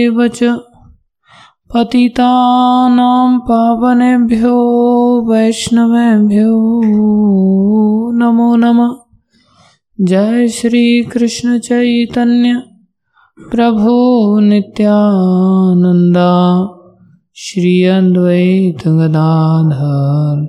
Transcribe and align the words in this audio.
एव 0.03 0.20
च 0.27 0.39
पतितानां 1.73 3.31
पावनेभ्यो 3.47 4.59
वैष्णवेभ्यो 5.21 6.52
नमो 8.11 8.55
नमः। 8.55 8.95
जय 10.02 10.47
श्री 10.47 11.03
कृष्ण 11.03 11.59
चैतन्य 11.59 12.63
प्रभो 13.52 14.39
नित्यानंदा 14.39 16.31
श्री 17.36 17.83
अद्वैत 17.83 18.88
गदाधर 18.88 20.47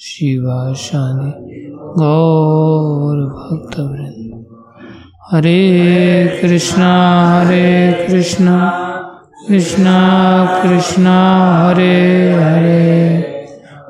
शिवाशादि 0.00 1.76
गौर 1.98 3.16
भक्तवृंद। 3.16 4.46
हरे 5.30 6.38
कृष्णा 6.42 6.92
हरे 7.40 8.06
कृष्णा 8.08 8.88
कृष्णा 9.48 9.98
कृष्णा, 10.62 11.16
हरे 11.66 12.32
हरे। 12.32 13.31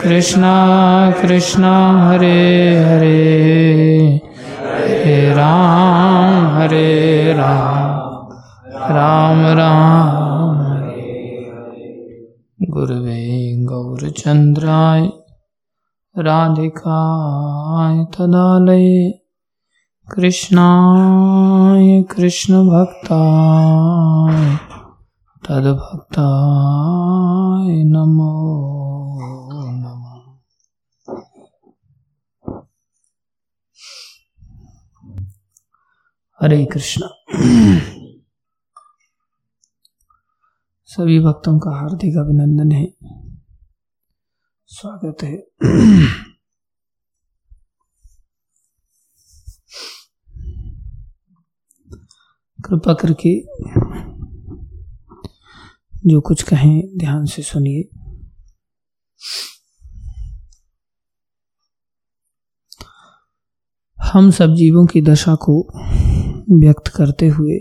कृष्णा 0.00 0.50
कृष्णा, 1.22 1.72
हरे 2.08 2.28
हरे 2.84 4.20
हरे 4.64 5.34
राम 5.34 6.46
हरे 6.56 7.32
राम 7.32 8.28
राम 8.96 9.40
राम, 9.58 10.60
हरे 10.60 12.66
गुरुवे 12.70 13.20
गौरचन्द्राय 13.64 15.08
राधिकाय 16.18 18.04
तदालये, 18.04 19.10
कृष्णाय 20.14 22.02
कृष्णभक्ताय 22.02 23.16
तद्भक्ताय 25.48 27.82
नमः 27.84 29.01
हरे 36.42 36.64
कृष्णा। 36.64 37.06
सभी 40.84 41.20
भक्तों 41.20 41.58
का 41.58 41.70
हार्दिक 41.70 42.16
अभिनंदन 42.16 42.72
है। 42.72 42.94
स्वागत 44.66 45.16
है। 45.22 45.36
कृपा 52.64 52.94
करके 52.94 53.40
जो 56.08 56.20
कुछ 56.20 56.42
कहें, 56.42 56.98
ध्यान 56.98 57.24
से 57.24 57.42
सुनिए। 57.42 57.88
हम 64.12 64.30
सब 64.30 64.54
जीवों 64.54 64.86
की 64.86 65.02
दशा 65.02 65.34
को 65.34 65.68
व्यक्त 66.60 66.88
करते 66.88 67.28
हुए 67.28 67.58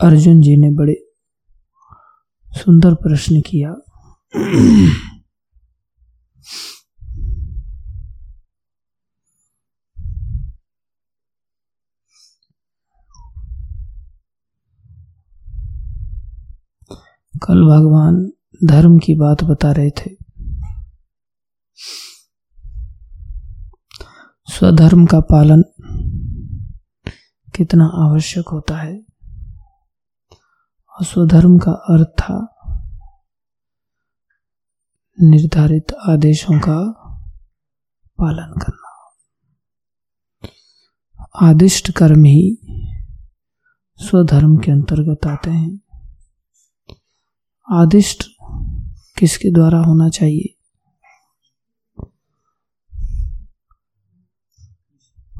अर्जुन 0.00 0.40
जी 0.40 0.56
ने 0.56 0.70
बड़े 0.70 0.94
सुंदर 2.52 2.94
प्रश्न 2.94 3.40
किया। 3.40 3.74
कल 17.42 17.64
भगवान 17.64 18.32
धर्म 18.64 18.98
की 18.98 19.14
बात 19.14 19.44
बता 19.44 19.72
रहे 19.72 19.90
थे। 19.90 20.21
स्वधर्म 24.58 25.06
का 25.06 25.20
पालन 25.20 25.62
कितना 27.56 27.84
आवश्यक 27.84 28.48
होता 28.48 28.76
है। 28.76 29.04
और 30.88 31.04
स्वधर्म 31.04 31.58
का 31.58 31.72
अर्थ 31.72 32.08
था 32.08 32.48
निर्धारित 35.22 35.92
आदेशों 36.08 36.60
का 36.60 36.92
पालन 38.18 38.60
करना। 38.60 39.16
आदिष्ट 41.42 41.92
कर्म 41.92 42.24
ही 42.24 42.58
स्वधर्म 43.96 44.56
के 44.56 44.72
अंतर्गत 44.72 45.26
आते 45.26 45.50
हैं। 45.50 45.80
आदिष्ट 47.72 48.28
किसके 49.18 49.52
द्वारा 49.52 49.78
होना 49.78 50.08
चाहिए? 50.08 50.51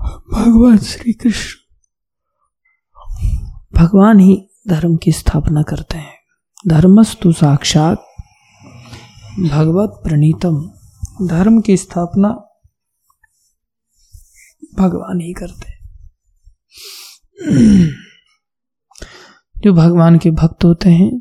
भगवान 0.04 0.78
श्री 0.78 1.12
कृष्ण 1.12 1.58
भगवान 3.74 4.20
ही 4.20 4.48
धर्म 4.68 4.96
की 4.96 5.12
स्थापना 5.12 5.62
करते 5.62 5.98
हैं। 5.98 6.14
धर्मस्तु 6.68 7.32
साक्षात 7.32 8.06
भगवत 9.40 10.00
प्रणीतम। 10.04 10.70
धर्म 11.26 11.60
की 11.60 11.76
स्थापना 11.76 12.28
भगवान 14.78 15.20
ही 15.20 15.32
करते 15.32 15.72
हैं। 15.72 15.82
जो 19.58 19.72
भगवान 19.72 20.18
के 20.18 20.30
भक्त 20.30 20.64
होते 20.64 20.90
हैं, 20.90 21.20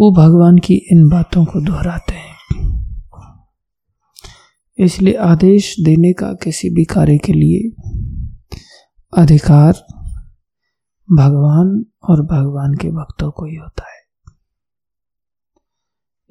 वो 0.00 0.14
भगवान 0.14 0.58
की 0.58 0.74
इन 0.74 1.08
बातों 1.08 1.44
को 1.44 1.60
दोहराते 1.60 2.14
हैं। 2.14 2.29
इसलिए 4.80 5.14
आदेश 5.14 5.76
देने 5.80 6.12
का 6.12 6.32
किसी 6.32 6.70
भी 6.70 6.84
कार्य 6.84 7.18
के 7.18 7.32
लिए 7.32 7.82
अधिकार 9.18 9.72
भगवान 11.12 11.86
और 12.08 12.22
भगवान 12.22 12.74
के 12.74 12.88
भक्तों 12.88 13.30
को 13.30 13.46
ही 13.46 13.56
होता 13.56 13.82
है। 13.82 14.00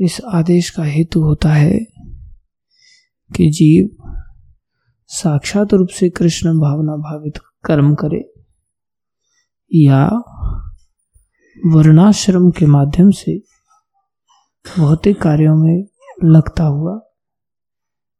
इस 0.05 0.21
आदेश 0.21 0.69
का 0.69 0.83
हेतु 0.83 1.21
होता 1.21 1.53
है 1.53 1.79
कि 3.35 3.49
जीव 3.49 4.03
साक्षात 5.07 5.73
रूप 5.73 5.87
से 5.87 6.09
कृष्ण 6.09 6.59
भावना 6.59 6.95
भावित 6.95 7.33
कर्म 7.65 7.95
करे 7.95 8.33
या 9.73 10.09
वर्णाश्रम 11.65 12.51
के 12.51 12.65
माध्यम 12.65 13.11
से 13.11 13.37
भौतिक 14.77 15.21
कार्यों 15.21 15.55
में 15.55 15.85
लगता 16.23 16.63
हुआ 16.63 16.99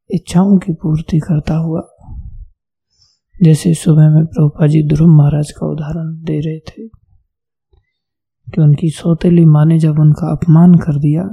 इच्छाओं 0.09 0.57
की 0.57 0.73
पूर्ति 0.73 1.19
करता 1.19 1.55
हुआ, 1.55 1.81
जैसे 3.35 3.73
सुबह 3.73 4.09
में 4.09 4.25
प्रभुपा 4.25 4.67
जी 4.67 4.81
ध्रुव 4.83 5.09
महाराज 5.09 5.51
का 5.51 5.67
उदाहरण 5.67 6.13
दे 6.23 6.39
रहे 6.39 6.59
थे, 6.61 6.87
कि 8.47 8.61
उनकी 8.61 8.89
सौतेली 8.91 9.45
माँ 9.45 9.65
ने 9.65 9.79
जब 9.79 9.99
उनका 9.99 10.31
अपमान 10.31 10.73
कर 10.77 10.99
दिया 10.99 11.23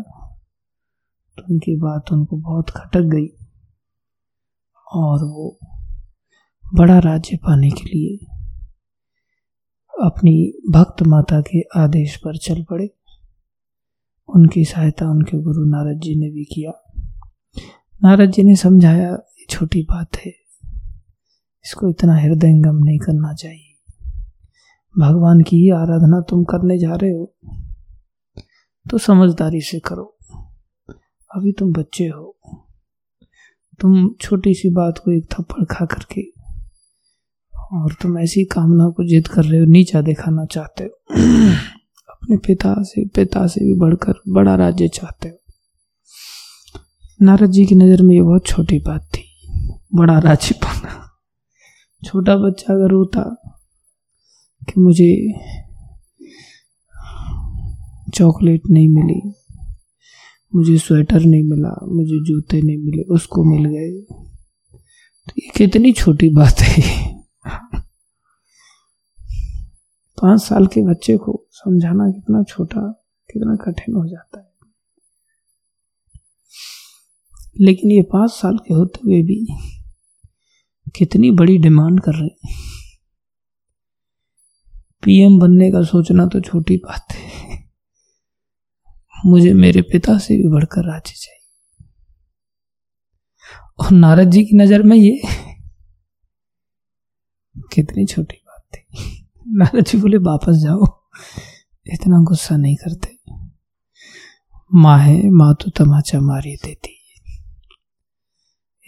तो 1.38 1.42
उनकी 1.44 1.76
बात 1.76 2.12
उनको 2.12 2.36
बहुत 2.36 2.70
खटक 2.70 3.08
गई, 3.08 3.26
और 4.86 5.24
वो 5.24 5.58
बड़ा 6.64 6.98
राज्य 6.98 7.36
पाने 7.36 7.70
के 7.70 7.84
लिए 7.84 8.26
अपनी 9.94 10.32
भक्त 10.70 11.02
माता 11.02 11.40
के 11.40 11.60
आदेश 11.76 12.16
पर 12.16 12.36
चल 12.38 12.62
पड़े। 12.62 12.88
उनकी 14.28 14.64
सहायता 14.64 15.10
उनके 15.10 15.38
गुरु 15.38 15.64
नारद 15.64 16.00
जी 16.00 16.14
ने 16.14 16.30
भी 16.30 16.44
किया। 16.44 16.72
नारद 18.04 18.30
जी 18.30 18.42
ने 18.42 18.56
समझाया, 18.56 19.10
ये 19.10 19.46
छोटी 19.50 19.82
बात 19.82 20.16
है। 20.16 20.32
इसको 21.64 21.88
इतना 21.88 22.16
हृदयंगम 22.16 22.76
नहीं 22.76 22.98
करना 22.98 23.34
चाहिए। 23.34 23.72
भगवान 24.98 25.40
की 25.40 25.56
ही 25.56 25.70
आराधना 25.70 26.20
तुम 26.20 26.44
करने 26.44 26.78
जा 26.78 26.94
रहे 26.94 27.10
हो 27.10 27.34
तो 28.90 28.98
समझदारी 28.98 29.60
से 29.60 29.78
करो। 29.78 30.16
अभी 31.34 31.52
तुम 31.52 31.72
बच्चे 31.72 32.04
हो। 32.04 32.36
तुम 33.80 34.14
छोटी 34.20 34.54
सी 34.54 34.70
बात 34.70 34.98
को 34.98 35.12
एक 35.12 35.24
थप्पड़ 35.32 35.64
खा 35.64 35.84
करके 35.84 36.22
और 37.72 37.92
तुम 37.92 38.18
ऐसी 38.18 38.44
कामना 38.44 38.88
को 38.88 39.04
जिद 39.04 39.28
कर 39.28 39.44
रहे 39.44 39.60
हो, 39.60 39.66
नीचा 39.66 40.00
दिखाना 40.00 40.44
चाहते 40.44 40.84
हो। 40.84 40.98
अपने 42.10 42.36
पिता 42.36 42.74
से 42.78 43.06
पिता 43.06 43.46
से 43.46 43.64
भी 43.64 43.74
बढ़कर 43.74 44.14
बड़ा 44.28 44.54
राज्य 44.54 44.88
चाहते 44.88 45.28
हो। 45.28 45.45
नारद 47.20 47.50
जी 47.50 47.64
की 47.66 47.74
नज़र 47.74 48.02
में 48.02 48.14
ये 48.14 48.22
बहुत 48.22 48.46
छोटी 48.46 48.78
बात 48.78 49.08
थी। 49.14 49.22
बड़ा 49.94 50.18
राज्य 50.18 50.54
पाना 50.54 50.92
छोटा 52.02 52.36
बच्चा 52.36 52.72
अगर 52.74 52.92
होता 52.92 53.22
कि 54.62 54.80
मुझे 54.80 55.10
चॉकलेट 58.14 58.62
नहीं 58.70 58.88
मिली, 58.88 59.20
मुझे 60.54 60.76
स्वेटर 60.78 61.20
नहीं 61.20 61.42
मिला, 61.42 61.74
मुझे 61.86 62.18
जूते 62.24 62.60
नहीं 62.62 62.76
मिले, 62.76 63.02
उसको 63.14 63.44
मिल 63.44 63.64
गए। 63.64 63.90
तो 65.26 65.32
ये 65.38 65.50
कितनी 65.56 65.92
छोटी 65.92 66.28
बात 66.28 66.60
है। 66.60 66.82
पाँच 70.18 70.40
साल 70.42 70.66
के 70.66 70.82
बच्चे 70.82 71.16
को 71.16 71.46
समझाना 71.52 72.10
कितना 72.10 72.42
छोटा, 72.42 72.80
कितना 73.30 73.56
कठिन 73.56 73.94
हो 73.94 74.06
जाता 74.06 74.40
है। 74.40 74.45
लेकिन 77.60 77.90
ये 77.90 78.02
पाँच 78.02 78.30
साल 78.30 78.56
के 78.58 78.74
होते 78.74 79.00
हुए 79.04 79.22
भी 79.22 79.46
कितनी 80.96 81.30
बड़ी 81.30 81.56
डिमांड 81.58 82.00
कर 82.00 82.14
रहे 82.14 82.28
पीएम 85.02 85.38
बनने 85.38 85.70
का 85.72 85.82
सोचना 85.84 86.26
तो 86.26 86.40
छोटी 86.40 86.76
बात 86.76 87.12
है। 87.12 87.58
मुझे 89.26 89.52
मेरे 89.54 89.82
पिता 89.82 90.16
से 90.18 90.36
भी 90.36 90.48
बढ़कर 90.48 90.84
राज्य 90.84 91.14
चाहिए। 91.16 91.34
और 93.78 93.90
नारद 93.92 94.30
जी 94.30 94.44
की 94.44 94.56
नज़र 94.56 94.82
में 94.82 94.96
ये 94.96 95.20
कितनी 97.74 98.06
छोटी 98.06 98.36
बात 98.36 98.62
थी 98.74 98.82
नारद 99.48 99.84
जी 99.84 99.98
बोले, 99.98 100.16
वापस 100.16 100.62
जाओ। 100.64 100.86
इतना 101.86 102.22
गुस्सा 102.22 102.56
नहीं 102.56 102.76
करते। 102.76 103.14
माँ 104.74 104.98
है, 104.98 105.30
माँ 105.30 105.54
तो 105.54 105.70
तमाचा 105.76 106.20
मारी 106.20 106.54
देती 106.56 106.95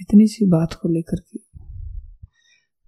इतनी 0.00 0.26
सी 0.26 0.46
बात 0.46 0.74
को 0.74 0.88
लेकर 0.88 1.20
के 1.20 1.38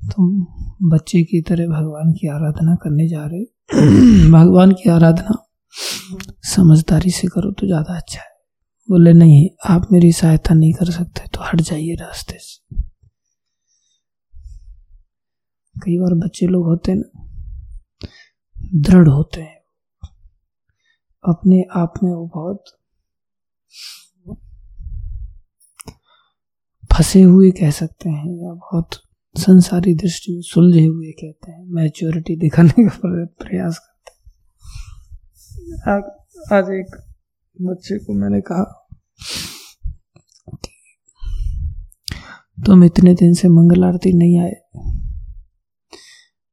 तुम 0.00 0.46
बच्चे 0.90 1.22
की 1.22 1.40
तरह 1.40 1.66
भगवान 1.66 2.12
की 2.12 2.28
आराधना 2.28 2.74
करने 2.74 3.08
जा 3.08 3.24
रहे 3.26 3.44
भगवान 4.30 4.72
की 4.72 4.90
आराधना 4.90 5.46
समझदारी 6.44 7.10
से 7.10 7.28
करो 7.28 7.50
तो 7.52 7.66
ज़्यादा 7.66 7.96
अच्छा 7.96 8.20
है। 8.20 8.28
बोले, 8.88 9.12
नहीं, 9.12 9.48
आप 9.66 9.86
मेरी 9.92 10.12
सहायता 10.12 10.54
नहीं 10.54 10.72
कर 10.72 10.90
सकते 10.90 11.26
तो 11.34 11.40
हट 11.42 11.60
जाइए 11.60 11.94
रास्ते 11.94 12.38
से। 12.38 12.76
कई 15.76 15.98
बार 15.98 16.14
बच्चे 16.14 16.46
लोग 16.46 16.64
होते 16.66 16.94
ना, 16.94 17.26
दृढ़ 18.74 19.08
होते 19.08 19.40
हैं। 19.40 19.60
अपने 21.24 21.64
आप 21.76 21.94
में 22.02 22.12
वो 22.12 22.26
बहुत 22.26 22.64
फंसे 27.00 27.22
हुए 27.22 27.50
कह 27.50 27.70
सकते 27.70 28.08
हैं 28.10 28.42
या 28.44 28.52
बहुत 28.52 28.90
संसारी 29.34 29.94
दृष्टि 29.94 30.32
में 30.32 30.42
सुलझे 30.42 30.84
हुए 30.86 31.10
कहते 31.10 31.52
हैं। 31.52 31.64
मैच्योरिटी 31.64 32.36
दिखाने 32.36 32.84
का 32.88 33.24
प्रयास 33.24 33.78
करते 33.78 34.10
हैं। 35.70 35.96
आज, 36.52 36.70
एक 36.70 36.96
बच्चे 37.62 37.98
को 37.98 38.12
मैंने 38.12 38.40
कहा 38.40 38.88
तुम 42.66 42.84
इतने 42.84 43.14
दिन 43.14 43.34
से 43.34 43.48
मंगल 43.48 43.84
आरती 43.84 44.12
नहीं 44.12 44.38
आए। 44.40 44.54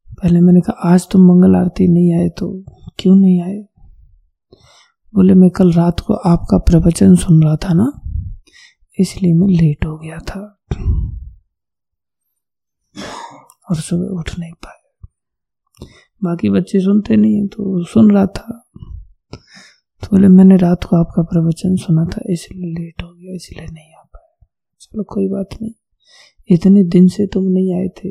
पहले 0.10 0.40
मैंने 0.40 0.62
कहा 0.62 0.94
आज 0.94 1.08
तुम 1.12 1.22
मंगल 1.28 1.56
आरती 1.56 1.88
नहीं 1.88 2.14
आए 2.14 2.30
तो 2.30 2.64
क्यों 3.00 3.16
नहीं 3.16 3.42
आए? 3.42 3.66
बोले 5.16 5.34
मैं 5.34 5.50
कल 5.50 5.74
रात 5.74 6.00
को 6.00 6.14
आपका 6.14 6.58
प्रवचन 6.58 7.16
सुन 7.16 7.44
रहा 7.44 7.56
था 7.56 7.74
ना? 7.74 8.07
इसलिए 9.00 9.34
मैं 9.34 9.48
लेट 9.48 9.86
हो 9.86 9.98
गया 9.98 10.18
था। 10.18 10.54
और 13.70 13.76
सुबह 13.76 14.06
उठ 14.06 14.40
नहीं 14.40 14.54
पाए 14.54 14.74
बाकी 16.24 16.50
बच्चे 16.50 16.80
सुनते 16.80 17.16
नहीं 17.16 17.36
है 17.36 17.48
तो 17.48 17.84
सुन 17.84 18.12
रहा 18.12 18.26
था। 18.26 18.70
तो 20.02 20.08
बोले, 20.12 20.28
मैंने 20.28 20.56
रात 20.58 20.84
को 20.84 20.96
आपका 20.96 21.24
प्रवचन 21.24 21.76
सुना 21.76 22.06
था, 22.06 22.22
इसलिए 22.30 22.74
लेट 22.74 23.04
हो 23.04 23.14
गया, 23.14 23.34
इसलिए 23.36 23.68
नहीं 23.68 23.96
आ 23.96 24.04
पाया। 24.04 24.48
चलो, 24.80 25.04
कोई 25.04 25.28
बात 25.28 25.50
नहीं। 25.62 25.72
इतने 26.50 26.84
दिन 26.84 27.08
से 27.08 27.28
तुम 27.28 27.44
नहीं 27.44 27.76
आए 27.76 27.88
थे, 27.88 28.10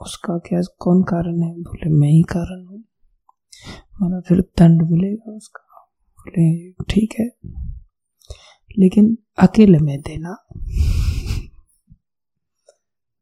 उसका 0.00 0.38
क्या, 0.38 0.60
कौन 0.78 1.02
कारण 1.02 1.42
है? 1.42 1.54
बोले, 1.54 1.90
मैं 1.90 2.08
ही 2.08 2.22
कारण 2.22 2.66
हूँ। 2.66 2.84
माना 4.02 4.20
फिर 4.20 4.40
दंड 4.40 4.82
मिलेगा 4.82 5.32
उसका। 5.32 5.90
बोले, 6.18 6.72
ठीक 6.72 7.14
है। 7.20 7.30
लेकिन 8.78 9.18
अकेले 9.38 9.78
में 9.78 10.00
देना। 10.00 10.36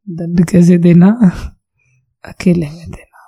दंड 0.08 0.46
कैसे 0.48 0.78
देना? 0.78 1.06
अकेले 2.24 2.66
में 2.66 2.90
देना। 2.90 3.18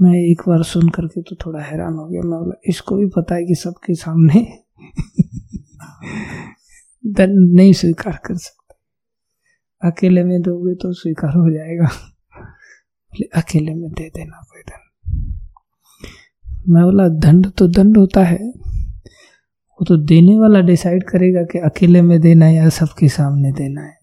मैं 0.00 0.14
एक 0.14 0.42
बार 0.48 0.62
सुन 0.62 0.88
करके 0.88 1.22
तो 1.22 1.36
थोड़ा 1.36 1.60
हैरान 1.60 1.94
हो 1.94 2.06
गया। 2.06 2.20
मैं 2.20 2.38
बोला, 2.40 2.60
इसको 2.66 2.96
भी 2.96 3.06
पता 3.06 3.34
है 3.34 3.44
कि 3.44 3.54
सबके 3.54 3.94
सामने 3.94 4.58
दंड 7.06 7.56
नहीं 7.56 7.72
स्वीकार 7.72 8.20
कर 8.26 8.36
सकते। 8.36 8.74
अकेले 9.88 10.24
में 10.24 10.42
दोगे 10.42 10.74
तो 10.74 10.92
स्वीकार 10.92 11.30
हो 11.30 11.50
जाएगा। 11.50 11.88
अकेले 13.40 13.74
में 13.74 13.90
दे 13.90 14.08
देना 14.08 14.46
कोई 14.50 14.62
दंड 14.62 14.84
मैं 16.68 16.84
बोला, 16.84 17.08
दंड 17.08 17.50
तो 17.50 17.68
दंड 17.68 17.98
होता 17.98 18.24
है। 18.24 18.67
वो 19.78 19.84
तो 19.84 19.96
देने 19.96 20.38
वाला 20.38 20.60
डिसाइड 20.60 21.04
करेगा 21.04 21.42
कि 21.42 21.58
अकेले 21.58 22.02
में 22.02 22.20
देना 22.20 22.46
है 22.46 22.54
या 22.54 22.68
सबके 22.68 23.08
सामने 23.08 23.52
देना 23.52 23.82
है। 23.82 23.98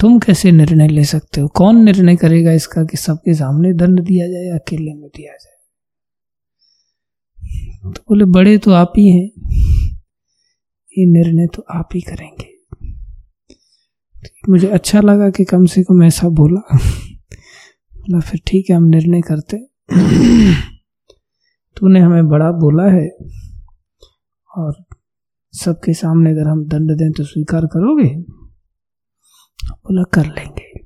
तुम 0.00 0.18
कैसे 0.18 0.52
निर्णय 0.52 0.88
ले 0.88 1.04
सकते 1.04 1.40
हो? 1.40 1.48
कौन 1.48 1.84
निर्णय 1.84 2.16
करेगा 2.16 2.52
इसका 2.52 2.84
कि 2.84 2.96
सबके 2.96 3.34
सामने 3.34 3.72
दंड 3.72 4.00
दिया 4.00 4.28
जाए 4.28 4.42
या 4.42 4.54
अकेले 4.54 4.94
में 4.94 5.08
दिया 5.16 5.32
जाए? 5.32 5.56
तो 7.84 8.00
बोले, 8.00 8.24
बड़े 8.24 8.58
तो 8.58 8.72
आप 8.72 8.92
ही 8.98 9.08
हैं। 9.08 9.30
ये 10.98 11.06
निर्णय 11.06 11.46
तो 11.46 11.64
आप 11.70 11.88
ही 11.94 12.00
करेंगे। 12.00 12.50
मुझे 14.48 14.66
अच्छा 14.66 15.00
लगा 15.00 15.30
कि 15.30 15.44
कम 15.44 15.66
से 15.66 15.82
कम 15.82 16.02
ऐसा 16.02 16.28
बोला। 16.28 16.78
बोला, 17.96 18.20
फिर 18.20 18.40
ठीक 18.46 18.70
है, 18.70 18.76
हम 18.76 18.84
निर्णय 18.84 19.20
करते 19.20 19.56
तूने 21.76 22.00
हमें 22.00 22.28
बड़ा 22.28 22.50
बोला 22.50 22.84
है। 22.84 23.10
और 24.56 24.84
सबके 25.52 25.94
सामने 25.94 26.30
अगर 26.30 26.48
हम 26.48 26.64
दंड 26.64 26.90
दें 26.90 27.12
तो 27.12 27.24
स्वीकार 27.24 27.66
करोगे? 27.66 28.14
बोला, 29.72 30.02
कर 30.02 30.26
लेंगे। 30.26 30.80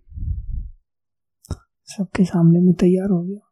सबके 1.84 2.24
सामने 2.24 2.60
में 2.60 2.74
तैयार 2.74 3.10
हो 3.10 3.22
गया। 3.22 3.50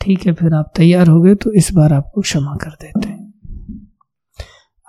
ठीक 0.00 0.26
है, 0.26 0.32
फिर 0.32 0.54
आप 0.54 0.72
तैयार 0.76 1.08
हो 1.08 1.20
गए 1.20 1.34
तो 1.34 1.52
इस 1.52 1.72
बार 1.72 1.92
आपको 1.92 2.20
क्षमा 2.20 2.56
कर 2.56 2.70
देते 2.70 3.08
हैं। 3.08 3.34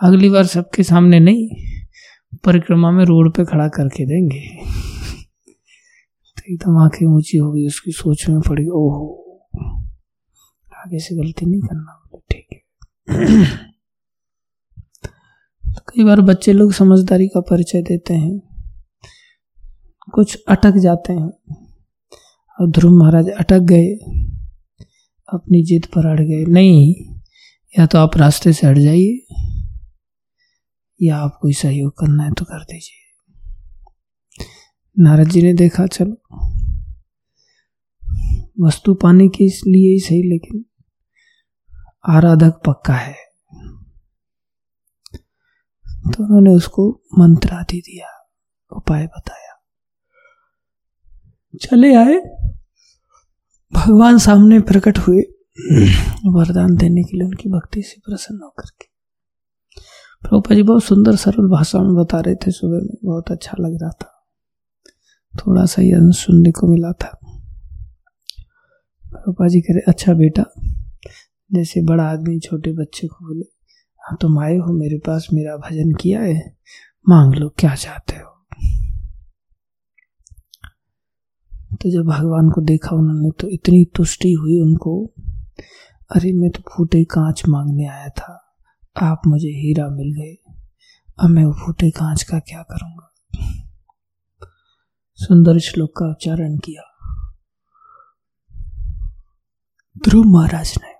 अगली 0.03 0.29
बार 0.29 0.46
सबके 0.46 0.84
सामने 0.84 1.20
नहीं, 1.20 1.50
परिक्रमा 2.46 2.91
में 2.91 3.05
रोड 3.05 3.36
पे 3.36 3.46
खड़ा 3.46 3.67
करके 3.67 4.05
देंगे। 4.05 4.65
तो 6.38 6.53
एकदम 6.53 6.77
आँखें 6.77 7.08
ऊँची 7.08 7.38
हो 7.38 7.51
गई, 7.51 7.67
उसकी 7.67 7.91
सोच 7.91 8.29
में 8.29 8.41
पड़ी, 8.41 8.67
ओहो, 8.67 9.27
आगे 10.77 11.00
से 11.00 11.15
गलती 11.15 11.46
नहीं 11.46 11.62
करना। 11.62 12.00
तो 15.75 15.81
कई 15.81 16.03
बार 16.03 16.22
बच्चे 16.22 16.53
लोग 16.53 16.74
समझदारी 16.74 17.27
का 17.27 17.41
परिचय 17.41 17.81
देते 17.81 18.13
हैं। 18.13 18.39
कुछ 20.13 20.43
अटक 20.48 20.72
जाते 20.72 21.13
हैं। 21.13 21.29
और 22.62 22.72
ध्रुव 22.72 23.00
महाराज 23.00 23.25
अटक 23.29 23.60
गए। 23.60 23.93
अपनी 25.34 25.63
जिद 25.63 25.86
पर 25.86 26.08
अड़ 26.08 26.22
गए। 26.22 26.46
नहीं, 26.46 26.96
या 27.79 27.86
तो 27.86 27.98
आप 27.98 28.17
रास्ते 28.17 28.53
से 28.53 28.67
हट 28.67 28.77
जाइए, 28.77 29.25
या 31.01 31.17
आप 31.17 31.39
कोई 31.41 31.53
सहयोग 31.53 31.98
करना 32.00 32.24
है 32.24 32.34
तो 32.34 32.46
कर 32.46 32.63
दीजिए। 32.63 32.98
नारद 35.00 35.29
जी 35.29 35.41
ने 35.41 35.53
देखा, 35.53 35.88
चलो, 35.88 36.17
वस्तु 38.67 38.93
पाने 38.93 39.27
के 39.27 39.43
लिए 39.43 39.93
ही 39.93 40.00
सही, 40.00 40.24
लेकिन 40.24 40.65
आराधक 42.10 42.62
पक्का 42.65 42.93
है। 42.93 43.15
तो 45.88 46.24
उन्होंने 46.24 46.55
उसको 46.55 47.01
मंत्र 47.17 47.53
आदि 47.53 47.81
दिया, 47.81 48.29
उपाय 48.72 49.08
बताया। 49.08 49.63
चले 51.62 51.96
आए। 51.96 52.20
भगवान 53.74 54.17
सामने 54.17 54.60
प्रकट 54.60 54.98
हुए। 54.98 55.22
वरदान 56.25 56.75
देने 56.75 57.03
के 57.03 57.17
लिए 57.17 57.27
उनकी 57.27 57.50
भक्ति 57.50 57.81
से 57.81 58.01
प्रसन्न 58.05 58.39
होकर 58.43 58.70
के। 58.70 58.86
प्रभुपा 60.22 60.55
जी 60.55 60.63
बहुत 60.63 60.84
सुंदर 60.84 61.15
सरल 61.15 61.50
भाषा 61.50 61.79
में 61.79 61.96
बता 61.96 62.20
रहे 62.20 62.36
थे, 62.36 62.51
सुबह 62.51 62.77
में 62.77 62.98
बहुत 63.03 63.31
अच्छा 63.31 63.51
लग 63.60 63.81
रहा 63.81 63.91
था। 63.91 64.25
थोड़ा 65.39 65.65
सा 65.65 65.81
ही 65.81 65.91
सुनने 65.96 66.51
को 66.51 66.67
मिला 66.67 66.91
था। 66.91 67.20
प्रभुपा 69.03 69.48
जी 69.48 69.62
कह 69.62 69.74
रहे 69.74 69.91
अच्छा 69.91 70.13
बेटा 70.13 70.43
जैसे 71.53 71.81
बड़ा 71.81 72.03
आदमी 72.03 72.39
छोटे 72.39 72.72
बच्चे 72.72 73.08
को 73.08 73.27
बोले 73.27 73.46
हाँ 74.00 74.17
तुम 74.22 74.39
आए 74.39 74.58
हो 74.58 74.74
मेरे 74.74 74.98
पास, 74.98 75.27
मेरा 75.34 75.58
भजन 75.58 75.91
किया 75.91 76.22
है, 76.22 76.58
मांग 77.10 77.34
लो, 77.34 77.50
क्या 77.50 77.75
चाहते 77.75 78.13
हो? 78.15 78.46
तो 81.75 81.91
जब 81.91 82.03
भगवान 82.05 82.50
को 82.50 82.62
देखा 82.62 82.96
उन्होंने 82.96 83.29
तो 83.39 83.48
इतनी 83.48 83.86
तुष्टि 83.96 84.34
हुई 84.34 84.60
उनको, 84.60 85.13
अरे, 86.15 86.34
मैं 86.34 86.51
तो 86.51 86.60
फूटे 86.60 87.03
कांच 87.03 87.43
मांगने 87.50 87.88
आया 87.88 88.10
था, 88.10 88.58
आप 89.01 89.22
मुझे 89.27 89.48
हीरा 89.48 89.88
मिल 89.88 90.13
गए, 90.13 90.38
अब 91.20 91.29
मैं 91.29 91.46
वो 91.46 91.53
फूटे 91.53 91.91
कांच 91.91 92.24
का 92.24 92.39
क्या 92.39 92.63
करूँगा? 92.63 93.13
सुंदर 95.15 95.60
श्लोक 95.60 95.98
का 95.98 96.05
उच्चारण 96.05 96.58
किया। 96.58 96.81
ध्रुव 100.03 100.24
महाराज 100.24 100.74
ने 100.84 100.90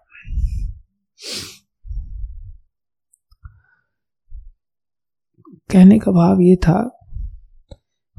कहने 5.72 6.00
का 6.00 6.12
भाव 6.12 6.42
ये 6.42 6.56
था 6.56 7.00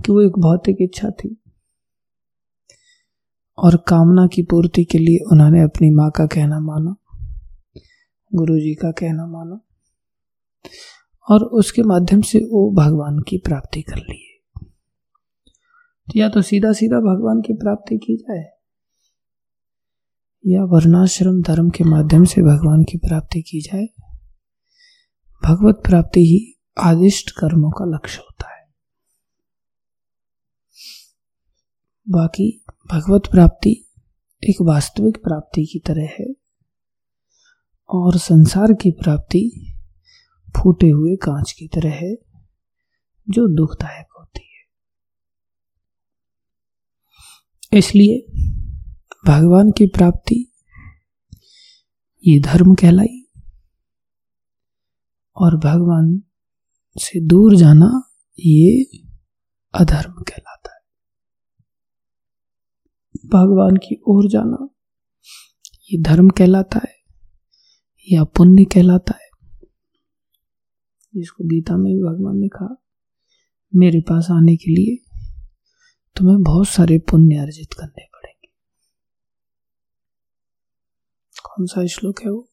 कि 0.04 0.12
वो 0.12 0.20
एक 0.20 0.32
भौतिक 0.38 0.76
इच्छा 0.80 1.10
थी 1.10 1.42
और 3.58 3.76
कामना 3.76 4.26
की 4.26 4.42
पूर्ति 4.42 4.84
के 4.84 4.98
लिए 4.98 5.18
उन्होंने 5.32 5.62
अपनी 5.62 5.90
माँ 5.90 6.10
का 6.10 6.26
कहना 6.26 6.60
माना 6.60 6.94
गुरु 8.34 8.58
जी 8.58 8.74
का 8.74 8.90
कहना 8.90 9.26
माना 9.26 9.60
और 11.30 11.44
उसके 11.44 11.82
माध्यम 11.82 12.20
से 12.20 12.38
वो 12.38 12.74
भगवान 12.74 13.18
की 13.18 13.38
प्राप्ति 13.38 13.82
कर 13.82 13.96
लिए। 13.96 14.28
या 16.16 16.28
तो 16.28 16.42
सीधा 16.42 16.72
सीधा 16.72 16.96
भगवान 16.96 17.40
की 17.40 17.52
प्राप्ति 17.52 17.98
की 17.98 18.16
जाए 18.16 18.61
या 20.46 20.64
वर्णाश्रम 20.64 21.42
धर्म 21.42 21.70
के 21.70 21.84
माध्यम 21.84 22.24
से 22.24 22.42
भगवान 22.42 22.84
की 22.84 22.98
प्राप्ति 22.98 23.42
की 23.42 23.60
जाए, 23.60 23.86
भगवत 25.44 25.82
प्राप्ति 25.86 26.20
ही 26.20 26.60
आदिष्ट 26.80 27.30
कर्मों 27.30 27.70
का 27.70 27.84
लक्ष्य 27.84 28.18
होता 28.20 28.54
है। 28.54 28.66
बाकी 32.08 32.64
भगवत 32.90 33.22
प्राप्ति 33.30 33.88
एक 34.42 34.56
वास्तविक 34.62 35.16
प्राप्ति 35.16 35.66
की 35.66 35.78
तरह 35.78 36.08
है 36.20 36.26
और 37.88 38.18
संसार 38.18 38.72
की 38.72 38.90
प्राप्ति 38.90 39.72
फूटे 40.56 40.88
हुए 40.88 41.16
कांच 41.16 41.52
की 41.52 41.68
तरह 41.68 41.90
है, 41.90 42.14
जो 43.30 43.56
दुखदायक 43.56 44.06
होती 44.18 44.40
है। 44.40 44.62
इसलिए 47.78 48.26
भगवान 49.26 49.70
की 49.70 49.86
प्राप्ति, 49.86 50.52
ये 52.26 52.40
धर्म 52.40 52.74
कहलाई। 52.74 53.28
और 55.36 55.56
भगवान 55.56 56.22
से 56.98 57.20
दूर 57.20 57.56
जाना, 57.56 58.02
ये 58.38 58.84
अधर्म 59.74 60.12
कहलाता 60.12 60.74
है। 60.74 60.80
भगवान 63.26 63.76
की 63.76 64.02
ओर 64.08 64.28
जाना, 64.28 64.68
ये 65.92 66.02
धर्म 66.02 66.30
कहलाता 66.30 66.80
है, 66.88 66.96
या 68.12 68.24
पुण्य 68.24 68.64
कहलाता 68.64 69.12
है। 69.14 69.30
जिसको 71.14 71.44
गीता 71.44 71.76
में 71.76 71.94
भी 71.94 72.00
भगवान 72.00 72.38
ने 72.38 72.48
कहा, 72.48 72.82
मेरे 73.74 74.00
पास 74.00 74.26
आने 74.30 74.56
के 74.56 74.70
लिए 74.70 74.96
तुम्हें 76.16 76.42
बहुत 76.42 76.68
सारे 76.68 76.98
पुण्य 76.98 77.36
अर्जित 77.36 77.72
करने 77.72 78.04
पड़ेंगे 78.04 78.52
कौन 81.52 81.66
सा 81.66 81.86
श्लोक 81.86 82.20
है 82.20 82.30
वो? 82.30 82.48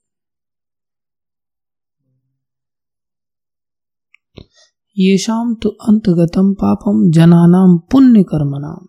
ये 4.97 5.17
शाम 5.17 5.55
तो 5.55 5.69
अंतगतम 5.69 6.53
पापम 6.53 7.11
जनानाम 7.11 7.77
पुण्य 7.91 8.23
कर्मनाम 8.23 8.87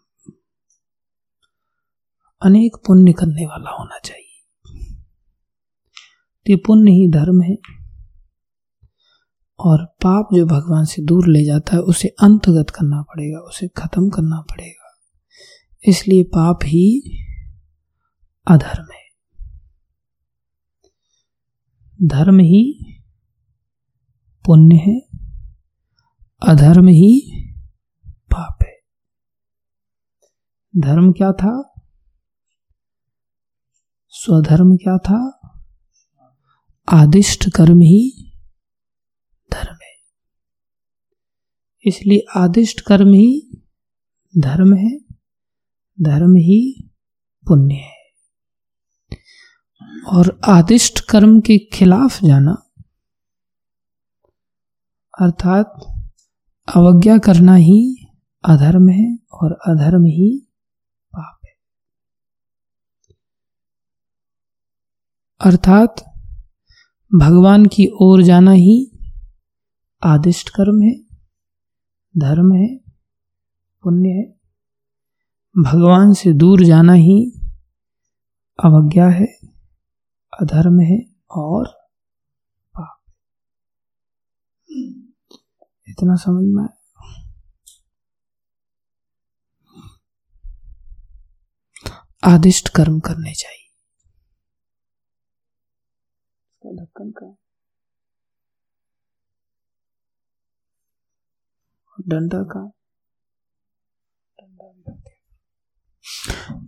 अनेक 2.43 2.77
पुण्य 2.87 3.13
करने 3.13 3.47
वाला 3.47 3.71
होना 3.71 3.99
चाहिए। 3.99 4.45
तो 6.47 6.63
पुण्य 6.67 6.93
ही 6.93 7.11
धर्म 7.11 7.43
है। 7.43 7.57
और 9.59 9.85
पाप 9.85 10.29
जो 10.35 10.47
भगवान 10.47 10.85
से 10.85 11.03
दूर 11.03 11.29
ले 11.29 11.45
जाता 11.45 11.77
है, 11.77 11.83
उसे 11.83 12.09
अंतगत 12.09 12.71
करना 12.71 13.03
पड़ेगा, 13.03 13.39
उसे 13.39 13.69
खत्म 13.69 14.11
करना 14.11 14.41
पड़ेगा। 14.41 14.99
इसलिए 15.89 16.23
पाप 16.23 16.59
ही 16.65 17.19
अधर्म 18.47 18.93
है। 18.93 19.00
धर्म 22.03 22.39
ही 22.39 22.95
पुण्य 24.47 24.77
है, 24.77 25.01
अधर्म 26.43 26.89
ही 26.89 27.43
पाप 28.15 28.59
है। 28.63 28.77
धर्म 30.79 31.13
क्या 31.13 31.33
था? 31.33 31.73
स्वधर्म 34.09 34.77
क्या 34.77 34.99
था? 34.99 35.41
आदिष्ट 36.89 37.51
कर्म 37.57 37.81
ही 37.81 38.33
धर्म 39.53 39.77
है। 39.83 39.97
इसलिए 41.87 42.27
आदिष्ट 42.37 42.81
कर्म 42.81 43.09
ही 43.09 43.63
धर्म 44.39 44.75
है, 44.75 44.99
धर्म 46.03 46.35
ही 46.35 46.91
पुण्य 47.49 47.75
है। 47.75 48.00
और 50.09 50.41
आदिष्ट 50.49 51.01
कर्म 51.01 51.41
के 51.41 51.59
खिलाफ 51.59 52.25
जाना। 52.25 52.67
अर्थात, 55.21 55.87
अवज्ञा 56.77 57.19
करना 57.19 57.55
ही 57.55 58.07
अधर्म 58.45 58.89
है 58.89 59.19
और 59.33 59.53
अधर्म 59.53 60.05
ही 60.05 60.49
पाप 61.17 61.41
है। 61.45 61.57
अर्थात, 65.41 66.15
भगवान 67.15 67.67
की 67.67 67.89
ओर 68.03 68.23
जाना 68.23 68.53
ही 68.53 68.93
आदिष्ट 70.05 70.51
कर्म 70.51 70.83
है, 70.83 71.01
धर्म 72.19 72.55
है, 72.55 72.77
पुण्य 73.83 74.09
है। 74.09 74.41
भगवान 75.63 76.13
से 76.13 76.33
दूर 76.33 76.65
जाना 76.65 76.93
ही 76.93 77.33
अवज्ञा 78.65 79.09
है। 79.09 79.40
अधर्म 80.33 80.81
है 80.81 80.99
और 81.31 81.69
पाप 82.75 83.01
इतना 85.89 86.17
समझ 86.17 86.45
में 86.47 86.67
आदिष्ट 92.25 92.69
कर्म 92.69 93.01
करने 93.01 93.35
चाहिए। 93.35 93.57
ढक्कन 96.77 97.11
का 97.11 97.37
डंडा 102.09 102.43
का 102.53 102.71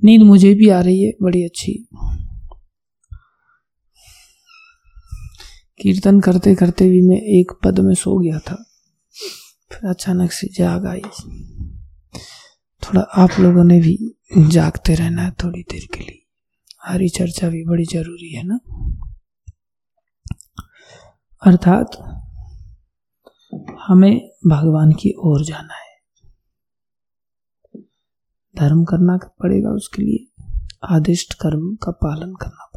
नींद 0.04 0.22
मुझे 0.22 0.54
भी 0.54 0.68
आ 0.68 0.80
रही 0.80 1.02
है, 1.04 1.12
बड़ी 1.22 1.44
अच्छी। 1.44 1.72
कीर्तन 5.82 6.20
करते 6.20 6.54
करते 6.54 6.90
भी 6.90 7.00
मैं 7.02 7.16
एक 7.16 7.52
पद 7.64 7.80
में 7.80 7.94
सो 7.94 8.18
गया 8.18 8.38
था। 8.38 8.64
फिर 9.72 9.90
अचानक 9.90 10.32
से 10.32 10.48
जाग 10.52 10.86
आई। 10.86 11.02
थोड़ा 12.82 13.00
आप 13.00 13.30
लोगों 13.40 13.64
ने 13.64 13.80
भी 13.80 14.14
जागते 14.38 14.94
रहना 14.94 15.22
है 15.22 15.30
थोड़ी 15.30 15.62
देर 15.62 15.88
के 15.94 16.00
लिए। 16.00 16.26
हरी 16.82 17.08
चर्चा 17.08 17.48
भी 17.48 17.64
बड़ी 17.64 17.84
ज़रूरी 17.84 18.32
है 18.34 18.42
ना? 18.44 18.60
अर्थात 21.46 21.86
हमें 23.88 24.30
भगवान 24.46 24.92
की 24.92 25.14
ओर 25.18 25.44
जाना 25.44 25.74
है। 25.74 25.92
धर्म 28.56 28.84
करना 28.84 29.16
पड़ेगा 29.16 29.70
उसके 29.70 30.02
लिए। 30.02 30.42
आदिष्ट 30.84 31.34
कर्म 31.34 31.76
का 31.76 31.92
पालन 31.92 32.34
करना 32.34 32.68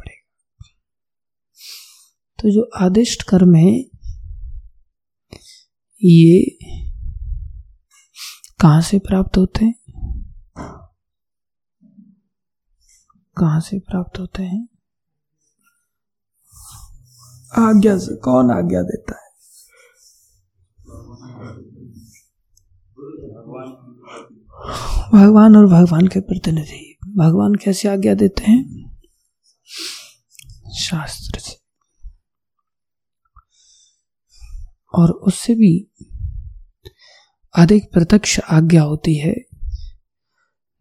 तो 2.46 2.50
जो 2.50 2.70
आदिष्ट 2.76 3.22
कर्म 3.22 3.54
है, 3.54 3.78
ये 6.04 6.58
कहाँ 8.60 8.80
से 8.80 8.98
प्राप्त 8.98 9.36
होते 9.36 9.64
हैं? 9.64 9.74
कहाँ 13.38 13.60
से 13.60 13.78
प्राप्त 13.78 14.18
होते 14.18 14.42
हैं? 14.42 14.68
आज्ञा 17.58 17.98
से 17.98 18.16
कौन 18.16 18.50
आज्ञा 18.50 18.82
देता 18.82 19.24
है? 19.24 19.30
भगवान 25.12 25.56
और 25.56 25.66
भगवान 25.66 26.08
के 26.08 26.20
प्रतिनिधि, 26.20 26.98
भगवान 27.16 27.54
कैसे 27.54 27.88
आज्ञा 27.88 28.14
देते 28.14 28.44
हैं? 28.44 28.96
शास्त्र 30.78 31.38
से 31.38 31.66
और 34.96 35.10
उससे 35.10 35.54
भी 35.54 35.90
अधिक 37.54 37.92
प्रत्यक्ष 37.92 38.40
आज्ञा 38.40 38.82
होती 38.82 39.18
है 39.18 39.34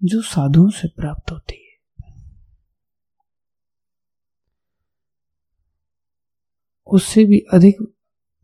जो 0.03 0.21
साधुओं 0.21 0.69
से 0.69 0.87
प्राप्त 0.87 1.31
होती 1.31 1.53
है। 1.53 1.65
उससे 6.87 7.25
भी 7.25 7.39
अधिक 7.39 7.77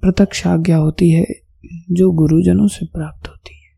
प्रत्यक्ष 0.02 0.48
आज्ञा 0.48 0.78
होती 0.78 1.12
है 1.12 1.26
जो 1.92 2.12
गुरुजनों 2.12 2.68
से 2.68 2.86
प्राप्त 2.86 3.28
होती 3.28 3.64
है। 3.64 3.72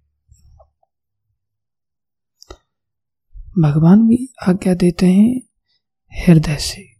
भगवान 3.59 4.07
भी 4.07 4.33
आज्ञा 4.47 4.73
देते 4.73 5.05
हैं 5.05 5.41
हृदय 6.11 6.55
से। 6.55 6.93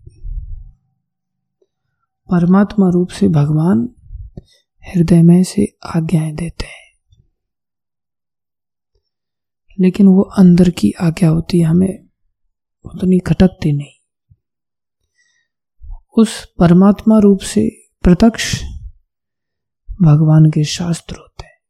परमात्मा 2.31 2.89
रूप 2.89 3.09
से 3.09 3.27
भगवान 3.27 3.95
हृदय 4.87 5.21
में 5.21 5.43
से 5.43 5.77
आज्ञाएँ 5.85 6.33
देते 6.33 6.65
हैं। 6.65 6.83
लेकिन 9.79 10.07
वो 10.07 10.21
अंदर 10.21 10.69
की 10.69 10.91
आज्ञा 10.91 11.29
होती 11.29 11.59
है, 11.59 11.65
हमें 11.65 12.09
उतनी 12.85 13.19
खटकती 13.19 13.71
नहीं। 13.71 13.93
उस 16.17 16.53
परमात्मा 16.59 17.19
रूप 17.19 17.39
से 17.39 17.89
प्रत्यक्ष 18.01 18.63
भगवान 20.01 20.51
के 20.51 20.63
शास्त्र 20.63 21.15
होते 21.15 21.45
हैं, 21.45 21.61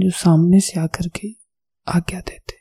जो 0.00 0.10
सामने 0.10 0.60
से 0.60 0.80
आकर 0.80 1.08
के 1.08 1.28
आज्ञा 1.88 2.20
देते 2.20 2.60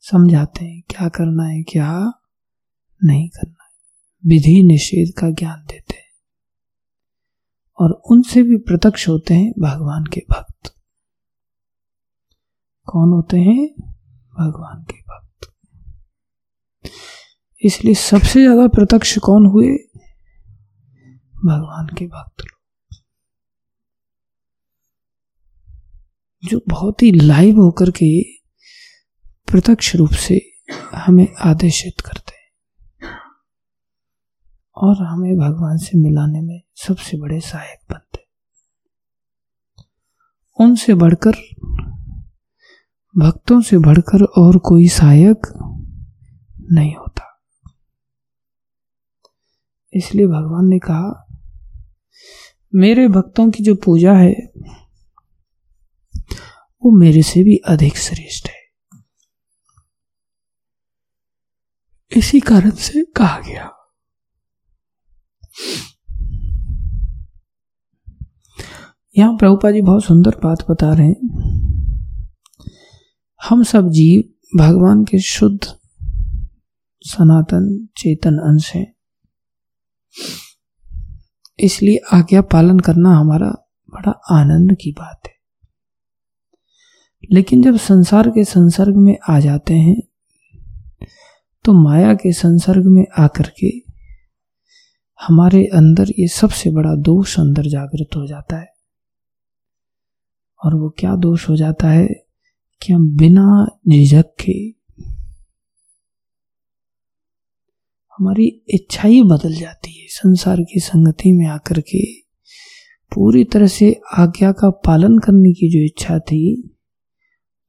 समझाते 0.00 0.64
हैं 0.64 0.82
क्या 0.90 1.08
करना 1.08 1.44
है, 1.44 1.62
क्या 1.62 2.12
नहीं 3.04 3.28
करना 3.28 3.64
है। 3.64 3.70
विधि 4.26 4.62
निषेध 4.62 5.14
का 5.18 5.30
ज्ञान 5.30 5.60
देते 5.60 5.94
हैं। 5.94 6.01
और 7.78 8.02
उनसे 8.10 8.42
भी 8.42 8.56
प्रत्यक्ष 8.56 9.08
होते 9.08 9.34
हैं 9.34 9.52
भगवान 9.58 10.04
के 10.04 10.20
भक्त। 10.30 10.74
कौन 12.86 13.12
होते 13.12 13.36
हैं? 13.36 13.68
भगवान 14.40 14.82
के 14.82 15.00
भक्त। 15.00 15.50
इसलिए 17.62 17.94
सबसे 17.94 18.40
ज़्यादा 18.42 18.68
प्रत्यक्ष 18.68 19.18
कौन 19.18 19.46
हुए? 19.46 19.68
भगवान 21.44 21.86
के 21.98 22.06
भक्त 22.06 22.44
जो 26.44 26.60
बहुत 26.68 27.02
ही 27.02 27.10
लाइव 27.12 27.60
होकर 27.60 27.90
के 27.90 28.22
प्रत्यक्ष 29.48 29.96
रूप 29.96 30.10
से 30.10 30.40
हमें 30.94 31.26
आदेशित 31.40 32.00
करते 32.00 32.21
और 34.76 35.06
हमें 35.06 35.36
भगवान 35.36 35.76
से 35.76 35.98
मिलाने 35.98 36.40
में 36.40 36.62
सबसे 36.74 37.16
बड़े 37.16 37.40
सहायक 37.40 37.78
बनते 37.90 38.22
उनसे 40.60 40.94
बढ़कर, 40.94 41.32
भक्तों 43.18 43.62
से 43.62 43.78
बढ़कर 43.78 44.24
और 44.24 44.58
कोई 44.58 44.88
सहायक 44.88 45.46
नहीं 46.72 46.94
होता। 46.94 47.42
इसलिए 49.94 50.26
भगवान 50.26 50.66
ने 50.66 50.78
कहा, 50.78 51.26
मेरे 52.74 53.08
भक्तों 53.08 53.50
की 53.50 53.64
जो 53.64 53.74
पूजा 53.74 54.12
है, 54.12 54.52
वो 56.84 56.90
मेरे 56.90 57.22
से 57.22 57.44
भी 57.44 57.56
अधिक 57.56 57.96
श्रेष्ठ 57.96 58.48
है। 58.48 58.62
इसी 62.16 62.40
कारण 62.40 62.70
से 62.70 63.04
कहा 63.04 63.38
गया। 63.38 63.81
यहाँ 69.18 69.36
प्रभुपा 69.36 69.70
जी 69.70 69.82
बहुत 69.82 70.04
सुंदर 70.04 70.30
बात 70.30 70.64
बता 70.70 70.94
रहे 70.94 71.06
हैं। 71.06 71.42
हम 73.48 73.62
सब 73.62 73.88
जीव 73.88 74.22
भगवान 74.58 75.04
के 75.04 75.18
शुद्ध 75.18 75.78
सनातन 77.00 77.88
चेतन 77.96 78.38
अंश 78.38 78.74
हैं। 78.74 78.94
इसलिए 81.58 82.00
आज्ञा 82.12 82.42
पालन 82.42 82.80
करना 82.80 83.10
हमारा 83.10 83.50
बड़ा 83.90 84.10
आनंद 84.10 84.76
की 84.80 84.92
बात 84.92 85.20
है। 85.26 85.32
लेकिन 87.32 87.62
जब 87.62 87.76
संसार 87.76 88.28
के 88.28 88.44
संसर्ग 88.44 88.96
में 88.96 89.18
आ 89.28 89.40
जाते 89.40 89.74
हैं 89.74 90.02
तो 91.64 91.72
माया 91.72 92.14
के 92.14 92.32
संसर्ग 92.32 92.86
में 92.86 93.06
आकर 93.18 93.52
के 93.60 93.81
हमारे 95.22 95.64
अंदर 95.64 96.08
ये 96.18 96.28
सबसे 96.28 96.70
बड़ा 96.70 96.94
दोष 96.94 97.40
अंदर 97.40 97.62
जागृत 97.62 98.16
हो 98.16 98.26
जाता 98.26 98.56
है। 98.56 98.72
और 100.64 100.74
वो 100.74 100.90
क्या 100.90 101.16
दोष 101.16 101.48
हो 101.48 101.56
जाता 101.56 101.90
है 101.90 102.08
कि 102.82 102.92
हम 102.92 103.16
बिना 103.16 103.66
झिझक 103.88 104.24
के 104.40 104.82
हमारी 108.18 108.62
इच्छा 108.68 109.08
ही 109.08 109.22
बदल 109.22 109.54
जाती 109.54 110.00
है। 110.00 110.06
संसार 110.08 110.56
की 110.60 110.80
संगति 110.80 111.32
में 111.32 111.46
आकर 111.46 111.80
के 111.80 112.12
पूरी 113.14 113.44
तरह 113.44 113.66
से 113.66 114.00
आज्ञा 114.18 114.52
का 114.52 114.70
पालन 114.70 115.18
करने 115.18 115.52
की 115.52 115.70
जो 115.70 115.78
इच्छा 115.78 116.18
थी, 116.18 116.76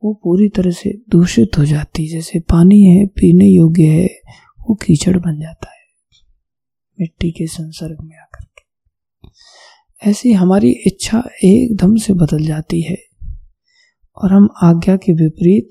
वो 0.03 0.13
पूरी 0.13 0.49
तरह 0.49 0.71
से 0.71 1.01
दूषित 1.09 1.57
हो 1.57 1.65
जाती 1.65 2.07
जैसे 2.07 2.39
पानी 2.39 2.83
है, 2.83 3.05
पीने 3.05 3.45
योग्य 3.45 3.83
है, 3.83 4.09
वो 4.59 4.75
कीचड़ 4.75 5.17
बन 5.17 5.39
जाता 5.39 5.69
है। 5.69 5.72
मिट्टी 7.01 7.31
के 7.31 7.47
संसर्ग 7.47 7.97
में 8.01 8.17
आकर 8.17 8.45
के। 8.45 10.09
ऐसी 10.09 10.31
हमारी 10.33 10.71
इच्छा 10.87 11.23
एकदम 11.43 11.95
से 11.95 12.13
बदल 12.13 12.45
जाती 12.45 12.81
है 12.81 12.97
और 14.17 14.33
हम 14.33 14.49
आज्ञा 14.63 14.95
के 14.97 15.13
विपरीत 15.13 15.69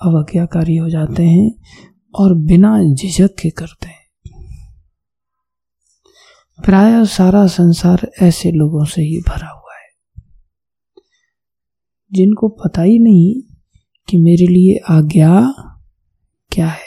अवज्ञाकारी 0.00 0.76
हो 0.76 0.88
जाते 0.90 1.22
हैं 1.22 1.50
और 2.14 2.34
बिना 2.34 2.78
झिझक 2.94 3.34
के 3.42 3.50
करते 3.50 3.86
हैं। 3.86 4.04
प्राय 6.64 7.04
सारा 7.06 7.46
संसार 7.46 8.10
ऐसे 8.22 8.50
लोगों 8.52 8.84
से 8.84 9.02
ही 9.02 9.20
भरा 9.20 9.48
हुआ 9.48 9.74
है, 9.74 9.88
जिनको 12.12 12.48
पता 12.48 12.82
ही 12.82 12.98
नहीं 12.98 13.42
कि 14.08 14.16
मेरे 14.16 14.46
लिए 14.46 14.80
आज्ञा 14.88 15.40
क्या 16.50 16.68
है। 16.68 16.83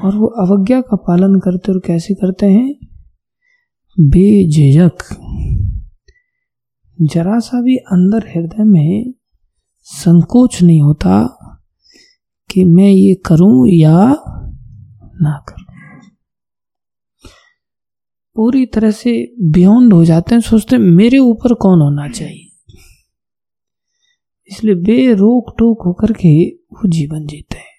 और 0.00 0.16
वो 0.16 0.26
अवज्ञा 0.26 0.80
का 0.80 0.96
पालन 0.96 1.34
करते 1.34 1.72
और 1.72 1.82
कैसे 1.86 2.14
करते 2.14 2.46
हैं? 2.46 2.74
बेझिझक। 4.00 4.96
जरा 7.00 7.38
सा 7.38 7.62
भी 7.62 7.76
अंदर 7.76 8.18
हृदय 8.18 8.64
में 8.64 9.14
संकोच 9.82 10.62
नहीं 10.62 10.82
होता 10.82 11.38
कि 12.50 12.64
मैं 12.64 12.90
ये 12.90 13.14
करूँ 13.14 13.68
या 13.68 14.08
ना 15.20 15.44
करूँ। 15.48 15.66
पूरी 18.34 18.66
तरह 18.66 18.90
से 18.90 19.34
बियॉन्ड 19.40 19.92
हो 19.92 20.04
जाते 20.04 20.34
हैं, 20.34 20.42
सोचते 20.42 20.76
हैं, 20.76 20.82
मेरे 20.82 21.18
ऊपर 21.18 21.54
कौन 21.54 21.80
होना 21.80 22.08
चाहिए? 22.08 22.48
इसलिए 24.48 24.74
बेरोक 24.74 25.54
टोक 25.58 25.82
होकर 25.86 26.12
के 26.12 26.48
वो 26.50 26.88
जीवन 26.88 27.26
जीते 27.26 27.56
हैं। 27.56 27.71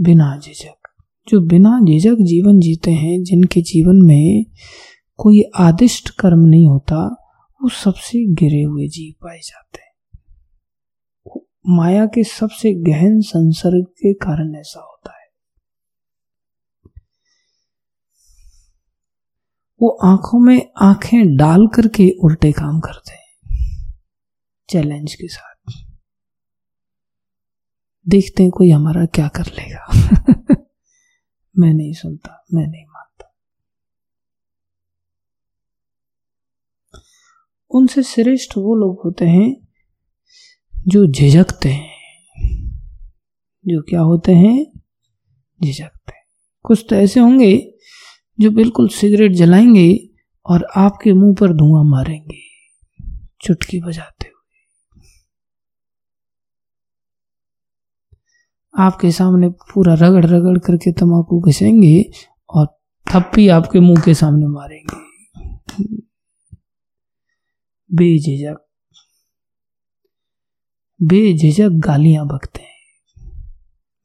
बिना 0.00 0.38
झिझक। 0.38 0.88
जो 1.28 1.40
बिना 1.40 1.80
झिझक 1.80 2.14
जीवन 2.14 2.60
जीते 2.60 2.90
हैं, 2.90 3.22
जिनके 3.22 3.60
जीवन 3.60 3.96
में 3.96 4.44
कोई 5.16 5.42
आदिष्ट 5.56 6.10
कर्म 6.10 6.38
नहीं 6.38 6.66
होता, 6.66 7.16
वो 7.62 7.68
सबसे 7.68 8.34
गिरे 8.34 8.62
हुए 8.62 8.88
जीव 8.88 9.12
पाए 9.22 9.38
जाते 9.38 9.82
हैं। 9.82 9.92
माया 11.68 12.06
के 12.06 12.24
सबसे 12.24 12.72
गहन 12.72 13.20
संसर्ग 13.20 13.84
के 13.84 14.12
कारण 14.12 14.54
ऐसा 14.54 14.80
होता 14.80 15.10
है। 15.10 15.26
वो 19.82 19.88
आँखों 19.88 20.38
में 20.38 20.72
आँखें 20.80 21.36
डाल 21.36 21.66
करके 21.66 22.10
उल्टे 22.24 22.52
काम 22.52 22.80
करते 22.80 23.12
हैं। 23.12 23.22
चैलेंज 24.70 25.14
के 25.14 25.28
साथ। 25.28 25.51
देखते 28.08 28.42
हैं 28.42 28.52
कोई 28.52 28.70
हमारा 28.70 29.06
क्या 29.06 29.28
कर 29.28 29.46
लेगा। 29.46 29.86
मैं 31.58 31.74
नहीं 31.74 31.92
सुनता, 31.92 32.44
मैं 32.54 32.66
नहीं 32.66 32.84
मानता। 32.84 33.34
उनसे 37.70 38.02
श्रेष्ठ 38.02 38.56
वो 38.56 38.74
लोग 38.74 39.00
होते 39.04 39.24
हैं 39.24 39.68
जो 40.88 41.06
झिझकते 41.06 41.68
हैं। 41.68 41.92
जो 43.66 43.82
क्या 43.82 44.00
होते 44.00 44.32
हैं? 44.32 44.80
झिझकते 45.64 46.12
हैं। 46.16 46.24
कुछ 46.62 46.86
तो 46.90 46.96
ऐसे 46.96 47.20
होंगे 47.20 47.74
जो 48.40 48.50
बिल्कुल 48.50 48.88
सिगरेट 48.88 49.32
जलाएँगे 49.32 50.08
और 50.46 50.66
आपके 50.76 51.12
मुँह 51.12 51.34
पर 51.40 51.52
धुआँ 51.52 51.84
मारेंगे। 51.84 52.40
चुटकी 53.40 53.80
बजाते 53.80 54.24
हुए 54.24 54.32
आपके 58.78 59.12
सामने 59.12 59.48
पूरा 59.48 59.94
रगड़ 59.94 60.26
रगड़ 60.26 60.58
करके 60.58 60.92
तंबाकू 60.92 61.40
घसेंगे 61.40 62.10
और 62.50 62.66
थप्पी 63.14 63.48
आपके 63.48 63.80
मुँह 63.80 64.00
के 64.00 64.14
सामने 64.14 64.46
मारेंगे। 64.46 65.02
बेझिझक। 67.94 68.68
बेझिझक 71.02 71.68
गालियाँ 71.68 72.26
बकते 72.26 72.62
हैं। 72.62 72.72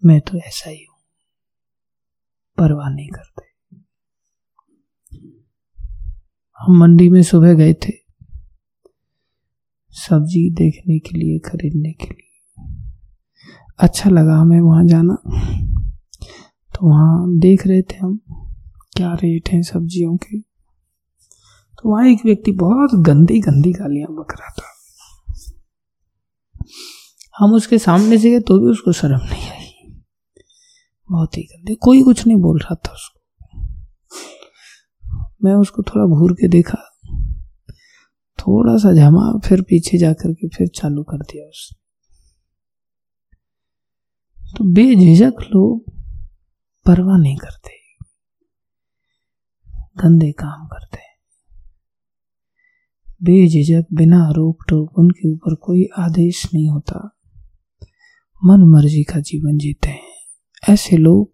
मैं 0.06 0.21
तो 0.21 0.38
ऐसा 0.38 0.69
ही 0.69 0.86
हूँ। 0.89 0.97
परवाह 2.58 2.89
नहीं 2.89 3.10
करते। 3.10 3.47
हम 6.60 6.77
मंडी 6.77 7.10
में 7.10 7.23
सुबह 7.23 7.53
गए 7.53 7.73
थे। 7.73 7.93
सब्ज़ी 9.91 10.49
देखने 10.49 10.99
के 10.99 11.17
लिए, 11.17 11.39
खरीदने 11.39 11.91
के 11.91 12.06
लिए। 12.06 12.27
अच्छा 13.80 14.10
लगा 14.10 14.36
हमें 14.36 14.62
वहाँ 14.62 14.86
जाना। 14.86 15.18
तो 16.76 16.90
वहाँ 16.90 17.38
देख 17.38 17.68
रहे 17.68 17.82
थे 17.82 17.98
हम, 17.98 18.20
क्या 18.98 19.13
रेट 19.13 19.50
हैं 19.50 19.62
सब्जियों 19.62 20.18
के। 20.18 20.40
तो 21.78 21.90
वहाँ 21.90 22.08
एक 22.08 22.20
व्यक्ति 22.26 22.52
बहुत 22.52 22.90
गंदी 22.94 23.40
गंदी 23.40 23.72
गालियाँ 23.72 24.08
बक 24.12 24.36
रहा 24.40 24.50
था। 24.50 24.74
हम 27.38 27.54
उसके 27.54 27.78
सामने 27.78 28.18
से 28.18 28.32
गए 28.32 28.40
तो 28.40 28.60
भी 28.60 28.68
उसको 28.68 28.92
शर्म 28.92 29.20
नहीं 29.26 29.50
आई। 29.50 29.63
बहुत 31.12 31.38
ही 31.38 31.44
गंदी, 31.44 31.76
कोई 31.76 32.04
कुछ 32.04 32.28
नहीं 32.28 32.38
बोल 32.38 32.60
रहा 32.60 32.76
था 32.76 32.92
उसको। 32.92 33.20
मैं 35.44 35.54
उसको 35.54 35.84
थोड़ा 35.84 36.06
घूर 36.06 36.34
के 36.34 36.48
देखा। 36.48 36.94
थोड़ा 38.40 38.78
सा 38.78 38.94
जमा 38.94 39.40
फिर 39.40 39.62
पीछे 39.62 39.98
जाकर 39.98 40.34
के 40.34 40.48
फिर 40.48 40.68
चालू 40.68 41.04
कर 41.04 41.18
दिया 41.18 41.46
उसने। 41.46 41.87
तो 44.55 44.63
बेझिझक 44.73 45.33
लोग 45.41 45.93
परवाह 46.86 47.17
नहीं 47.17 47.38
करते। 47.38 47.75
गंदे 49.97 50.31
काम 50.31 50.67
करते 50.67 50.97
बेझिझक, 53.23 53.86
बिना 53.93 54.29
रोक 54.29 54.63
टोक 54.69 54.97
उनके 54.99 55.31
ऊपर 55.33 55.55
कोई 55.55 55.83
आदेश 55.97 56.53
नहीं 56.53 56.69
होता। 56.69 56.99
मन 58.43 58.63
मर्ज़ी 58.63 59.03
का 59.03 59.19
जीवन 59.19 59.57
जीते 59.57 59.89
हैं। 59.89 60.73
ऐसे 60.73 60.97
लोग 60.97 61.31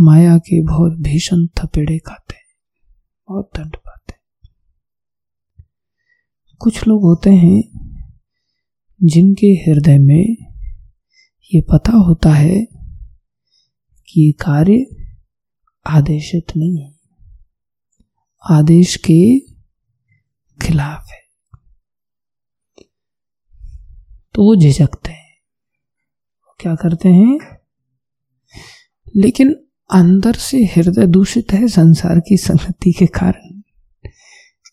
माया 0.00 0.38
के 0.38 0.62
बहुत 0.62 0.98
भीषण 0.98 1.46
थपेड़े 1.58 1.98
खाते 1.98 2.34
हैं, 2.34 2.54
बहुत 3.28 3.50
दंड 3.56 3.76
पाते 3.76 4.14
कुछ 6.60 6.86
लोग 6.86 7.02
होते 7.02 7.30
हैं 7.30 7.62
जिनके 9.00 9.46
हृदय 9.46 9.98
में 9.98 10.49
ये 11.54 11.60
पता 11.60 11.92
होता 11.92 12.30
है 12.30 12.66
कि 14.08 14.26
ये 14.26 14.32
कार्य 14.32 14.86
आदेशित 15.86 16.56
नहीं 16.56 16.82
है। 16.82 16.94
आदेश 18.50 18.96
के 18.96 19.40
खिलाफ 20.62 21.08
है। 21.10 21.20
तो 24.34 24.44
वो 24.44 24.56
झिझकते 24.56 25.10
हैं। 25.10 25.36
क्या 26.60 26.74
करते 26.74 27.08
हैं? 27.08 27.38
लेकिन 29.16 29.66
अंदर 29.90 30.32
से 30.32 30.64
हृदय 30.64 31.06
दूषित 31.06 31.52
है 31.52 31.68
संसार 31.68 32.20
की 32.20 32.36
संगति 32.36 32.92
के 32.92 33.06
कारण। 33.06 33.62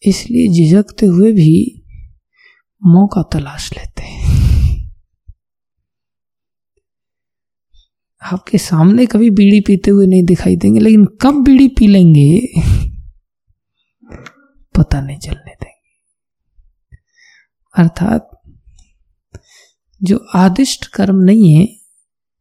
इसलिए 0.04 0.54
झिझकते 0.54 1.06
हुए 1.06 1.32
भी 1.32 1.86
मौका 2.86 3.24
तलाश 3.24 3.74
लेते 3.74 4.02
हैं। 4.02 4.17
आपके 8.34 8.58
सामने 8.58 9.06
कभी 9.06 9.30
बीड़ी 9.30 9.60
पीते 9.60 9.92
हुए 9.92 10.08
नहीं 10.08 10.24
दिखाई 10.24 10.56
देंगे, 10.56 10.80
लेकिन 10.80 11.06
कब 11.06 11.44
बीड़ी 11.44 11.68
पी 11.68 11.88
लेंगे, 11.88 12.42
पता 14.78 15.02
नहीं 15.02 15.18
चलने 15.18 15.52
देंगे। 15.52 15.94
अर्थात, 17.78 18.42
जो 20.04 20.28
आदिष्ट 20.36 20.88
कर्म 20.88 21.16
नहीं 21.16 21.54
है, 21.54 21.68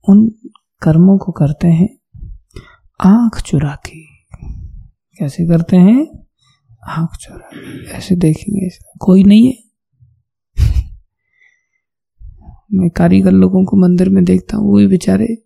उन 0.08 0.28
कर्मों 0.82 1.18
को 1.18 1.32
करते 1.32 1.68
हैं, 1.68 1.98
आँख 3.00 3.42
चुरा 3.42 3.74
के। 3.74 4.02
कैसे 5.18 5.46
करते 5.46 5.76
हैं? 5.76 6.26
आँख 6.88 7.16
चुरा 7.16 7.50
ऐसे 7.96 8.16
देखेंगे 8.16 8.68
कोई 9.00 9.24
नहीं 9.24 9.52
है। 9.52 9.64
मैं 12.72 12.90
कारीगर 12.90 13.30
लोगों 13.30 13.64
को 13.64 13.76
मंदिर 13.76 14.08
में 14.08 14.24
देखता 14.24 14.56
हूँ, 14.56 14.70
वो 14.70 14.76
भी 14.76 14.86
बेचारे 14.86 15.45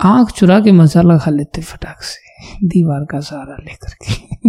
आँख 0.00 0.30
चुरा 0.30 0.60
के 0.60 0.72
मसाला 0.72 1.18
खा 1.18 1.30
लेते 1.30 1.62
फटाक 1.62 2.02
से, 2.02 2.18
दीवार 2.66 3.04
का 3.04 3.20
सहारा 3.20 3.56
लेकर 3.64 3.94
के। 3.94 4.48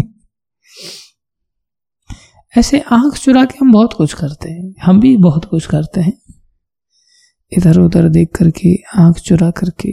ऐसे 2.59 2.79
आँख 2.79 3.13
चुरा 3.13 3.45
के 3.45 3.57
हम 3.61 3.71
बहुत 3.71 3.93
कुछ 3.93 4.13
करते 4.13 4.49
हैं, 4.49 4.75
हम 4.81 4.99
भी 4.99 5.17
बहुत 5.17 5.45
कुछ 5.45 5.65
करते 5.65 6.01
हैं। 6.01 6.21
इधर 7.51 7.79
उधर 7.79 8.09
देख 8.09 8.29
करके, 8.35 8.75
आँख 8.95 9.17
चुरा 9.17 9.51
करके। 9.51 9.91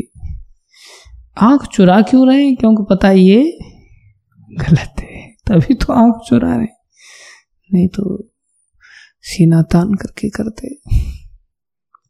आँख 1.37 1.67
चुरा 1.67 2.03
क्यों 2.03 2.29
रहे 2.29 2.45
हैं? 2.45 2.57
क्योंकि 2.57 2.87
पता 2.91 3.11
ये 3.11 3.59
गलत 4.51 4.95
है, 5.01 5.37
तभी 5.47 5.75
तो 5.75 5.93
आँख 5.93 6.15
चुरा 6.29 6.57
रहे 6.57 6.67
नहीं 7.73 7.89
तो 7.89 8.29
सीना 9.23 9.63
तान 9.63 9.95
करके 9.95 10.29
करते 10.29 10.75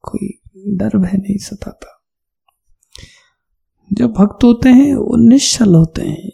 कोई 0.03 0.41
डर 0.77 0.99
भय 0.99 1.17
नहीं 1.17 1.39
सताता। 1.39 1.94
जब 3.95 4.13
भक्त 4.13 4.45
होते 4.45 4.69
हैं, 4.69 4.95
वो 4.95 5.17
निश्चल 5.17 5.75
होते 5.75 6.03
हैं, 6.03 6.31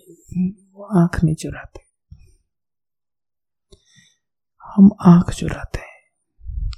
वो 0.74 0.84
आँख 0.84 1.24
नहीं 1.24 1.34
चुराते। 1.34 1.80
हम 4.76 4.90
आँख 5.06 5.34
चुराते 5.34 5.78
हैं 5.78 6.10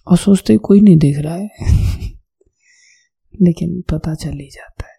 और 0.07 0.17
सोचते 0.17 0.57
कोई 0.57 0.81
नहीं 0.81 0.99
देख 0.99 1.19
रहा 1.19 1.35
है, 1.35 1.51
लेकिन 3.43 3.83
पता 3.91 4.15
चल 4.15 4.31
ही 4.31 4.51
जाता 4.51 4.87
है। 4.87 4.99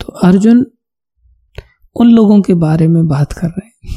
तो 0.00 0.12
अर्जुन 0.12 0.66
उन 1.96 2.10
लोगों 2.10 2.42
के 2.42 2.54
बारे 2.54 2.88
में 2.88 3.08
बात 3.08 3.32
कर 3.32 3.48
रहे 3.48 3.66
हैं। 3.66 3.96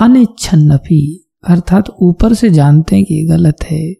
अनिच्छन्नपी, 0.00 1.30
अर्थात 1.44 1.84
ऊपर 2.02 2.34
से 2.34 2.50
जानते 2.50 2.96
हैं 2.96 3.04
कि 3.04 3.24
गलत 3.24 3.56
है 3.62 3.94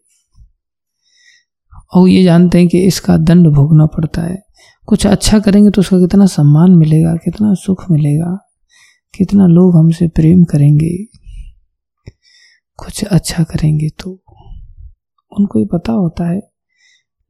और 1.95 2.09
ये 2.09 2.23
जानते 2.25 2.59
हैं 2.59 2.69
कि 2.69 2.85
इसका 2.87 3.17
दंड 3.17 3.47
भोगना 3.47 3.87
पड़ता 3.87 4.23
है। 4.23 4.43
कुछ 4.87 5.07
अच्छा 5.07 5.39
करेंगे 5.39 5.71
तो 5.71 5.81
उसका 5.81 5.99
कितना 5.99 6.27
सम्मान 6.27 6.71
मिलेगा, 6.71 7.15
कितना 7.15 7.55
सुख 7.55 7.91
मिलेगा, 7.91 8.51
कितना 9.15 9.47
लोग 9.47 9.77
हमसे 9.77 10.09
प्रेम 10.09 10.45
करेंगे। 10.45 11.05
कुछ 12.77 13.05
अच्छा 13.05 13.43
करेंगे 13.43 13.89
तो 13.89 14.11
उनको 15.39 15.59
ही 15.59 15.65
पता 15.65 15.93
होता 15.93 16.29
है, 16.31 16.41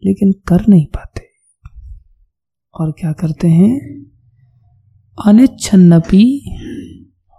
लेकिन 0.05 0.33
कर 0.33 0.67
नहीं 0.69 0.87
पाते। 0.87 1.29
और 2.81 2.93
क्या 2.93 3.13
करते 3.13 3.49
हैं? 3.49 4.05
अनिच्छन्नपी 5.27 6.57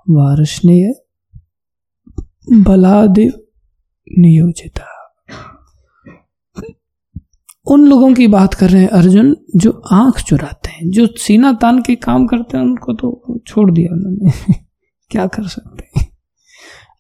वार्षणीय 0.10 0.94
बलादेव 2.52 3.32
नियोजिता। 4.20 5.01
उन 7.66 7.86
लोगों 7.86 8.14
की 8.14 8.28
बात 8.28 8.54
कर 8.54 8.70
रहे 8.70 8.82
हैं 8.82 8.90
अर्जुन, 8.90 9.38
जो 9.56 9.82
आँख 9.92 10.22
चुराते 10.22 10.70
हैं, 10.70 10.92
जो 10.92 11.08
सीना 11.08 11.54
तान 11.54 11.82
के 11.82 11.96
काम 11.96 12.28
करते 12.28 12.58
हैं, 12.58 12.64
उनको 12.64 12.94
तो 12.94 13.40
छोड़ 13.48 13.72
दिया 13.72 13.94
उन्होंने। 13.94 14.54
क्या 15.10 15.28
कर 15.28 15.48
सकते 15.48 16.00
हैं? 16.00 16.18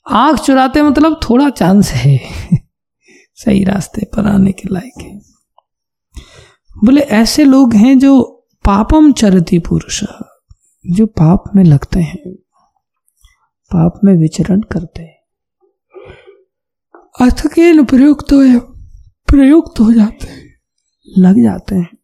आँख 0.10 0.39
चुराते 0.39 0.84
मतलब 0.84 1.19
थोड़ा 1.30 1.50
चांस 1.50 1.91
है। 1.91 2.19
सही 3.36 3.63
रास्ते 3.63 4.06
पर 4.06 4.26
आने 4.26 4.52
के 4.52 4.69
लायक 4.74 5.02
है। 5.02 5.21
बोले, 6.84 7.02
ऐसे 7.02 7.43
लोग 7.43 7.74
हैं 7.74 8.00
जो 8.00 8.45
पापम 8.65 9.12
चरती 9.12 9.60
पुरुष, 9.60 10.04
जो 10.91 11.06
पाप 11.06 11.43
में 11.56 11.63
लगते 11.63 12.00
हैं, 12.00 12.32
पाप 13.71 14.00
में 14.04 14.15
विचरण 14.15 14.62
करते 14.62 15.02
हैं। 15.02 15.21
अथकेल 17.21 17.84
प्रयुक्त 17.84 18.34
हो 18.34 18.60
प्रयुक्त 19.28 19.80
हो 19.80 19.93
जाते 19.93 20.28
हैं। 20.28 20.50
लग 21.17 21.43
जाते 21.43 21.76
हैं। 21.76 21.97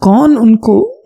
कौन 0.00 0.36
उनको, 0.36 1.02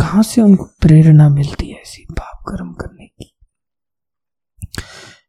कहाँ 0.00 0.22
से 0.22 0.40
उनको 0.40 0.64
प्रेरणा 0.64 1.28
मिलती 1.28 1.68
है 1.68 1.80
ऐसी 1.80 2.06
पाप 2.10 2.44
कर्म 2.48 2.72
करने 2.72 3.06
की? 3.06 3.36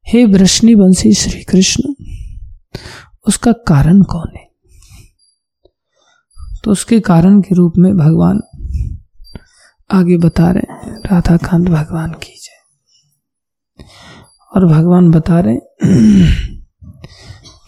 हे 0.07 0.25
वृष्णि 0.25 0.75
वंशी 0.75 1.13
श्री 1.13 1.43
कृष्ण 1.43 1.93
उसका 3.27 3.51
कारण 3.51 4.03
कौन 4.03 4.35
है? 4.35 4.51
तो 6.63 6.71
उसके 6.71 6.99
कारण 6.99 7.41
के 7.41 7.55
रूप 7.55 7.73
में 7.77 7.97
भगवान 7.97 8.41
आगे 9.91 10.17
बता 10.17 10.51
रहे 10.51 10.73
हैं 10.73 10.99
राधा 10.99 11.37
कांत 11.37 11.67
भगवान 11.69 12.11
की 12.11 12.39
जय। 12.39 12.51
और 14.55 14.65
भगवान 14.65 15.11
बता 15.11 15.39
रहे 15.39 15.57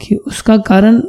कि 0.06 0.16
उसका 0.16 0.58
कारण 0.58 1.02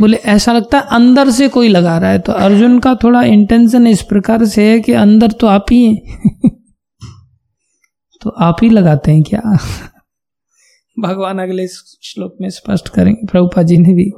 बोले, 0.00 0.16
ऐसा 0.16 0.52
लगता 0.52 0.78
है 0.78 0.84
अंदर 0.90 1.30
से 1.30 1.48
कोई 1.48 1.68
लगा 1.68 1.98
रहा 1.98 2.10
है। 2.10 2.18
तो 2.18 2.32
अर्जुन 2.32 2.78
का 2.78 2.94
थोड़ा 2.94 3.22
इंटेंशन 3.22 3.86
इस 3.86 4.02
प्रकार 4.02 4.44
से 4.44 4.70
है 4.70 4.80
कि 4.80 4.92
अंदर 4.92 5.30
तो 5.30 5.46
आप 5.46 5.66
ही 5.70 5.84
हैं। 5.84 6.30
तो 8.22 8.30
आप 8.30 8.56
ही 8.62 8.70
लगाते 8.70 9.12
हैं 9.12 9.22
क्या? 9.22 9.58
भगवान 10.98 11.38
अगले 11.38 11.68
श्लोक 12.02 12.36
में 12.40 12.50
स्पष्ट 12.50 12.88
करेंगे। 12.88 13.26
प्रभुपा 13.26 13.62
जी 13.62 13.78
ने 13.78 13.94
भी 13.94 14.12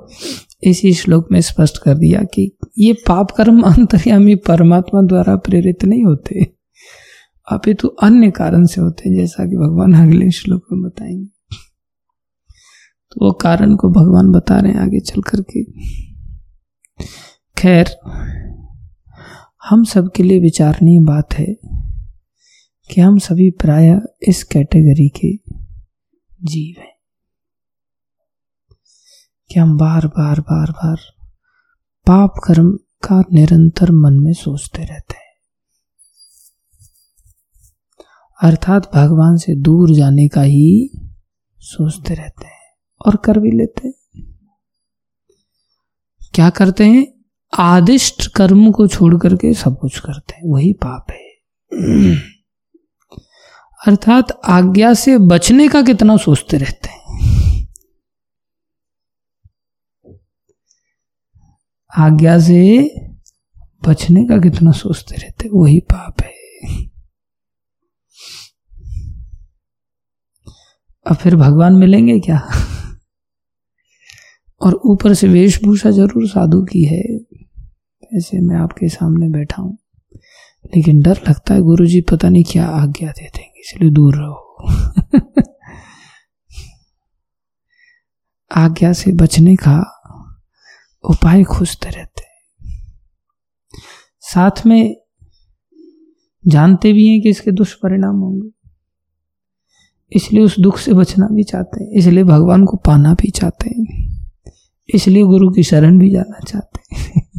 इसी 0.62 0.92
श्लोक 0.92 1.28
में 1.32 1.40
स्पष्ट 1.40 1.78
कर 1.78 1.94
दिया 1.94 2.22
कि 2.22 2.56
ये 2.78 2.92
पाप 2.92 3.30
कर्म 3.30 3.60
अंतर्यामी 3.60 4.34
परमात्मा 4.34 5.02
द्वारा 5.02 5.36
प्रेरित 5.36 5.84
नहीं 5.84 6.04
होते। 6.04 6.46
अपितु 7.52 7.88
तो 7.88 7.94
अन्य 7.94 8.30
कारण 8.30 8.66
से 8.66 8.80
होते 8.80 9.08
हैं, 9.08 9.16
जैसा 9.16 9.46
कि 9.46 9.56
भगवान 9.56 9.92
अगले 9.94 10.30
श्लोक 10.30 10.62
में 10.72 10.82
बताएँगे। 10.82 11.37
तो 13.10 13.26
वो 13.26 13.32
कारण 13.32 13.76
को 13.76 13.88
भगवान 13.88 14.32
बता 14.32 14.60
रहे 14.60 14.72
हैं 14.72 14.80
आगे 14.80 15.00
चल 15.00 15.22
करके। 15.22 15.64
खैर, 17.58 17.98
हम 19.64 19.84
सब 19.84 20.12
के 20.16 20.22
लिए 20.22 20.40
विचारणीय 20.40 21.00
बात 21.00 21.34
है 21.34 21.56
कि 22.90 23.00
हम 23.00 23.18
सभी 23.18 23.50
प्राय 23.50 24.00
इस 24.28 24.44
कैटेगरी 24.44 25.08
के 25.08 25.36
जीव 26.42 26.80
हैं। 26.80 26.98
कि 29.50 29.60
हम 29.60 29.78
बार 29.78 30.06
बार 30.06 30.40
बार 30.40 30.70
बार 30.70 30.96
पाप 32.06 32.34
कर्म 32.44 32.70
का 32.76 33.24
निरंतर 33.32 33.90
मन 33.90 34.14
में 34.14 34.32
सोचते 34.32 34.84
रहते 34.84 35.14
हैं। 35.14 35.28
अर्थात 38.42 38.90
भगवान 38.94 39.36
से 39.36 39.54
दूर 39.54 39.94
जाने 39.94 40.28
का 40.28 40.42
ही 40.42 40.90
सोचते 41.58 42.14
रहते 42.14 42.46
हैं। 42.46 42.57
और 43.06 43.16
कर 43.16 43.38
भी 43.38 43.50
लेते 43.50 43.92
क्या 46.34 46.50
करते 46.50 46.84
हैं? 46.84 47.06
आदिष्ट 47.58 48.26
कर्म 48.26 48.72
को 48.72 48.86
छोड़ 48.86 49.14
करके 49.14 49.54
सब 49.54 49.78
कुछ 49.78 49.98
करते 49.98 50.34
हैं। 50.34 50.42
वही 50.44 50.72
पाप 50.72 51.06
है। 51.10 51.28
अर्थात 53.86 54.40
आज्ञा 54.44 54.94
से 54.94 55.18
बचने 55.18 55.68
का 55.68 55.82
कितना 55.82 56.16
सोचते 56.16 56.56
रहते 56.56 56.88
हैं। 56.88 56.98
आज्ञा 61.98 62.38
से 62.38 62.90
बचने 63.88 64.24
का 64.24 64.38
कितना 64.38 64.72
सोचते 64.72 65.16
रहते 65.16 65.48
वही 65.48 65.80
पाप 65.80 66.20
है। 66.20 66.34
अब 71.06 71.16
फिर 71.16 71.36
भगवान 71.36 71.72
मिलेंगे 71.72 72.20
क्या? 72.20 72.48
और 74.60 74.80
ऊपर 74.84 75.14
से 75.14 75.28
वेशभूषा 75.28 75.90
ज़रूर 75.90 76.28
साधु 76.28 76.62
की 76.62 76.84
है। 76.84 77.02
ऐसे 78.16 78.40
मैं 78.40 78.56
आपके 78.56 78.88
सामने 78.88 79.28
बैठा 79.28 79.62
हूँ। 79.62 79.78
लेकिन 80.76 81.02
डर 81.02 81.20
लगता 81.28 81.54
है 81.54 81.60
गुरु 81.60 81.86
जी 81.86 82.00
पता 82.00 82.28
नहीं 82.28 82.44
क्या 82.44 82.66
आज्ञा 82.66 83.10
दे 83.10 83.24
देंगे, 83.24 83.60
इसलिए 83.60 83.90
दूर 83.90 84.16
रहो। 84.16 84.44
आज्ञा 88.56 88.92
से 88.92 89.12
बचने 89.12 89.56
का 89.56 89.94
उपाय 91.04 91.44
खोजते 91.44 91.90
रहते 91.90 92.18
साथ 94.20 94.66
में 94.66 94.96
जानते 96.46 96.92
भी 96.92 97.08
हैं 97.08 97.22
कि 97.22 97.28
इसके 97.28 97.50
दुष्परिणाम 97.50 98.16
होंगे। 98.16 98.50
इसलिए 100.12 100.42
उस 100.42 100.60
दुख 100.60 100.78
से 100.78 100.92
बचना 100.92 101.26
भी 101.26 101.42
चाहते 101.42 101.84
हैं, 101.84 101.90
इसलिए 101.90 102.24
भगवान 102.24 102.64
को 102.64 102.76
पाना 102.76 103.14
भी 103.14 103.30
चाहते 103.30 103.70
हैं। 103.70 103.97
इसलिए 104.94 105.22
गुरु 105.22 105.50
की 105.50 105.62
शरण 105.62 105.98
भी 105.98 106.10
जाना 106.10 106.40
चाहते 106.40 106.96
हैं। 106.96 107.30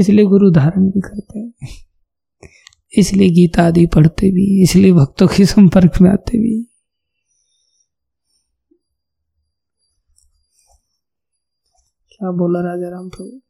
इसलिए 0.00 0.24
गुरु 0.24 0.50
धारण 0.50 0.90
भी 0.90 1.00
करते 1.00 1.38
हैं। 1.38 1.52
इसलिए 2.98 3.28
गीता 3.28 3.62
आदि 3.62 3.86
पढ़ते 3.86 4.30
भी 4.30 4.62
इसलिए 4.62 4.92
भक्तों 4.92 5.26
के 5.28 5.46
संपर्क 5.46 6.00
में 6.00 6.10
आते 6.10 6.38
भी 6.38 6.64
क्या 12.12 12.30
बोला 12.30 12.60
राजा 12.60 12.88
राम 12.88 13.08
प्रभु? 13.08 13.40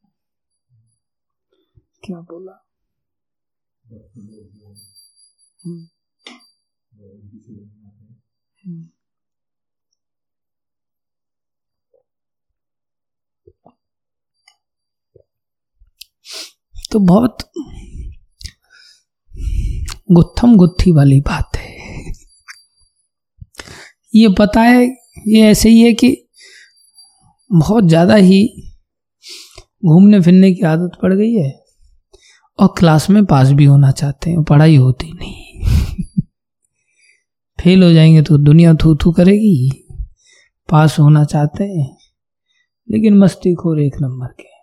क्या 2.05 2.21
बोला? 2.21 2.65
तो 16.91 16.99
बहुत 17.01 17.39
गुत्थम 20.09 20.57
गुत्थी 20.57 20.93
वाली 20.93 21.21
बात 21.21 21.57
है। 21.57 21.77
ये 24.13 24.29
पता 24.39 24.61
है, 24.61 24.85
ये 25.29 25.41
ऐसे 25.43 25.69
ही 25.69 25.81
है 25.81 25.93
कि 25.95 26.17
बहुत 27.51 27.85
ज़्यादा 27.85 28.15
ही 28.15 28.43
घूमने 29.83 30.21
फिरने 30.21 30.53
की 30.53 30.63
आदत 30.67 30.99
पड़ 31.03 31.13
गई 31.15 31.33
है 31.33 31.51
और 32.59 32.75
क्लास 32.79 33.09
में 33.11 33.25
पास 33.25 33.51
भी 33.51 33.65
होना 33.65 33.91
चाहते 33.91 34.31
हैं, 34.31 34.43
पढ़ाई 34.43 34.77
होती 34.77 35.13
नहीं। 35.13 36.23
फेल 37.59 37.83
हो 37.83 37.93
जाएँगे 37.93 38.23
तो 38.23 38.39
दुनिया 38.39 38.75
थू 38.75 38.95
थू 38.97 39.13
करेगी, 39.13 39.71
पास 40.69 40.99
होना 40.99 41.25
चाहते 41.25 41.65
हैं, 41.65 41.97
लेकिन 42.89 43.19
मस्ती 43.19 43.55
खोर 43.55 43.81
एक 43.81 44.01
नंबर 44.01 44.27
के 44.33 44.57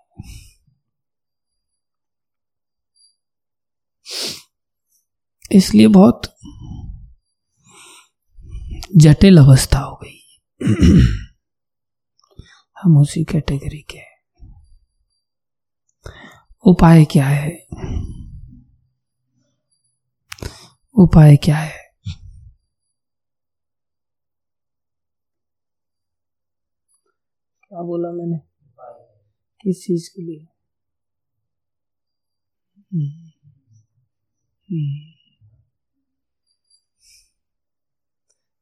इसलिए 5.52 5.88
बहुत 5.88 6.36
जटिल 8.98 9.38
अवस्था 9.38 9.80
हो 9.80 9.96
गई। 9.96 10.22
हम 12.84 12.98
उसी 12.98 13.24
कैटेगरी 13.24 13.82
के 13.82 14.16
उपाय 16.68 17.06
क्या 17.06 17.28
है? 17.28 17.68
उपाय 20.94 21.38
क्या 21.38 21.58
है? 21.58 21.86
क्या 27.68 27.82
बोला 27.82 28.10
मैंने? 28.12 28.38
किस 29.62 29.86
चीज़ 29.86 30.10
के 30.10 30.22
लिए? 30.22 30.48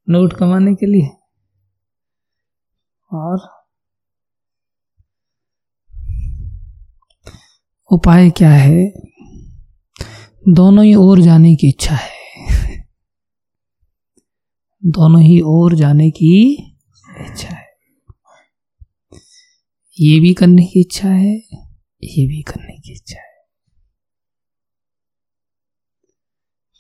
नोट 0.10 0.34
कमाने 0.34 0.76
के 0.76 0.86
लिए। 0.86 1.10
और 3.13 3.63
उपाय 7.91 8.30
क्या 8.30 8.49
है? 8.49 8.93
दोनों 10.49 10.86
ही 10.86 10.95
ओर 10.95 11.19
जाने 11.19 11.56
की 11.56 11.67
इच्छा 11.67 11.95
है। 11.95 12.13
दोनों 14.86 15.21
ही 15.21 15.41
ओर 15.41 15.76
जाने 15.76 16.12
की 16.12 16.54
इच्छा 17.19 17.49
है। 17.49 17.73
ये 19.99 20.19
भी 20.19 20.34
करने 20.34 20.65
की 20.65 20.82
इच्छा 20.82 21.10
है, 21.10 21.38
ये 22.04 22.28
भी 22.28 22.41
करने 22.41 22.80
की 22.80 22.93
इच्छा 22.93 23.19
है। 23.19 23.32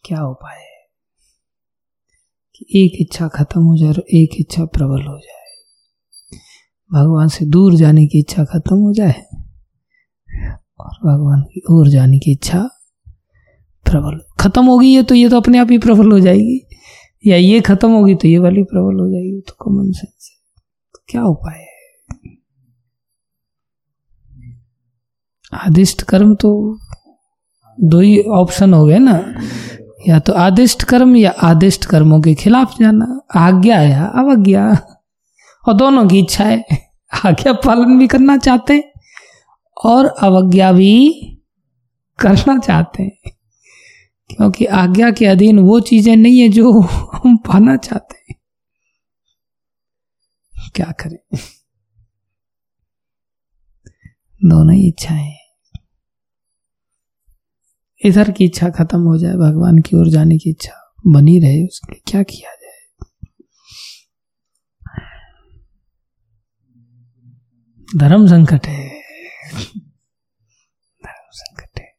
क्या 0.05 0.23
उपाय 0.23 0.55
है 0.55 0.81
कि 2.55 2.65
एक 2.79 2.97
इच्छा 3.01 3.27
खत्म 3.27 3.61
हो 3.61 3.77
जाए 3.77 3.89
और 3.89 4.03
एक 4.13 4.35
इच्छा 4.39 4.65
प्रबल 4.67 5.03
हो 5.03 5.17
जाए। 5.19 5.41
भगवान 6.91 7.27
से 7.27 7.45
दूर 7.45 7.75
जाने 7.75 8.05
की 8.07 8.19
इच्छा 8.19 8.43
खत्म 8.43 8.75
हो 8.77 8.93
जाए 8.93 9.23
और 10.79 10.97
भगवान 11.05 11.41
की 11.43 11.61
ओर 11.71 11.87
जाने 11.89 12.19
की 12.19 12.31
इच्छा 12.31 12.59
प्रबल। 13.85 14.19
खत्म 14.39 14.65
होगी 14.65 14.93
ये 14.95 15.03
तो 15.03 15.15
ये 15.15 15.29
तो 15.29 15.37
अपने 15.37 15.57
आप 15.57 15.71
ही 15.71 15.77
प्रबल 15.77 16.11
हो 16.11 16.19
जाएगी। 16.19 16.59
या 17.23 17.35
ये 17.37 17.59
खत्म 17.61 17.91
होगी 17.91 18.15
तो 18.15 18.27
ये 18.27 18.37
वाली 18.37 18.63
प्रबल 18.63 18.99
हो 18.99 19.09
जाएगी 19.11 19.41
तो 19.41 19.55
कॉमन 19.59 19.91
सेंस 19.91 20.29
है। 20.31 20.61
तो 20.93 20.99
क्या 21.09 21.23
उपाय 21.23 21.57
है? 21.57 21.71
आदिष्ट 25.53 26.01
कर्म 26.03 26.35
तो 26.35 26.51
दो 27.77 27.99
ही 27.99 28.21
ऑप्शन 28.33 28.73
हो 28.73 28.85
गए 28.85 28.97
ना। 28.99 29.17
या 30.07 30.19
तो 30.19 30.33
आदिष्ट 30.33 30.83
कर्म 30.83 31.15
या 31.15 31.31
आदिष्ट 31.31 31.85
कर्मों 31.85 32.21
के 32.21 32.35
खिलाफ 32.35 32.79
जाना। 32.79 33.21
आज्ञा 33.35 33.81
या 33.81 34.05
अवज्ञा। 34.05 34.87
और 35.67 35.73
दोनों 35.73 36.07
की 36.07 36.19
इच्छा 36.19 36.43
है। 36.43 36.65
आज्ञा 37.25 37.53
पालन 37.53 37.99
भी 37.99 38.07
करना 38.07 38.37
चाहते 38.37 38.73
हैं 38.73 38.91
और 39.85 40.05
अवज्ञा 40.05 40.71
भी 40.71 41.13
करना 42.19 42.57
चाहते 42.57 43.03
हैं। 43.03 43.31
क्योंकि 44.29 44.65
आज्ञा 44.65 45.11
के 45.11 45.25
अधीन 45.25 45.59
वो 45.59 45.79
चीज़ें 45.79 46.15
नहीं 46.15 46.39
है 46.39 46.49
जो 46.49 46.81
हम 46.81 47.37
पाना 47.37 47.77
चाहते 47.77 48.15
हैं। 48.29 48.35
क्या 50.75 50.91
करें? 50.91 51.37
दोनों 54.45 54.75
ही 54.75 54.87
इच्छाएँ 54.87 55.42
इधर 58.05 58.31
की 58.31 58.45
इच्छा 58.45 58.69
खत्म 58.69 59.01
हो 59.01 59.17
जाए, 59.17 59.33
भगवान 59.33 59.77
की 59.77 59.97
ओर 59.97 60.09
जाने 60.09 60.37
की 60.37 60.49
इच्छा 60.49 60.93
बनी 61.07 61.39
रहे, 61.39 61.65
उसके 61.65 61.93
क्या 62.07 62.23
किया 62.23 62.51
जाए? 62.51 62.59
धर्म 67.97 68.27
संकट 68.27 68.67
है। 68.67 68.89
धर्म 71.03 71.29
संकट 71.31 71.79
है। 71.79 71.95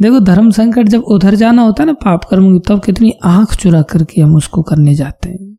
देखो, 0.00 0.20
धर्म 0.20 0.50
संकट 0.50 0.88
जब 0.88 1.00
उधर 1.00 1.34
जाना 1.34 1.62
होता 1.62 1.82
है 1.82 1.86
ना, 1.86 1.92
पाप 1.92 2.24
कर्म 2.24 2.58
तब 2.58 2.82
कितनी 2.84 3.12
आँख 3.24 3.54
चुरा 3.54 3.82
करके 3.82 4.20
हम 4.20 4.36
उसको 4.36 4.62
करने 4.62 4.94
जाते 4.94 5.28
हैं। 5.28 5.56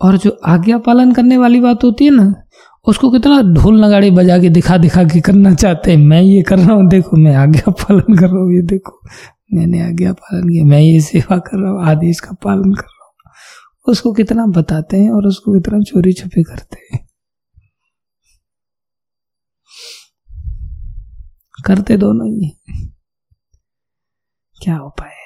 और 0.00 0.16
जो 0.16 0.40
आज्ञा 0.44 0.78
पालन 0.78 1.12
करने 1.12 1.38
वाली 1.38 1.60
बात 1.60 1.84
होती 1.84 2.04
है 2.04 2.10
ना 2.10 2.43
उसको 2.86 3.10
कितना 3.10 3.40
ढोल 3.54 3.84
नगाड़ी 3.84 4.10
बजा 4.10 4.38
के 4.38 4.48
दिखा 4.48 4.76
दिखा 4.76 5.04
के 5.04 5.20
करना 5.20 5.54
चाहते 5.54 5.90
हैं? 5.90 5.98
मैं 5.98 6.22
ये 6.22 6.42
कर 6.42 6.58
रहा 6.58 6.72
हूँ, 6.72 6.88
देखो, 6.88 7.16
मैं 7.16 7.34
आज्ञा 7.36 7.70
पालन 7.70 8.16
कर 8.16 8.26
रहा 8.26 8.42
हूँ, 8.42 8.52
ये 8.54 8.62
देखो, 8.62 9.00
मैंने 9.54 9.80
आज्ञा 9.80 10.12
पालन 10.12 10.48
किया, 10.48 10.64
मैं 10.64 10.80
ये 10.80 11.00
सेवा 11.00 11.38
कर 11.38 11.62
रहा 11.62 11.70
हूँ 11.72 11.86
आदेश 11.86 12.20
का 12.20 12.32
पालन 12.32 12.74
कर 12.74 12.86
रहा 12.86 13.04
हूँ। 13.04 13.92
उसको 13.92 14.12
कितना 14.12 14.46
बताते 14.46 14.96
हैं 14.96 15.10
और 15.10 15.26
उसको 15.26 15.54
कितना 15.54 15.80
चोरी 15.80 16.12
छुपे 16.12 16.42
करते 16.42 16.88
हैं? 16.92 17.06
करते 21.64 21.96
दोनों 21.96 22.28
ही 22.28 22.56
क्या 24.62 24.78
उपाय 24.78 25.08
है 25.08 25.22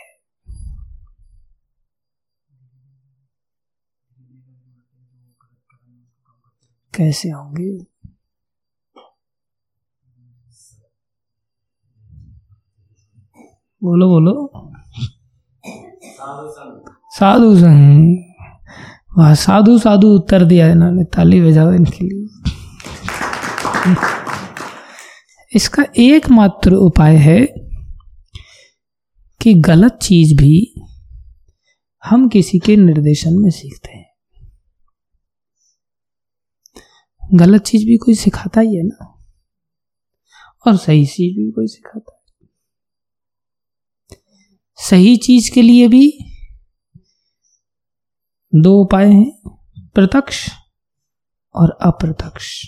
कैसे 6.99 7.31
होंगे? 7.31 7.79
बोलो 13.83 14.09
बोलो। 14.09 14.51
साधु 17.11 17.57
संग 17.57 18.25
वह, 19.19 19.35
साधु 19.35 19.79
साधु 19.79 20.09
उत्तर 20.09 20.45
दिया 20.45 20.69
इन्होंने, 20.69 21.05
ताली 21.05 21.41
बजाओ 21.41 21.73
इनके 21.73 22.05
लिए। 22.05 22.25
इसका 25.55 25.85
एकमात्र 25.97 26.73
उपाय 26.73 27.17
है 27.17 27.47
कि 29.43 29.55
गलत 29.55 29.99
चीज़ 30.03 30.37
भी 30.37 30.75
हम 32.05 32.29
किसी 32.29 32.59
के 32.59 32.77
निर्देशन 32.77 33.33
में 33.33 33.51
सीखते 33.51 33.93
हैं। 33.93 33.98
गलत 37.35 37.63
चीज़ 37.63 37.87
भी 37.87 37.97
कोई 37.97 38.15
सिखाता 38.15 38.61
ही 38.61 38.77
है 38.77 38.83
ना। 38.83 39.15
और 40.67 40.77
सही 40.77 41.07
चीज़ 41.07 41.39
भी 41.39 41.51
कोई 41.51 41.67
सिखाता 41.67 42.23
है। 42.23 42.49
सही 44.77 45.17
चीज़ 45.17 45.53
के 45.55 45.63
लिए 45.63 45.89
भी 45.89 46.19
दो 48.55 48.75
उपाय 48.83 49.07
हैं, 49.07 49.39
प्रत्यक्ष 49.79 50.51
और 51.55 51.71
अप्रत्यक्ष। 51.71 52.67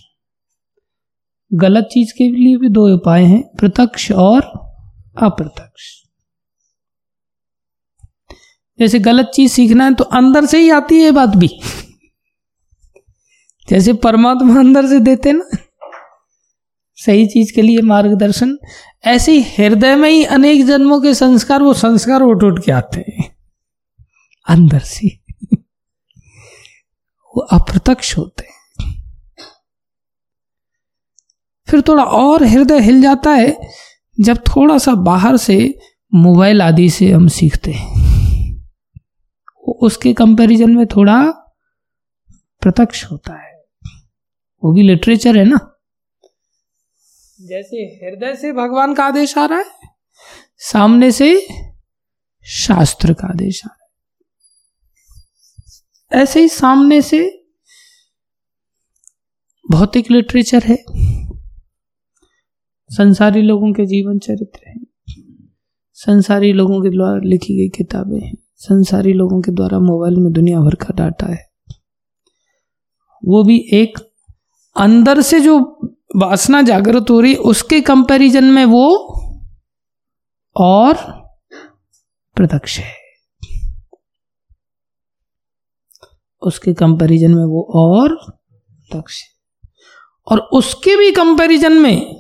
गलत 1.53 1.85
चीज़ 1.85 2.13
के 2.19 2.29
लिए 2.29 2.57
भी 2.57 2.69
दो 2.69 2.95
उपाय 2.95 3.25
हैं, 3.25 3.57
प्रत्यक्ष 3.57 4.13
और 4.13 4.43
अप्रत्यक्ष। 5.23 6.01
जैसे 8.79 8.99
गलत 8.99 9.31
चीज़ 9.35 9.53
सीखना 9.53 9.85
है 9.85 9.95
तो 9.95 10.05
अंदर 10.05 10.47
से 10.47 10.61
ही 10.61 10.71
आती 10.71 11.01
है 11.01 11.11
बात 11.11 11.29
भी। 11.29 11.49
जैसे 13.71 13.93
परमात्मा 13.93 14.61
अंदर 14.61 14.87
से 14.87 15.01
देते 15.01 15.33
ना, 15.33 15.51
सही 16.95 17.27
चीज़ 17.27 17.55
के 17.55 17.63
लिए 17.63 17.81
मार्गदर्शन, 17.81 18.59
ऐसे 19.05 19.41
हृदय 19.41 19.97
में 19.97 20.11
ही 20.11 20.25
अनेक 20.25 20.67
जन्मों 20.67 21.01
के 21.01 21.15
संस्कार, 21.15 21.63
वो 21.63 21.75
संस्कार 21.75 22.21
उठ 22.21 22.45
उठ 22.45 22.65
के 22.65 22.73
आते 22.73 23.01
हैं। 23.01 23.37
अंदर 24.49 24.79
से 24.79 25.19
वो 27.25 27.41
अप्रत्यक्ष 27.41 28.19
होते 28.19 28.45
हैं। 28.45 28.61
फिर 31.69 31.81
थोड़ा 31.81 32.05
और 32.05 32.45
हृदय 32.45 32.81
हिल 32.81 33.03
जाता 33.03 33.31
है, 33.31 33.71
जब 34.21 34.37
थोड़ा 34.37 34.79
सा 34.79 34.95
बाहर 34.95 35.37
से 35.37 35.79
मोबाइल 36.15 36.63
आदि 36.63 36.91
से 36.91 37.11
हम 37.11 37.29
सीखते 37.29 37.73
हैं। 37.73 38.11
उसके 39.83 40.15
कंपैरिजन 40.15 40.71
में 40.71 40.87
थोड़ा 40.87 41.31
प्रत्यक्ष 42.61 43.05
होता 43.05 43.35
है। 43.35 43.50
वो 44.65 44.73
भी 44.73 44.83
लिटरेचर 44.83 45.37
है 45.37 45.45
ना? 45.45 45.81
जैसे 47.41 47.77
हृदय 47.77 48.37
से 48.37 48.53
भगवान 48.53 48.95
का 48.95 49.05
आदेश 49.05 49.39
आ 49.39 49.47
रहा 49.47 49.59
है 49.59 49.65
सामने 50.57 51.13
से 51.13 51.47
शास्त्र 52.43 53.13
का 53.13 53.27
आदेश 53.27 53.67
आ 53.67 53.69
रहा 53.69 53.75
है। 53.75 53.81
ऐसे 56.23 56.41
ही 56.41 56.49
सामने 56.49 57.03
से 57.03 57.45
भौतिक 59.71 60.11
लिटरेचर 60.11 60.63
है। 60.63 60.85
संसारी 62.89 63.43
लोगों 63.43 63.73
के 63.73 63.87
जीवन 63.87 64.19
चरित्र 64.19 64.61
हैं। 64.69 64.87
संसारी 65.93 66.53
लोगों 66.53 66.83
के 66.83 66.91
द्वारा 66.91 67.21
लिखी 67.25 67.57
गई 67.57 67.69
किताबें 67.69 68.21
हैं। 68.21 68.37
संसारी 68.57 69.13
लोगों 69.13 69.43
के 69.43 69.53
द्वारा 69.53 69.79
मोबाइल 69.79 70.17
में 70.17 70.33
दुनिया 70.33 70.61
भर 70.61 70.75
का 70.75 70.95
डाटा 70.95 71.27
है। 71.27 71.51
वो 73.25 73.45
भी 73.45 73.69
एक 73.73 74.10
अंदर 74.81 75.21
से 75.21 75.41
जो 75.41 75.59
वासना 76.17 76.63
जागृत 76.63 77.11
हो 77.11 77.21
रही, 77.21 77.35
उसके 77.35 77.81
कंपैरिजन 77.81 78.45
में 78.45 78.65
वो 78.65 78.87
और 80.57 80.95
प्रत्यक्ष 82.37 82.79
है। 82.79 82.95
उसके 86.43 86.75
कंपैरिजन 86.75 87.35
में 87.35 87.45
वो 87.45 87.63
और 87.75 88.15
प्रत्यक्ष 88.15 89.23
और 90.27 90.39
उसके 90.53 90.97
भी 90.97 91.11
कंपैरिजन 91.11 91.73
में 91.73 92.17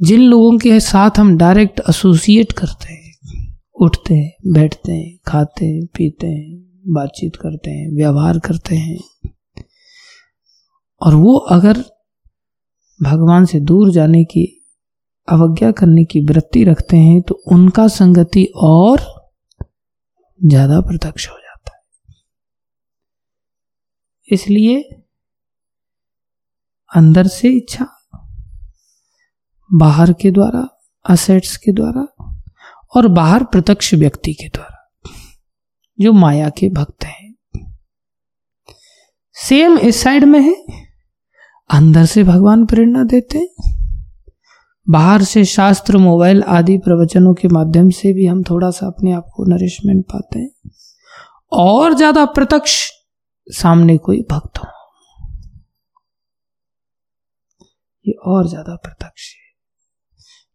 जिन 0.00 0.20
लोगों 0.20 0.58
के 0.58 0.80
साथ 0.80 1.18
हम 1.18 1.36
डायरेक्ट 1.36 1.80
एसोसिएट 1.88 2.52
करते 2.52 2.92
हैं, 2.92 3.12
उठते 3.80 4.14
हैं, 4.14 4.52
बैठते 4.52 4.92
हैं, 4.92 5.18
खाते 5.26 5.66
हैं, 5.66 5.86
पीते 5.86 6.26
हैं, 6.26 6.82
बातचीत 6.88 7.36
करते 7.36 7.70
हैं, 7.70 7.96
व्यवहार 7.96 8.38
करते 8.38 8.76
हैं 8.76 8.98
और 11.00 11.14
वो 11.14 11.36
अगर 11.36 11.84
भगवान 13.00 13.44
से 13.44 13.60
दूर 13.60 13.90
जाने 13.90 14.24
की 14.24 14.44
अवज्ञा 15.28 15.70
करने 15.72 16.04
की 16.04 16.20
वृत्ति 16.20 16.62
रखते 16.64 16.96
हैं 16.96 17.20
तो 17.22 17.34
उनका 17.52 17.86
संगति 17.88 18.44
और 18.56 19.00
ज़्यादा 20.40 20.80
प्रत्यक्ष 20.80 21.28
हो 21.28 21.36
जाता 21.36 21.76
है। 21.76 21.82
इसलिए 24.28 24.80
अंदर 26.92 27.26
से 27.26 27.48
इच्छा, 27.48 27.86
बाहर 29.70 30.12
के 30.12 30.30
द्वारा 30.30 30.68
असेट्स 31.04 31.56
के 31.56 31.72
द्वारा, 31.72 32.06
और 32.96 33.08
बाहर 33.08 33.44
प्रत्यक्ष 33.44 33.92
व्यक्ति 33.94 34.34
के 34.34 34.48
द्वारा, 34.48 35.12
जो 35.98 36.12
माया 36.12 36.48
के 36.50 36.68
भक्त 36.68 37.04
हैं। 37.04 37.34
सेम 39.36 39.78
इस 39.78 40.02
साइड 40.02 40.24
में 40.24 40.40
है 40.40 40.54
अंदर 41.70 42.04
से 42.04 42.22
भगवान 42.24 42.64
प्रेरणा 42.66 43.02
देते 43.04 43.38
हैं। 43.38 43.74
बाहर 44.86 45.22
से 45.22 45.44
शास्त्र, 45.44 45.96
मोबाइल 45.96 46.42
आदि 46.42 46.76
प्रवचनों 46.78 47.34
के 47.34 47.48
माध्यम 47.48 47.88
से 47.90 48.12
भी 48.12 48.26
हम 48.26 48.42
थोड़ा 48.42 48.70
सा 48.70 48.86
अपने 48.86 49.12
आप 49.12 49.30
को 49.36 49.44
नरिशमेंट 49.44 50.04
पाते 50.04 50.38
हैं। 50.38 50.50
और 51.52 51.94
ज़्यादा 51.94 52.24
प्रत्यक्ष 52.24 52.78
सामने 53.46 53.96
कोई 53.98 54.20
भक्त 54.30 54.58
हो। 54.58 54.68
ये 58.06 58.12
और 58.26 58.48
ज़्यादा 58.48 58.74
प्रत्यक्ष 58.74 59.32
है। 59.34 59.44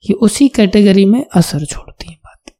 ये 0.03 0.13
उसी 0.15 0.47
कैटेगरी 0.49 1.05
में 1.05 1.25
असर 1.35 1.65
छोड़ती 1.65 2.09
है 2.09 2.15
बात। 2.15 2.51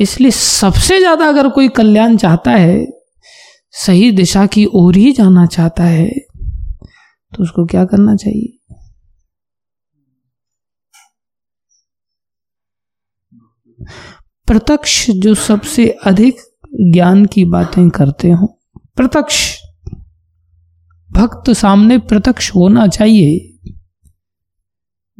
इसलिए 0.00 0.30
सबसे 0.30 0.98
ज़्यादा 0.98 1.28
अगर 1.28 1.48
कोई 1.48 1.68
कल्याण 1.68 2.16
चाहता 2.16 2.50
है 2.50 2.78
सही 3.86 4.10
दिशा 4.12 4.46
की 4.46 4.66
ओर 4.72 4.96
ही 4.96 5.12
जाना 5.12 5.46
चाहता 5.46 5.84
है 5.84 6.08
तो 7.32 7.42
उसको 7.42 7.64
क्या 7.66 7.84
करना 7.84 8.16
चाहिए? 8.16 8.74
प्रत्यक्ष 14.46 15.10
जो 15.10 15.34
सबसे 15.34 15.88
अधिक 16.04 16.36
ज्ञान 16.92 17.24
की 17.26 17.44
बातें 17.44 17.90
करते 17.90 18.30
हो, 18.30 18.46
प्रत्यक्ष। 18.96 19.58
भक्त 21.10 21.50
सामने 21.50 21.98
प्रत्यक्ष 21.98 22.54
होना 22.54 22.86
चाहिए। 22.86 23.54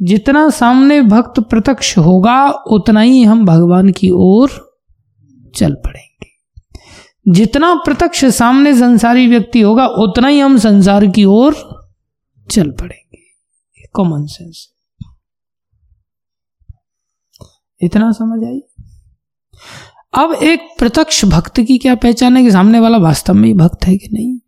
जितना 0.01 0.49
सामने 0.49 1.01
भक्त 1.01 1.39
प्रत्यक्ष 1.39 1.97
होगा, 1.97 2.49
उतना 2.49 3.01
ही 3.01 3.23
हम 3.23 3.45
भगवान 3.45 3.91
की 3.91 4.09
ओर 4.09 4.49
चल 5.55 5.73
पड़ेंगे। 5.73 6.08
जितना 7.29 7.75
प्रत्यक्ष 7.75 8.25
सामने 8.25 8.79
संसारी 8.79 9.27
व्यक्ति 9.27 9.61
होगा, 9.61 9.87
उतना 9.87 10.27
ही 10.27 10.39
हम 10.39 10.57
संसार 10.57 11.07
की 11.07 11.25
ओर 11.25 11.55
चल 12.51 12.71
पड़ेंगे। 12.71 13.87
कॉमन 13.93 14.25
सेंस 14.25 14.69
इतना 17.81 18.11
समझ 18.11 18.47
आई? 18.47 18.59
अब 20.13 20.33
एक 20.33 20.59
प्रत्यक्ष 20.79 21.25
भक्त 21.25 21.61
की 21.61 21.77
क्या 21.77 21.95
पहचान 21.95 22.37
है 22.37 22.43
कि 22.43 22.51
सामने 22.51 22.79
वाला 22.79 22.97
वास्तव 22.97 23.33
में 23.33 23.57
भक्त 23.57 23.85
है 23.85 23.97
कि 23.97 24.09
नहीं? 24.13 24.39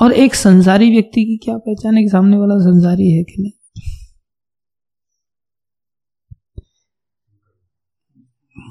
और 0.00 0.12
एक 0.12 0.34
संसारी 0.34 0.90
व्यक्ति 0.90 1.24
की 1.24 1.36
क्या 1.36 1.58
पहचान 1.58 1.96
है 1.96 2.02
कि 2.02 2.08
सामने 2.08 2.36
वाला 2.36 2.58
संसारी 2.58 3.10
है 3.10 3.22
कि 3.22 3.42
नहीं? 3.42 3.52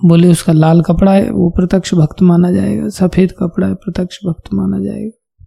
बोले, 0.06 0.28
उसका 0.28 0.54
लाल 0.54 0.82
कपड़ा 0.82 1.14
है, 1.14 1.32
वो 1.32 1.50
प्रत्यक्ष 1.50 1.94
भक्त 1.94 2.22
माना 2.22 2.52
जाएगा। 2.52 2.90
सफ़ेद 2.90 3.32
कपड़ा 3.32 3.68
है, 3.68 3.74
प्रत्यक्ष 3.74 4.18
भक्त 4.26 4.54
माना 4.54 4.80
जाएगा। 4.80 5.46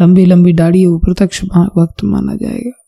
लंबी 0.00 0.26
लंबी 0.26 0.52
दाढ़ी 0.52 0.80
है, 0.80 0.86
वो 0.86 0.98
प्रत्यक्ष 0.98 1.44
भक्त 1.44 2.04
माना 2.04 2.36
जाएगा। 2.36 2.84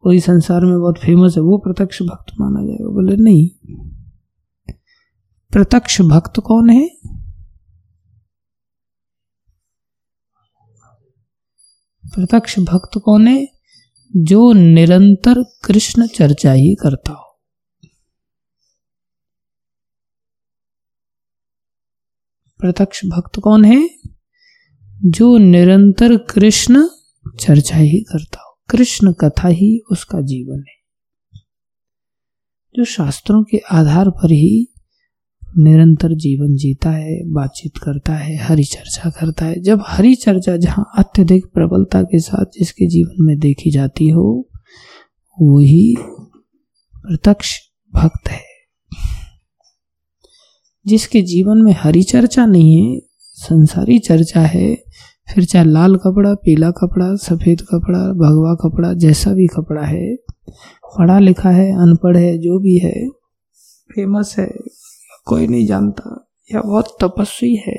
कोई 0.00 0.20
संसार 0.20 0.64
में 0.64 0.80
बहुत 0.80 0.98
फ़ेमस 0.98 1.36
है, 1.36 1.42
वो 1.42 1.58
प्रत्यक्ष 1.58 2.02
भक्त 2.02 2.32
माना 2.40 2.66
जाएगा। 2.66 2.88
बोले, 2.88 3.16
नहीं। 3.16 3.50
प्रत्यक्ष 5.52 6.00
भक्त 6.00 6.40
कौन 6.40 6.70
है? 6.70 6.90
प्रत्यक्ष 12.14 12.58
भक्त 12.58 12.98
कौन 12.98 13.28
है? 13.28 13.48
जो 14.16 14.52
निरंतर 14.52 15.42
कृष्ण 15.64 16.06
चर्चा 16.06 16.52
ही 16.52 16.74
करता 16.74 17.12
हो। 17.12 17.27
प्रत्यक्ष 22.60 23.04
भक्त 23.06 23.40
कौन 23.40 23.64
है? 23.64 23.90
जो 25.04 25.38
निरंतर 25.38 26.16
कृष्ण 26.16 26.88
चर्चा 27.40 27.76
ही 27.76 28.00
करता 28.00 28.40
हो। 28.40 28.58
कृष्ण 28.70 29.12
कथा 29.12 29.48
ही 29.48 29.80
उसका 29.92 30.20
जीवन 30.20 30.58
है। 30.58 30.78
जो 32.76 32.84
शास्त्रों 32.84 33.44
के 33.44 33.58
आधार 33.72 34.10
पर 34.10 34.30
ही 34.30 34.72
निरंतर 35.58 36.14
जीवन 36.14 36.56
जीता 36.56 36.90
है, 36.90 37.32
बातचीत 37.32 37.78
करता 37.78 38.14
है, 38.14 38.36
हरि 38.36 38.64
चर्चा 38.64 39.10
करता 39.10 39.46
है। 39.46 39.60
जब 39.60 39.82
हरि 39.86 40.14
चर्चा 40.14 40.56
जहाँ 40.56 40.90
अत्यधिक 40.98 41.46
प्रबलता 41.46 42.02
के 42.02 42.18
साथ 42.18 42.44
जिसके 42.44 42.86
जीवन 42.86 43.24
में 43.24 43.38
देखी 43.38 43.70
जाती 43.70 44.08
हो 44.08 44.48
वही 45.40 45.94
प्रत्यक्ष 46.96 47.58
भक्त 47.94 48.28
है। 48.28 48.47
जिसके 50.88 51.22
जीवन 51.22 51.58
में 51.58 51.72
हरी 51.78 52.02
चर्चा 52.02 52.46
नहीं 52.46 52.76
है, 52.76 53.00
संसारी 53.36 53.98
चर्चा 53.98 54.40
है, 54.40 54.74
फिर 55.34 55.44
चाहे 55.44 55.64
लाल 55.64 55.96
कपड़ा, 55.96 56.34
पीला 56.34 56.70
कपड़ा, 56.70 57.14
सफ़ेद 57.16 57.60
कपड़ा, 57.60 57.98
भगवा 57.98 58.54
कपड़ा, 58.54 58.92
जैसा 58.92 59.32
भी 59.32 59.46
कपड़ा 59.46 59.82
है, 59.82 60.16
पढ़ा 60.98 61.18
लिखा 61.18 61.50
है, 61.50 61.70
अनपढ़ 61.72 62.16
है, 62.16 62.38
जो 62.38 62.58
भी 62.58 62.78
है 62.78 63.08
फ़ेमस 63.94 64.34
है, 64.38 64.48
कोई 65.24 65.46
नहीं 65.46 65.66
जानता, 65.66 66.30
या 66.54 66.60
बहुत 66.60 66.96
तपस्वी 67.04 67.54
है, 67.56 67.78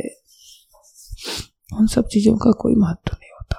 उन 1.79 1.87
सब 1.87 2.07
चीज़ों 2.07 2.35
का 2.37 2.51
कोई 2.51 2.75
महत्व 2.75 3.11
नहीं 3.13 3.31
होता। 3.31 3.57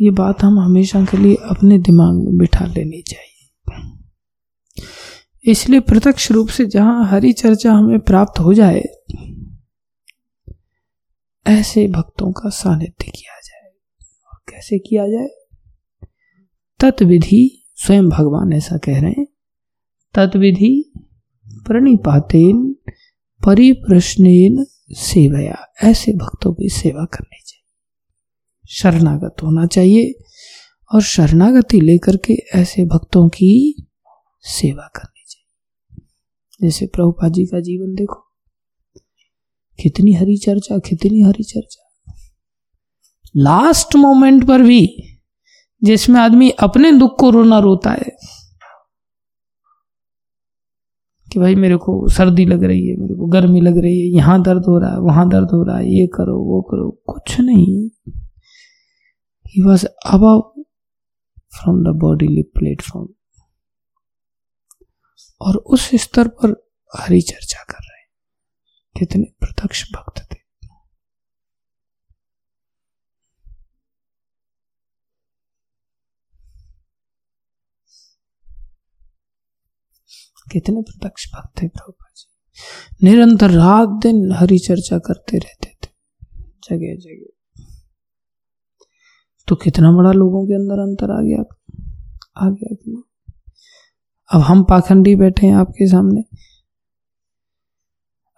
ये 0.00 0.10
बात 0.10 0.42
हम 0.42 0.58
हमेशा 0.58 1.04
के 1.04 1.16
लिए 1.16 1.34
अपने 1.34 1.78
दिमाग 1.78 2.14
में 2.14 2.36
बिठा 2.36 2.66
लेनी 2.66 3.02
चाहिए। 3.02 3.27
इसलिए 5.44 5.80
प्रत्यक्ष 5.80 6.30
रूप 6.30 6.48
से 6.48 6.66
जहाँ 6.66 7.08
हरी 7.08 7.32
चर्चा 7.32 7.72
हमें 7.72 8.00
प्राप्त 8.00 8.40
हो 8.40 8.54
जाए, 8.54 8.84
ऐसे 11.46 11.88
भक्तों 11.88 12.32
का 12.32 12.48
सानिध्य 12.48 13.10
किया 13.10 13.40
जाए। 13.44 13.70
और 14.32 14.38
कैसे 14.48 14.78
किया 14.78 15.08
जाए? 15.08 15.28
तत्विधि 16.80 17.64
स्वयं 17.76 18.08
भगवान 18.08 18.52
ऐसा 18.52 18.76
कह 18.76 19.00
रहे 19.00 19.10
हैं। 19.10 19.26
तत्विधि 20.14 20.92
प्रणिपातेन 21.48 22.76
परिप्रश्नेन 23.46 24.66
सेवया। 24.90 25.72
ऐसे 25.84 26.12
भक्तों 26.12 26.54
की 26.54 26.68
सेवा 26.68 27.04
करनी 27.04 27.40
चाहिए। 27.46 27.74
शरणागत 28.68 29.36
होना 29.42 29.66
चाहिए 29.66 30.14
और 30.94 31.02
शरणागति 31.02 31.80
लेकर 31.80 32.16
के 32.16 32.34
ऐसे 32.54 32.84
भक्तों 32.84 33.28
की 33.28 33.86
सेवा 34.40 34.90
करनी 34.96 35.17
जैसे 36.62 36.86
प्रभुपा 36.86 37.28
जी 37.28 37.46
का 37.46 37.60
जीवन 37.60 37.94
देखो। 37.94 38.24
कितनी 39.82 40.12
हरी 40.12 40.36
चर्चा, 40.36 40.78
कितनी 40.78 41.20
हरी 41.22 41.42
चर्चा। 41.42 41.84
लास्ट 43.36 43.96
मोमेंट 43.96 44.46
पर 44.48 44.62
भी 44.62 45.02
जिसमें 45.84 46.20
आदमी 46.20 46.50
अपने 46.50 46.92
दुख 46.92 47.18
को 47.20 47.30
रोना 47.30 47.58
रोता 47.58 47.90
है 47.90 48.16
कि 51.32 51.38
भाई 51.38 51.54
मेरे 51.54 51.76
को 51.76 52.08
सर्दी 52.08 52.46
लग 52.46 52.64
रही 52.64 52.88
है, 52.88 52.96
मेरे 52.96 53.14
को 53.14 53.26
गर्मी 53.26 53.60
लग 53.60 53.78
रही 53.78 54.00
है, 54.00 54.06
यहाँ 54.06 54.42
दर्द 54.42 54.64
हो 54.64 54.78
रहा 54.78 54.90
है, 54.90 55.00
वहाँ 55.00 55.28
दर्द 55.28 55.48
हो 55.52 55.62
रहा 55.62 55.78
है, 55.78 56.00
ये 56.00 56.06
करो, 56.06 56.38
वो 56.38 56.62
करो, 56.62 56.90
कुछ 56.90 57.40
नहीं। 57.40 57.90
वॉज़ 59.64 59.86
अब 59.86 60.52
from 61.54 61.82
the 61.82 61.96
body 61.96 62.26
lip 62.26 62.50
platform 62.58 63.08
और 65.40 65.56
उस 65.56 65.90
स्तर 65.94 66.28
पर 66.28 66.70
हरी 66.98 67.20
चर्चा 67.20 67.62
कर 67.62 67.78
रहे 67.78 68.00
हैं। 68.00 68.08
कितने 68.98 69.24
प्रत्यक्ष 69.40 69.92
भक्त 69.92 70.32
थे। 70.32 70.38
कितने 80.52 80.82
प्रत्यक्ष 80.82 81.32
भक्त 81.32 81.62
थे 81.62 81.68
प्रभुपा 81.68 82.10
जी। 82.16 82.26
निरंतर 83.02 83.50
रात 83.50 83.88
दिन 83.88 84.32
हरि 84.32 84.58
चर्चा 84.58 84.98
करते 84.98 85.38
रहते 85.38 85.66
थे। 85.66 85.88
जगह 86.42 86.96
जगह। 87.00 87.34
तो 89.48 89.56
कितना 89.56 89.92
बड़ा 89.92 90.12
लोगों 90.12 90.46
के 90.46 90.54
अंदर 90.54 90.82
अंतर 90.82 91.10
आ 91.10 91.22
गया? 91.22 91.56
आ 92.46 92.50
गया 92.50 92.74
कि 92.74 93.02
अब 94.30 94.40
हम 94.40 94.62
पाखंडी 94.64 95.14
बैठे 95.16 95.46
हैं 95.46 95.54
आपके 95.54 95.86
सामने। 95.86 96.20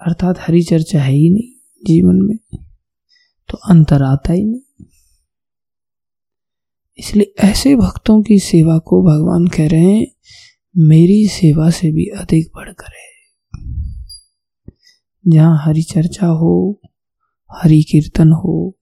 अर्थात 0.00 0.38
हरी 0.38 0.62
चर्चा 0.62 1.00
है 1.02 1.12
ही 1.12 1.28
नहीं 1.30 1.52
जीवन 1.86 2.16
में 2.22 2.36
तो 3.48 3.58
अंतर 3.70 4.02
आता 4.02 4.32
ही 4.32 4.44
नहीं। 4.44 4.84
इसलिए 6.98 7.34
ऐसे 7.38 7.74
भक्तों 7.76 8.22
की 8.22 8.38
सेवा 8.38 8.78
को 8.78 9.02
भगवान 9.02 9.46
कह 9.46 9.68
रहे 9.68 9.80
हैं, 9.80 10.06
मेरी 10.78 11.26
सेवा 11.28 11.70
से 11.70 11.90
भी 11.92 12.06
अधिक 12.06 12.50
बढ़कर 12.54 12.92
है। 12.92 13.08
जहाँ 15.24 15.62
हरि 15.64 15.82
चर्चा 15.82 16.26
हो, 16.26 16.80
हरि 17.50 17.82
कीर्तन 17.82 18.32
हो, 18.32 18.78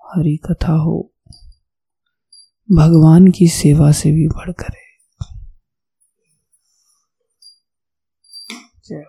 हरि 0.00 0.36
कथा 0.36 0.72
हो, 0.72 1.12
भगवान 2.68 3.30
की 3.30 3.48
सेवा 3.48 3.92
से 3.92 4.12
भी 4.12 4.28
बढ़कर 4.28 4.72
है 4.72 4.88
जय 8.88 9.04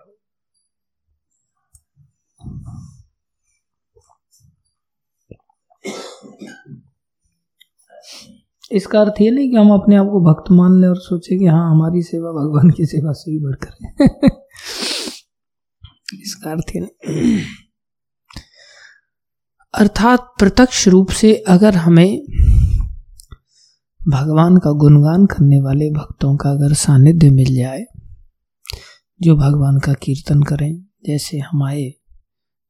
इसका 8.72 9.00
अर्थ 9.00 9.14
ये 9.20 9.30
नहीं 9.30 9.50
कि 9.50 9.56
हम 9.56 9.70
अपने 9.70 9.96
आप 9.96 10.06
को 10.06 10.20
भक्त 10.20 10.50
मान 10.50 10.80
लें 10.80 10.88
और 10.88 10.96
सोचे 10.96 11.38
कि 11.38 11.46
हाँ 11.46 11.70
हमारी 11.70 12.02
सेवा 12.02 12.30
भगवान 12.30 12.70
की 12.70 12.86
सेवा 12.86 13.12
से 13.12 13.30
भी 13.30 13.38
बढ़कर 13.38 13.84
है। 13.84 13.92
इसका 16.22 16.50
अर्थ 16.50 16.76
ये 16.76 16.80
नहीं। 16.80 17.44
अर्थात 19.74 20.34
प्रत्यक्ष 20.38 20.88
रूप 20.88 21.10
से 21.10 21.34
अगर 21.34 21.74
हमें 21.74 22.26
भगवान 24.08 24.56
का 24.56 24.72
गुणगान 24.72 25.26
करने 25.26 25.60
वाले 25.60 25.90
भक्तों 25.90 26.36
का 26.36 26.50
अगर 26.50 26.74
सानिध्य 26.74 27.30
मिल 27.30 27.56
जाए, 27.56 27.84
जो 29.22 29.36
भगवान 29.36 29.78
का 29.78 29.92
कीर्तन 29.92 30.42
करें, 30.42 30.84
जैसे 31.06 31.38
हम 31.38 31.62
आए 31.62 31.94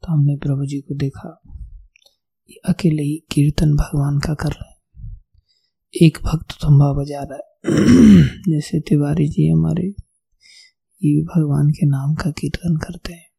तो 0.03 0.13
हमने 0.13 0.37
प्रभु 0.37 0.67
जी 0.67 0.81
को 0.81 0.95
देखा, 0.95 1.43
ये 2.51 2.61
अकेले 2.65 3.03
ही 3.03 3.27
कीर्तन 3.33 3.77
भगवान 3.77 4.19
का 4.19 4.35
कर 4.35 4.49
रहे 4.49 4.71
हैं। 4.71 4.73
एक 6.03 6.19
भक्त 6.25 6.53
थम्बा 6.65 6.93
बजा 6.93 7.23
रहा 7.23 7.35
है। 7.35 7.53
जैसे 8.49 8.81
तिवारी 8.81 9.29
जी 9.29 9.49
हमारे, 9.49 9.87
ये 11.05 11.23
भगवान 11.23 11.71
के 11.71 11.87
नाम 11.87 12.15
का 12.15 12.31
कीर्तन 12.31 12.77
करते 12.77 13.13
हैं। 13.13 13.31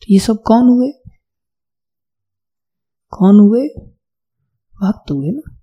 तो 0.00 0.06
ये 0.10 0.18
सब 0.18 0.42
कौन 0.42 0.68
हुए? 0.68 0.92
कौन 3.10 3.40
हुए? 3.40 3.68
भक्त 4.82 5.10
हुए 5.10 5.30
ना। 5.30 5.56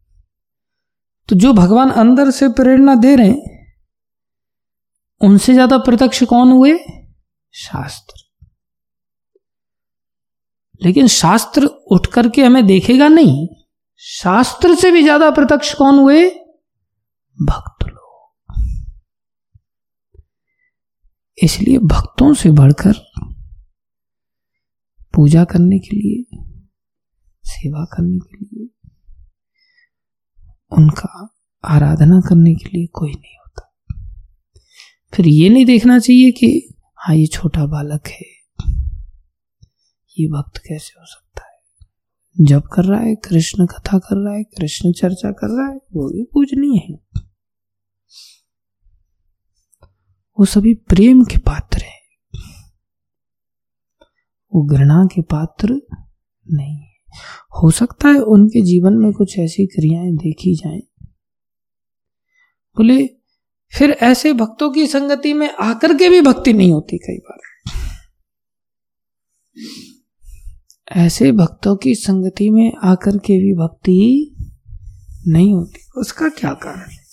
तो 1.29 1.35
जो 1.35 1.53
भगवान 1.53 1.89
अंदर 1.89 2.31
से 2.31 2.49
प्रेरणा 2.49 2.95
दे 2.95 3.15
रहे 3.15 3.27
हैं, 3.27 3.75
उनसे 5.21 5.53
ज़्यादा 5.53 5.77
प्रत्यक्ष 5.77 6.23
कौन 6.23 6.51
हुए? 6.51 6.79
शास्त्र। 7.53 8.22
लेकिन 10.83 11.07
शास्त्र 11.07 11.65
उठ 11.65 12.07
करके 12.07 12.43
हमें 12.43 12.65
देखेगा 12.65 13.07
नहीं। 13.07 13.47
शास्त्र 13.97 14.75
से 14.75 14.91
भी 14.91 15.01
ज़्यादा 15.03 15.29
प्रत्यक्ष 15.31 15.73
कौन 15.73 15.99
हुए? 15.99 16.29
भक्त 17.37 17.85
लोग। 17.87 18.63
इसलिए 21.43 21.77
भक्तों 21.77 22.33
से 22.33 22.51
बढ़कर 22.51 22.93
पूजा 25.13 25.43
करने 25.43 25.79
के 25.79 25.95
लिए, 25.95 26.23
सेवा 27.43 27.85
करने 27.85 28.19
के 28.19 28.45
लिए, 28.45 28.69
उनका 30.71 31.29
आराधना 31.63 32.19
करने 32.19 32.53
के 32.55 32.69
लिए 32.69 32.87
कोई 32.87 33.11
नहीं 33.11 33.37
होता। 33.37 33.71
फिर 35.13 35.27
ये 35.27 35.49
नहीं 35.49 35.65
देखना 35.65 35.99
चाहिए 35.99 36.31
कि 36.31 36.73
हाँ 36.99 37.15
ये 37.15 37.27
छोटा 37.27 37.65
बालक 37.65 38.07
है। 38.07 38.42
ये 40.19 40.27
भक्त 40.27 40.57
कैसे 40.57 40.99
हो 40.99 41.05
सकता 41.05 41.45
है? 41.45 41.59
जब 42.41 42.61
कर 42.61 42.83
रहा 42.83 42.99
है, 42.99 43.15
कृष्ण 43.15 43.65
कथा 43.65 43.99
कर 43.99 44.25
रहा 44.25 44.33
है, 44.33 44.43
कृष्ण 44.43 44.91
चर्चा 44.91 45.31
कर 45.31 45.47
रहा 45.47 45.69
है, 45.69 45.75
वो 45.75 46.09
भी 46.09 46.23
पूजनीय 46.23 46.79
है। 46.79 47.21
वो 50.39 50.45
सभी 50.45 50.73
प्रेम 50.73 51.23
के 51.23 51.37
पात्र 51.37 51.77
हैं। 51.77 52.03
वो 54.55 54.65
घृणा 54.65 55.05
के 55.05 55.21
पात्र 55.21 55.81
नहीं 56.51 56.77
है। 56.77 56.93
हो 57.63 57.71
सकता 57.71 58.07
है 58.07 58.19
उनके 58.19 58.61
जीवन 58.61 58.93
में 58.93 59.13
कुछ 59.13 59.39
ऐसी 59.39 59.65
क्रियाएँ 59.65 60.11
देखी 60.11 60.55
जाएँ। 60.55 60.81
बोले, 62.77 63.07
फिर 63.77 63.91
ऐसे 63.91 64.33
भक्तों 64.33 64.71
की 64.71 64.87
संगति 64.87 65.33
में 65.33 65.55
आकर 65.55 65.97
के 65.97 66.09
भी 66.09 66.21
भक्ति 66.21 66.53
नहीं 66.53 66.71
होती 66.71 66.97
कई 66.97 67.17
बार। 67.17 67.39
ऐसे 70.91 71.31
भक्तों 71.31 71.75
की 71.75 71.95
संगति 71.95 72.49
में 72.49 72.73
आकर 72.83 73.17
के 73.17 73.39
भी 73.39 73.53
भक्ति 73.53 74.35
नहीं 75.27 75.53
होती। 75.53 75.99
उसका 75.99 76.29
क्या 76.29 76.53
कारण 76.53 76.91
है? 76.91 77.03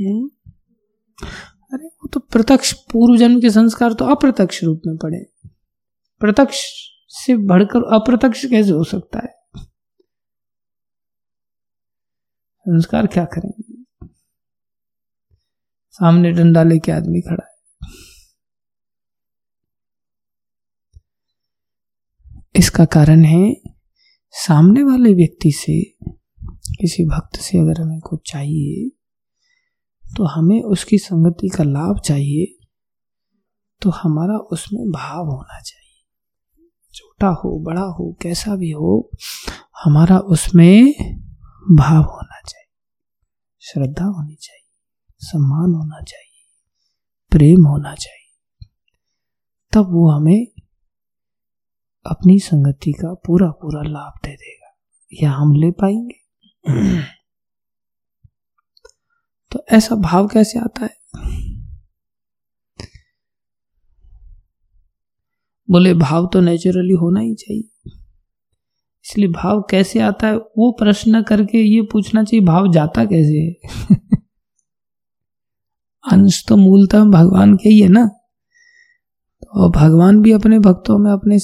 हम्म? 0.00 0.30
अरे 1.72 1.86
वो 1.86 2.08
तो 2.08 2.20
प्रत्यक्ष 2.20 2.72
पूर्व 2.72 3.16
जन्म 3.16 3.40
के 3.40 3.50
संस्कार 3.50 3.92
तो 3.92 4.04
अप्रत्यक्ष 4.04 4.64
रूप 4.64 4.82
में 4.86 4.96
पड़े। 4.96 5.24
प्रत्यक्ष 6.20 6.58
से 7.08 7.36
बढ़कर 7.36 7.78
अप्रत्यक्ष 7.78 8.46
कैसे 8.46 8.70
हो 8.70 8.84
सकता 8.84 9.18
है? 9.18 9.41
संस्कार 12.66 13.06
क्या 13.06 13.24
करेंगे? 13.24 13.74
सामने 15.94 16.30
डंडा 16.32 16.62
लेके 16.62 16.92
आदमी 16.92 17.20
खड़ा 17.20 17.44
है। 17.44 17.52
इसका 22.56 22.84
कारण 22.84 23.24
है, 23.24 23.54
सामने 24.34 24.82
वाले 24.82 25.12
व्यक्ति 25.14 25.52
से, 25.52 25.80
किसी 26.80 27.04
भक्त 27.04 27.36
से 27.36 27.58
अगर 27.58 27.80
हमें 27.80 28.00
कुछ 28.00 28.30
चाहिए 28.32 28.88
तो 30.04 30.24
हमें 30.24 30.62
उसकी 30.62 30.98
संगति 30.98 31.48
का 31.48 31.64
लाभ 31.64 32.00
चाहिए 32.00 32.46
तो 33.82 33.90
हमारा 33.90 34.36
उसमें 34.52 34.90
भाव 34.90 35.26
होना 35.26 35.60
चाहिए। 35.60 36.04
छोटा 36.94 37.28
हो, 37.28 37.58
बड़ा 37.58 37.82
हो, 37.82 38.16
कैसा 38.22 38.56
भी 38.56 38.70
हो, 38.70 39.10
हमारा 39.84 40.18
उसमें 40.18 40.92
भाव 41.70 42.02
होना 42.02 42.31
श्रद्धा 43.62 44.04
होनी 44.04 44.34
चाहिए, 44.34 44.78
सम्मान 45.18 45.74
होना 45.74 46.02
चाहिए, 46.02 46.46
प्रेम 47.30 47.66
होना 47.66 47.94
चाहिए। 47.94 48.66
तब 49.72 49.86
वो 49.90 50.10
हमें 50.10 50.46
अपनी 52.06 52.38
संगति 52.38 52.92
का 52.92 53.14
पूरा 53.14 53.50
पूरा 53.50 53.82
लाभ 53.82 54.12
दे 54.24 54.36
देगा। 54.36 54.78
या 55.22 55.32
हम 55.32 55.52
ले 55.52 55.70
पाएँगे? 55.70 56.22
तो 59.50 59.64
ऐसा 59.70 59.94
भाव 59.94 60.28
कैसे 60.28 60.58
आता 60.58 60.84
है? 60.84 60.96
बोले, 65.70 65.94
भाव 65.94 66.30
तो 66.32 66.40
नेचुरली 66.40 66.94
होना 66.94 67.20
ही 67.20 67.34
चाहिए। 67.34 67.71
इसलिए 69.06 69.28
भाव 69.28 69.62
कैसे 69.70 70.00
आता 70.00 70.26
है? 70.26 70.36
वो 70.36 70.72
प्रश्न 70.72 71.22
करके 71.22 71.58
ये 71.58 71.82
पूछना 71.82 72.24
चाहिए, 72.24 72.46
भाव 72.46 72.72
जाता 72.72 73.04
कैसे 73.04 73.38
है? 73.38 73.54
अंश 76.12 76.44
तो 76.48 76.56
मूलतः 76.56 77.04
भगवान 77.04 77.56
के 77.56 77.68
ही 77.68 77.80
है 77.80 77.88
ना? 77.88 78.06
तो 79.42 79.70
भगवान 79.70 80.22
भी 80.22 80.32
अपने 80.32 80.58
भक्तों 80.58 80.98
में 80.98 81.10
अपने 81.12 81.38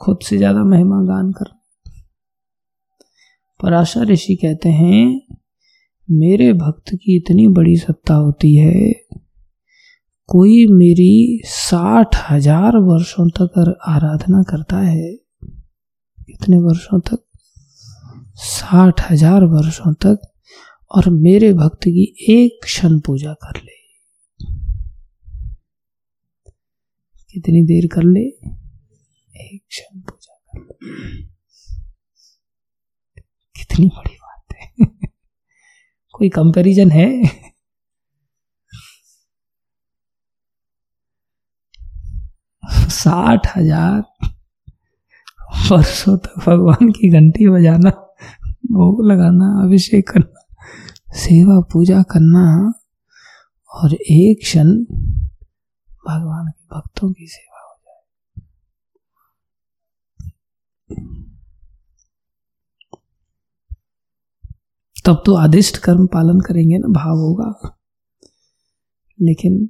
खुद 0.00 0.18
से 0.22 0.36
ज़्यादा 0.36 0.64
महिमा 0.64 1.02
गान 1.02 1.32
कर 1.32 1.60
पराशा 3.60 4.02
ऋषि 4.02 4.34
कहते 4.34 4.68
हैं, 4.68 5.20
मेरे 6.10 6.52
भक्त 6.52 6.94
की 6.94 7.16
इतनी 7.16 7.48
बड़ी 7.48 7.76
सत्ता 7.76 8.14
होती 8.14 8.56
है, 8.56 8.92
कोई 10.28 10.66
मेरी 10.66 11.40
साठ 11.44 12.16
हज़ार 12.30 12.76
वर्षों 12.76 13.28
तक 13.28 13.76
आराधना 13.88 14.42
करता 14.42 14.78
है। 14.78 15.19
कितने 16.40 16.56
वर्षों 16.56 17.00
तक? 17.00 17.18
साठ 18.34 19.00
हज़ार 19.10 19.44
वर्षों 19.44 19.92
तक। 19.94 20.22
और 20.90 21.08
मेरे 21.10 21.52
भक्त 21.52 21.80
की 21.84 22.04
एक 22.30 22.60
क्षण 22.64 23.00
पूजा 23.00 23.32
कर 23.32 23.60
ले। 23.60 23.74
कितनी 27.30 27.62
देर 27.62 27.86
कर 27.86 28.02
ले? 28.02 28.20
एक 28.20 29.60
क्षण 29.68 30.00
पूजा 30.00 30.34
कर 30.34 30.60
ले। 30.60 30.74
कितनी 33.56 33.86
बड़ी 33.86 34.14
बात 34.14 34.54
है। 34.54 34.68
कोई 36.14 36.28
कंपैरिजन 36.28 36.90
है? 36.90 37.26
साठ 42.90 43.56
हज़ार 43.56 44.02
वर्षों 45.56 46.18
तक 46.18 46.34
भगवान 46.38 46.88
की 46.88 47.12
घंटी 47.12 47.48
बजाना, 47.48 47.90
भोग 48.50 49.04
लगाना, 49.04 49.62
अभिषेक 49.62 50.08
करना, 50.08 50.56
सेवा 51.14 51.60
पूजा 51.72 52.02
करना, 52.02 52.72
और 53.74 53.94
एक 53.94 54.38
क्षण 54.42 54.68
भगवान 56.08 56.46
के 56.46 56.76
भक्तों 56.76 57.12
की 57.12 57.26
सेवा 57.26 57.60
हो 57.60 57.80
जाए। 57.86 58.04
तब 65.06 65.22
तो 65.26 65.34
आदिष्ट 65.34 65.78
कर्म 65.78 66.06
पालन 66.06 66.40
करेंगे 66.40 66.78
ना, 66.78 66.88
भाव 66.88 67.16
होगा। 67.16 67.78
लेकिन 69.22 69.68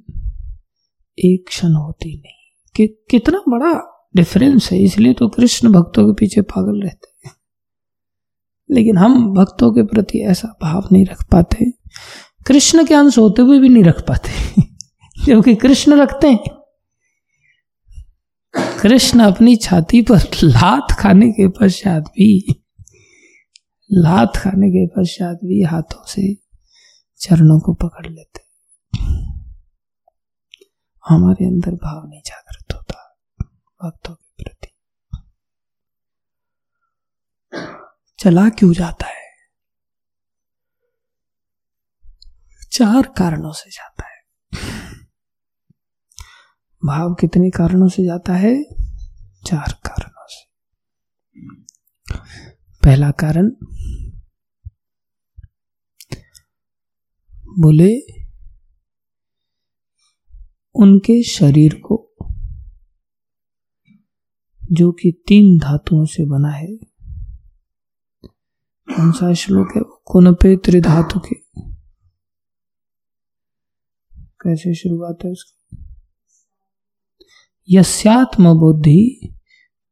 एक 1.19 1.45
क्षण 1.47 1.73
होती 1.73 2.17
नहीं। 2.17 2.41
कि 2.75 2.87
कितना 2.87 3.41
बड़ा 3.49 3.90
डिफरेंस 4.15 4.71
है। 4.71 4.79
इसलिए 4.79 5.13
तो 5.13 5.27
कृष्ण 5.27 5.71
भक्तों 5.71 6.05
के 6.05 6.13
पीछे 6.19 6.41
पागल 6.41 6.81
रहते 6.81 7.27
हैं। 7.27 7.35
लेकिन 8.71 8.97
हम 8.97 9.33
भक्तों 9.33 9.71
के 9.71 9.83
प्रति 9.83 10.19
ऐसा 10.19 10.57
भाव 10.61 10.87
नहीं 10.91 11.05
रख 11.05 11.25
पाते। 11.31 11.73
कृष्ण 12.47 12.85
के 12.85 12.93
अंश 12.93 13.17
होते 13.17 13.41
हुए 13.41 13.59
भी 13.59 13.69
नहीं 13.69 13.83
रख 13.83 14.07
पाते। 14.07 14.61
क्योंकि 15.25 15.55
कृष्ण 15.55 16.01
रखते 16.01 16.31
हैं। 16.31 16.61
कृष्ण 18.81 19.19
अपनी 19.19 19.55
छाती 19.55 20.01
पर 20.01 20.17
लात 20.43 20.87
खाने 20.99 21.31
के 21.31 21.47
पश्चात 21.47 22.03
भी, 22.03 22.63
लात 23.91 24.37
खाने 24.37 24.69
के 24.69 24.87
पश्चात 24.87 25.39
भी 25.43 25.63
हाथों 25.63 26.03
से 26.07 26.37
चरणों 27.19 27.59
को 27.59 27.73
पकड़ 27.73 28.07
लेते 28.07 28.41
हमारे 31.09 31.45
अंदर 31.45 31.71
भाव 31.71 32.09
नहीं 32.09 32.21
जागृत 32.25 32.73
होता। 32.73 33.00
भक्तों 33.83 34.15
के 34.15 34.43
प्रति। 34.43 34.67
चला 38.19 38.49
क्यों 38.49 38.73
जाता 38.73 39.07
है? 39.07 39.21
चार 42.71 43.13
कारणों 43.17 43.51
से 43.51 43.69
जाता 43.69 44.07
है। 44.07 44.21
भाव 46.85 47.13
कितने 47.13 47.49
कारणों 47.49 47.87
से 47.87 48.03
जाता 48.03 48.33
है? 48.33 48.63
चार 49.47 49.73
कारणों 49.87 50.25
से। 50.27 50.51
पहला 52.83 53.11
कारण, 53.11 53.49
बोले, 57.59 58.21
उनके 60.75 61.23
शरीर 61.23 61.73
को 61.73 62.10
जो 64.71 64.91
कि 64.91 65.11
तीन 65.27 65.57
धातुओं 65.57 66.05
से 66.05 66.25
बना 66.25 66.49
है। 66.49 66.75
कौन 68.95 69.11
सा 69.11 69.33
श्लोक 69.33 69.67
है 69.75 69.81
कुनपे 70.05 70.57
त्रिधातु 70.57 71.19
के। 71.19 71.35
कैसे 74.21 74.75
शुरुआत 74.75 75.17
है 75.25 75.31
उसकी? 75.31 75.77
यस्यात्म 77.69 78.53
बुद्धि 78.59 79.33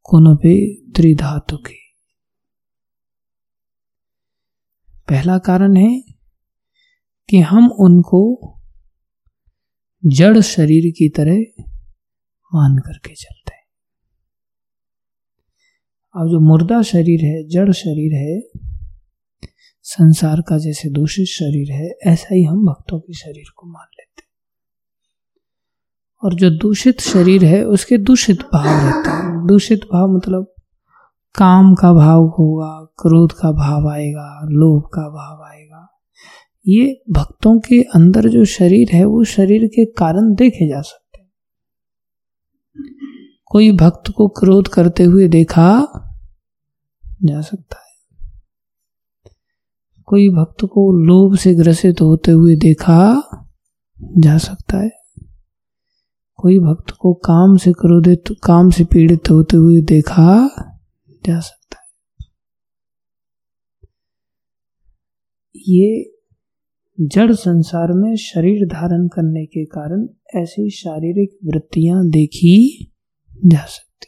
कुनपे 0.04 0.76
त्रिधातु 0.92 1.58
के। 1.58 1.80
पहला 5.10 5.38
कारण 5.38 5.76
है 5.76 6.04
कि 7.30 7.40
हम 7.40 7.72
उनको 7.72 8.54
जड़ 10.06 10.40
शरीर 10.40 10.92
की 10.92 11.10
तरह 11.10 11.64
मान 12.54 12.78
करके 12.78 13.16
चलते 13.16 13.39
अब 16.16 16.28
जो 16.28 16.40
मुर्दा 16.40 16.82
शरीर 16.82 17.26
है, 17.26 17.48
जड़ 17.48 17.72
शरीर 17.72 18.14
है, 18.14 18.42
संसार 19.84 20.42
का 20.42 20.58
जैसे 20.58 20.90
दूषित 20.90 21.26
शरीर 21.26 21.72
है, 21.72 21.90
ऐसा 22.08 22.36
ही 22.36 22.44
हम 22.44 22.66
भक्तों 22.66 23.00
के 23.00 23.14
शरीर 23.14 23.52
को 23.58 23.68
मान 23.68 23.88
लेते 24.00 24.24
और 26.24 26.34
जो 26.34 26.50
दूषित 26.50 27.02
शरीर 27.02 27.46
है, 27.46 27.64
उसके 27.64 27.98
दूषित 27.98 28.42
भाव 28.42 28.66
रहते 28.66 29.10
हैं। 29.10 29.48
दूषित 29.48 29.80
भाव 29.94 30.16
मतलब 30.18 30.54
काम 31.36 31.76
का 31.76 31.94
भाव 31.94 32.24
होगा, 32.24 32.94
क्रोध 33.00 33.32
का 33.32 33.52
भाव 33.52 33.90
आएगा, 33.90 34.42
लोभ 34.50 34.84
का 34.94 35.02
भाव 35.02 35.44
आएगा। 35.52 36.00
ये 36.68 37.02
भक्तों 37.10 37.60
के 37.60 37.82
अंदर 37.82 38.30
जो 38.30 38.46
शरीर 38.46 38.90
है, 38.92 39.06
वो 39.06 39.24
शरीर 39.24 39.68
के 39.68 39.86
कारण 39.86 40.34
देखे 40.36 40.68
जा 40.68 40.82
सकते 40.82 40.99
कोई 43.50 43.72
भक्त 43.72 44.12
को 44.12 44.28
क्रोध 44.28 44.68
करते 44.68 45.04
हुए 45.04 45.28
देखा 45.28 45.86
जा 47.24 47.42
सकता 47.42 47.76
है। 47.76 47.90
कोई 50.06 50.30
भक्त 50.30 50.66
को 50.66 50.94
लोभ 50.94 51.38
से 51.38 51.54
ग्रसित 51.54 52.02
होते 52.02 52.32
हुए 52.32 52.56
देखा 52.56 53.22
जा 54.18 54.38
सकता 54.38 54.78
है। 54.78 54.90
कोई 56.36 56.60
भक्त 56.60 56.92
को 56.92 57.14
काम 57.14 57.58
से 57.58 57.72
क्रोधित, 57.72 58.24
काम 58.44 58.70
से 58.70 58.84
पीड़ित 58.84 59.30
होते 59.32 59.58
हुए 59.58 59.82
देखा 59.82 60.50
जा 61.26 61.40
सकता 61.40 61.78
है। 61.80 61.88
ये 65.56 66.16
जड़ 67.02 67.34
संसार 67.34 67.94
में 67.94 68.16
शरीर 68.16 68.68
धारण 68.68 69.08
करने 69.08 69.46
के 69.46 69.66
कारण 69.66 70.08
ऐसी 70.36 70.70
शारीरिक 70.70 71.40
वृत्तियाँ 71.46 72.10
देखी 72.10 72.89
जा 73.46 73.66
सकती। 73.66 74.08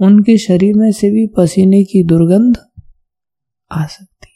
उनके 0.00 0.38
शरीर 0.38 0.74
में 0.74 0.92
से 0.92 1.10
भी 1.10 1.26
पसीने 1.26 1.84
की 1.84 2.04
दुर्गंध 2.04 2.66
आ 3.72 3.86
सकती। 3.86 4.28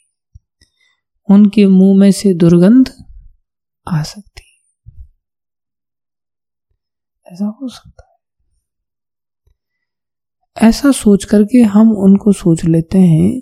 उनके 1.29 1.67
मुँह 1.67 1.99
में 1.99 2.11
से 2.11 2.33
दुर्गंध 2.33 3.05
आ 3.87 4.03
सकती। 4.03 4.43
ऐसा 7.25 7.45
हो 7.45 7.67
सकता 7.67 8.03
है। 8.03 8.09
ऐसा 10.69 10.91
सोच 10.91 11.25
करके 11.25 11.61
हम 11.61 11.91
उनको 11.91 12.31
सोच 12.31 12.65
लेते 12.65 12.97
हैं, 12.97 13.41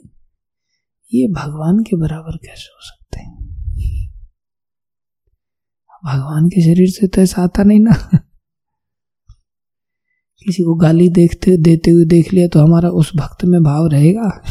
ये 1.14 1.28
भगवान 1.28 1.84
के 1.84 1.95
बराबर 1.95 2.38
कैसे 2.38 2.68
हो 2.68 2.82
सकते 2.82 3.20
हैं? 3.20 3.38
भगवान 6.05 6.49
के 6.49 6.62
शरीर 6.62 6.89
से 6.89 7.08
तो 7.08 7.22
ऐसा 7.22 7.41
आता 7.41 7.64
नहीं 7.64 7.80
ना। 7.80 8.26
किसी 10.45 10.63
को 10.63 10.75
गाली 10.75 11.09
देखते, 11.09 11.57
देते 11.57 11.91
हुए 11.91 12.05
देख 12.05 12.33
लिया 12.33 12.47
तो 12.47 12.59
हमारा 12.59 12.89
उस 12.89 13.11
भक्त 13.15 13.45
में 13.45 13.63
भाव 13.63 13.88
रहेगा? 13.88 14.43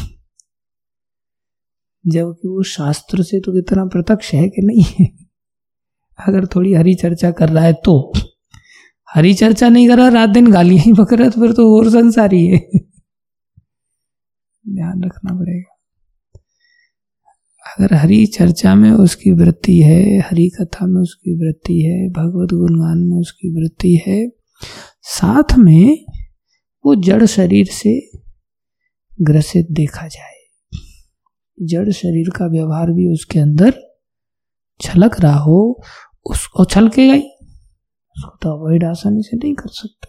जबकि 2.07 2.47
वो 2.47 2.63
शास्त्र 2.63 3.23
से 3.23 3.39
तो 3.39 3.51
कितना 3.51 3.85
प्रत्यक्ष 3.85 4.33
है 4.33 4.49
कि 4.49 4.61
नहीं? 4.61 4.83
है 4.83 5.27
अगर 6.27 6.45
थोड़ी 6.45 6.73
हरी 6.73 6.95
चर्चा 6.95 7.31
कर 7.31 7.49
रहा 7.49 7.63
है 7.63 7.73
तो। 7.73 8.13
हरी 9.15 9.33
चर्चा 9.33 9.69
नहीं 9.69 9.87
कर 9.87 9.97
रहा, 9.97 10.07
रात 10.07 10.29
दिन 10.29 10.51
गालियाँ 10.51 10.83
ही 10.83 10.93
पकड़ 10.93 11.19
रहा 11.19 11.29
तो 11.29 11.41
फिर 11.41 11.51
तो 11.51 11.77
और 11.77 11.89
संसारी 11.89 12.47
है। 12.47 12.69
ध्यान 14.75 15.03
रखना 15.03 15.33
पड़ेगा। 15.33 15.73
अगर 17.77 17.93
हरी 17.93 18.25
चर्चा 18.25 18.75
में 18.75 18.91
उसकी 18.91 19.31
वृत्ति 19.31 19.81
है, 19.81 20.19
हरी 20.19 20.49
कथा 20.49 20.85
में 20.85 21.01
उसकी 21.01 21.33
वृत्ति 21.35 21.81
है, 21.81 22.09
भगवत 22.09 22.49
गुणगान 22.53 22.97
में 22.97 23.17
उसकी 23.17 23.61
वृत्ति 23.61 24.01
है 24.07 24.31
साथ 25.07 25.57
में 25.57 26.05
वो 26.85 26.95
जड़ 26.95 27.25
शरीर 27.25 27.65
से 27.65 28.09
ग्रसित 29.21 29.67
देखा 29.71 30.07
जाए। 30.07 30.33
जड़ 31.61 31.91
शरीर 31.91 32.29
का 32.29 32.45
व्यवहार 32.45 32.91
भी 32.91 33.13
उसके 33.13 33.39
अंदर 33.39 33.73
छलक 34.81 35.19
रहा 35.19 35.37
हो 35.37 35.81
उसको 36.25 36.65
छलकेगा 36.65 37.13
ही। 37.13 37.21
उसको 38.17 38.37
तो 38.41 38.49
अवॉइड 38.49 38.83
आसानी 38.83 39.21
से 39.21 39.37
नहीं 39.37 39.53
कर 39.53 39.69
सकते। 39.69 40.07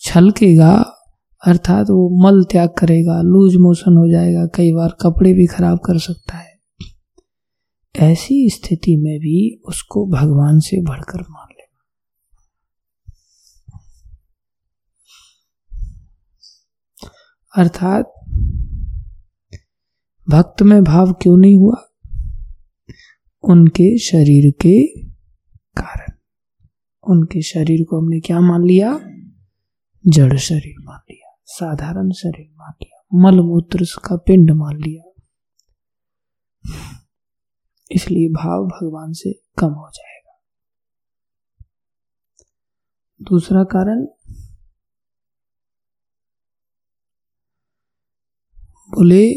छलकेगा, 0.00 0.72
अर्थात 1.46 1.90
वो 1.90 2.22
मल 2.22 2.44
त्याग 2.44 2.68
करेगा, 2.78 3.20
लूज 3.22 3.56
मोशन 3.56 3.96
हो 3.96 4.10
जाएगा, 4.10 4.46
कई 4.46 4.72
बार 4.72 4.96
कपड़े 5.00 5.32
भी 5.32 5.46
खराब 5.46 5.78
कर 5.78 5.98
सकता 5.98 6.36
है। 6.36 6.58
ऐसी 7.96 8.50
स्थिति 8.50 8.96
में 8.96 9.18
भी 9.18 9.62
उसको 9.68 10.06
भगवान 10.06 10.60
से 10.60 10.82
बढ़कर 10.82 11.20
मान 11.20 11.46
लेना 11.52 11.58
अर्थात, 17.56 18.14
भक्त 20.28 20.62
में 20.62 20.84
भाव 20.84 21.12
क्यों 21.12 21.36
नहीं 21.36 21.56
हुआ? 21.56 21.88
उनके 23.42 23.98
शरीर 23.98 24.52
के 24.52 24.86
कारण। 25.80 26.12
उनके 27.08 27.42
शरीर 27.42 27.84
को 27.84 28.00
हमने 28.00 28.20
क्या 28.20 28.40
मान 28.40 28.64
लिया? 28.64 29.00
जड़ 30.06 30.36
शरीर 30.36 30.74
मान 30.80 30.98
लिया, 31.10 31.36
साधारण 31.44 32.10
शरीर 32.10 32.50
मान 32.56 32.72
लिया, 32.82 33.04
मलमूत्र 33.14 33.86
का 34.04 34.16
पिंड 34.16 34.50
मान 34.50 34.76
लिया। 34.76 35.22
इसलिए 37.92 38.28
भाव 38.28 38.66
भगवान 38.66 39.12
से 39.12 39.32
कम 39.58 39.70
हो 39.70 39.90
जाएगा। 39.94 40.40
दूसरा 43.22 43.64
कारण 43.64 44.06
बोले, 48.94 49.32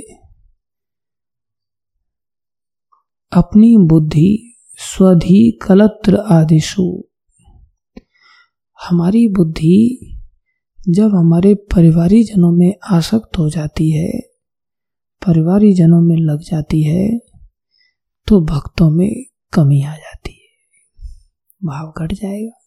अपनी 3.31 3.77
बुद्धि 3.77 4.57
स्वधि 4.77 5.59
कलत्र 5.67 6.15
आदिशु। 6.15 7.03
हमारी 8.89 9.27
बुद्धि 9.27 10.15
जब 10.89 11.15
हमारे 11.15 11.55
परिवारी 11.55 12.23
जनों 12.23 12.51
में 12.51 12.73
आसक्त 12.91 13.37
हो 13.37 13.49
जाती 13.49 13.91
है 13.91 14.19
परिवारी 15.27 15.73
जनों 15.73 16.01
में 16.01 16.17
लग 16.17 16.39
जाती 16.39 16.83
है 16.83 17.19
तो 18.27 18.41
भक्तों 18.41 18.89
में 18.89 19.25
कमी 19.53 19.83
आ 19.83 19.95
जाती 19.95 20.31
है। 20.31 21.05
भाव 21.63 21.93
घट 21.97 22.13
जाएगा। 22.13 22.64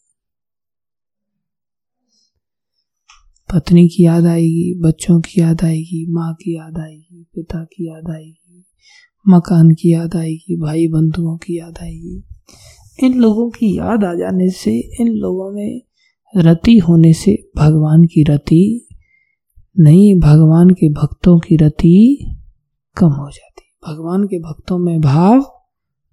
पत्नी 3.55 3.89
की 3.89 4.05
याद 4.05 4.27
आएगी, 4.27 4.81
बच्चों 4.81 5.21
की 5.21 5.41
याद 5.41 5.65
आएगी, 5.65 6.07
माँ 6.11 6.35
की 6.35 6.57
याद 6.57 6.79
आएगी, 6.79 7.27
पिता 7.35 7.65
की 7.65 7.89
याद 7.89 8.11
आएगी, 8.11 8.65
मकान 9.29 9.71
की 9.71 9.93
याद 9.93 10.17
आएगी 10.17 10.57
भाई 10.57 10.89
बंधुओं 10.89 11.37
की 11.37 11.59
याद 11.59 11.79
आएगी। 11.83 12.25
इन 13.03 13.15
लोगों 13.15 13.51
की 13.51 13.79
याद 13.79 14.05
आ 14.05 14.15
जाने 14.15 14.51
से, 14.51 14.79
इन 15.01 15.09
लोगों 15.09 15.53
में 15.53 15.83
रति 16.37 16.79
होने 16.79 17.13
से 17.13 17.51
भगवान 17.57 18.05
की 18.05 18.23
रति 18.23 18.89
नहीं, 19.79 20.21
भगवान 20.21 20.71
के 20.71 20.93
भक्तों 20.93 21.39
की 21.39 21.57
रति 21.57 22.27
कम 22.97 23.09
हो 23.09 23.31
जाती। 23.31 23.93
भगवान 23.93 24.25
के 24.25 24.39
भक्तों 24.39 24.79
में 24.79 25.01
भाव 25.01 25.41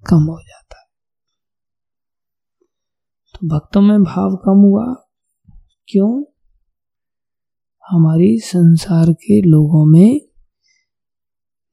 कम 0.08 0.24
हो 0.24 0.42
जाता। 0.42 0.56
है 0.56 0.66
तो 3.34 3.56
भक्तों 3.56 3.82
में 3.82 4.04
भाव 4.04 4.36
कम 4.36 4.58
हुआ, 4.58 4.96
क्यों? 5.88 6.35
हमारी 7.90 8.40
संसार 8.40 9.14
के 9.14 9.42
लोगों 9.42 9.86
में 9.86 10.22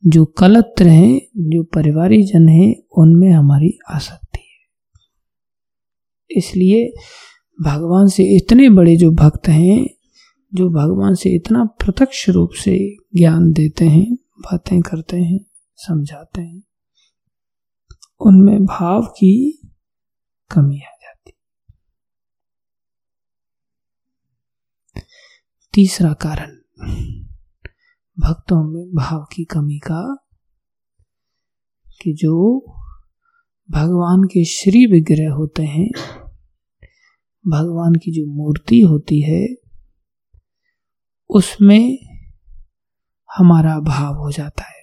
जो 0.06 0.24
कलत्र 0.24 0.86
हैं, 0.86 1.20
जो 1.36 1.62
परिवारी 1.62 2.22
जन 2.22 2.48
हैं, 2.48 2.74
उनमें 2.98 3.30
हमारी 3.30 3.78
आसक्ति 3.90 4.38
है। 4.38 4.68
इसलिए 6.38 6.94
भगवान 7.62 8.06
से 8.06 8.24
इतने 8.24 8.68
बड़े 8.68 8.96
जो 8.96 9.10
भक्त 9.10 9.48
हैं, 9.48 9.86
जो 10.54 10.68
भगवान 10.68 11.14
से 11.14 11.30
इतना 11.30 11.64
प्रत्यक्ष 11.64 12.28
रूप 12.28 12.50
से 12.50 12.96
ज्ञान 13.16 13.52
देते 13.52 13.84
हैं, 13.84 14.14
बातें 14.14 14.80
करते 14.80 15.16
हैं, 15.16 15.40
समझाते 15.76 16.40
हैं, 16.40 16.62
उनमें 18.20 18.64
भाव 18.64 19.02
की 19.02 19.62
कमी 20.50 20.76
आ 20.76 20.78
जाती 20.78 21.32
तीसरा 25.74 26.12
कारण, 26.12 26.50
भक्तों 28.18 28.64
में 28.64 28.94
भाव 28.94 29.24
की 29.24 29.44
कमी 29.44 29.78
का, 29.78 30.26
कि 32.02 32.12
जो 32.12 32.60
भगवान 33.70 34.24
के 34.24 34.44
श्री 34.44 34.86
विग्रह 34.86 35.32
होते 35.32 35.62
हैं, 35.62 35.90
भगवान 37.48 37.94
की 37.94 38.12
जो 38.12 38.26
मूर्ति 38.26 38.80
होती 38.80 39.20
है, 39.20 39.48
उसमें 41.30 41.98
हमारा 43.36 43.80
भाव 43.80 44.14
हो 44.14 44.32
जाता 44.32 44.64
है। 44.64 44.82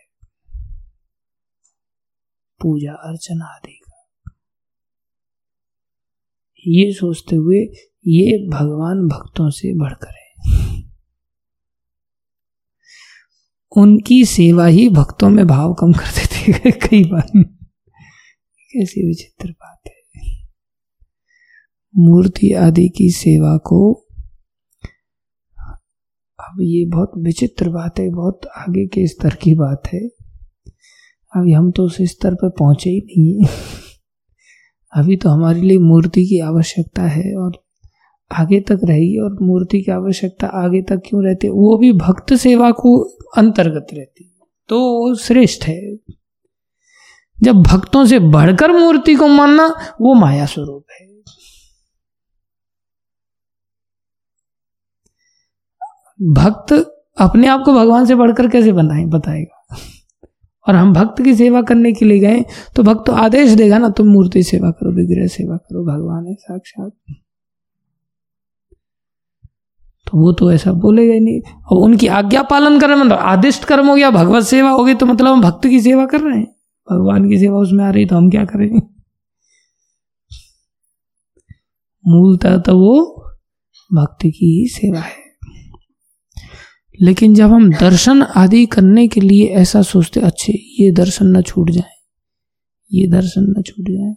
पूजा, 2.61 2.91
अर्चना 2.91 3.45
आदि 3.45 3.79
का। 3.87 4.07
ये 6.67 6.93
सोचते 6.93 7.35
हुए 7.35 7.59
ये 8.07 8.49
भगवान 8.49 9.07
भक्तों 9.07 9.49
से 9.49 9.79
बढ़कर 9.79 10.18
उनकी 13.77 14.25
सेवा 14.25 14.65
ही 14.65 14.89
भक्तों 14.89 15.29
में 15.29 15.47
भाव 15.47 15.73
कम 15.73 15.93
कर 15.93 16.05
देती 16.05 16.51
है, 16.51 16.71
कई 16.87 17.03
बार। 17.03 17.43
कैसी 18.71 19.07
विचित्र 19.07 19.51
बात 19.51 19.81
है। 19.87 19.93
मूर्ति 21.97 22.53
आदि 22.53 22.89
की 22.89 23.11
सेवा 23.11 23.57
को 23.57 24.05
अब 26.39 26.57
ये 26.61 26.85
बहुत 26.85 27.11
विचित्र 27.17 27.69
बात 27.69 27.99
है, 27.99 28.09
बहुत 28.09 28.41
आगे 28.57 28.87
के 28.87 29.07
स्तर 29.07 29.35
की 29.35 29.55
बात 29.55 29.83
है। 29.93 29.99
अभी 31.35 31.51
हम 31.51 31.71
तो 31.71 31.83
उस 31.83 31.97
स्तर 32.01 32.35
पर 32.35 32.49
पहुँचे 32.49 32.89
ही 32.89 32.99
नहीं 32.99 33.45
है। 33.45 33.53
अभी 34.93 35.17
तो 35.17 35.29
हमारे 35.29 35.61
लिए 35.61 35.77
मूर्ति 35.77 36.25
की 36.25 36.39
आवश्यकता 36.39 37.03
है 37.03 37.35
और 37.35 37.68
आगे 38.31 38.59
तक 38.61 38.79
रही 38.83 39.17
और 39.19 39.37
मूर्ति 39.41 39.81
की 39.81 39.91
आवश्यकता 39.91 40.47
आगे 40.55 40.81
तक 40.81 41.01
क्यों 41.05 41.23
रहती 41.25 41.47
है? 41.47 41.53
वो 41.53 41.77
भी 41.77 41.91
भक्त 41.93 42.33
सेवा 42.35 42.71
को 42.71 42.97
अंतर्गत 43.37 43.87
रहती 43.93 44.25
तो 44.69 45.15
श्रेष्ठ 45.15 45.63
है। 45.63 45.95
जब 47.37 47.61
भक्तों 47.63 48.05
से 48.05 48.19
बढ़कर 48.19 48.71
मूर्ति 48.71 49.15
को 49.15 49.27
मानना, 49.27 49.67
वो 50.01 50.13
माया 50.13 50.45
स्वरूप 50.45 50.85
है। 50.91 51.07
भक्त 56.19 56.73
अपने 57.17 57.47
आप 57.47 57.61
को 57.65 57.73
भगवान 57.73 58.05
से 58.05 58.15
बढ़कर 58.15 58.47
कैसे 58.49 58.71
बनाए, 58.71 59.05
बताएगा? 59.05 59.77
और 60.67 60.75
हम 60.75 60.93
भक्त 60.93 61.21
की 61.23 61.35
सेवा 61.35 61.61
करने 61.61 61.93
के 61.93 62.05
लिए 62.05 62.19
गए 62.19 62.43
तो 62.75 62.83
भक्त 62.83 63.03
तो 63.05 63.13
आदेश 63.13 63.51
देगा 63.51 63.77
ना, 63.77 63.89
तुम 63.89 64.07
मूर्ति 64.07 64.43
सेवा 64.43 64.71
करो, 64.71 64.91
विग्रह 64.91 65.27
सेवा 65.27 65.57
करो, 65.57 65.85
भगवान 65.85 66.27
है 66.27 66.35
साक्षात। 66.35 66.91
तो 70.09 70.17
वो 70.17 70.31
तो 70.33 70.51
ऐसा 70.51 70.71
बोलेगा 70.73 71.13
ही 71.13 71.19
नहीं। 71.19 71.41
और 71.61 71.77
उनकी 71.79 72.07
आज्ञा 72.09 72.41
पालन 72.43 72.79
कर 72.79 72.89
रहे 72.89 72.97
मतलब 72.97 73.17
आदिष्ट 73.17 73.63
कर्म 73.63 73.87
हो 73.87 73.95
गया, 73.95 74.09
भगवत 74.11 74.43
सेवा 74.43 74.69
हो 74.69 74.83
गई 74.83 74.93
तो 74.93 75.05
मतलब 75.05 75.27
हम 75.27 75.41
भक्त 75.41 75.67
की 75.67 75.81
सेवा 75.81 76.05
कर 76.05 76.21
रहे 76.21 76.37
हैं। 76.37 76.47
भगवान 76.87 77.29
की 77.29 77.39
सेवा 77.39 77.59
उसमें 77.59 77.83
आ 77.85 77.89
रही 77.89 78.05
तो 78.05 78.15
हम 78.15 78.29
क्या 78.29 78.45
करेंगे 78.45 78.79
मूलतः 82.05 82.57
तो 82.57 82.77
वो 82.77 82.95
भक्ति 83.91 84.31
की 84.31 84.45
ही 84.51 84.67
सेवा 84.67 84.99
है। 84.99 85.17
लेकिन 86.99 87.33
जब 87.35 87.49
हम 87.49 87.69
दर्शन 87.71 88.21
आदि 88.21 88.65
करने 88.65 89.07
के 89.07 89.21
लिए 89.21 89.47
ऐसा 89.55 89.81
सोचते, 89.81 90.19
अच्छे, 90.19 90.53
ये 90.79 90.91
दर्शन 90.91 91.27
न 91.27 91.41
छूट 91.41 91.69
जाए, 91.69 91.91
ये 92.91 93.07
दर्शन 93.07 93.45
न 93.49 93.61
छूट 93.61 93.89
जाए, 93.89 94.15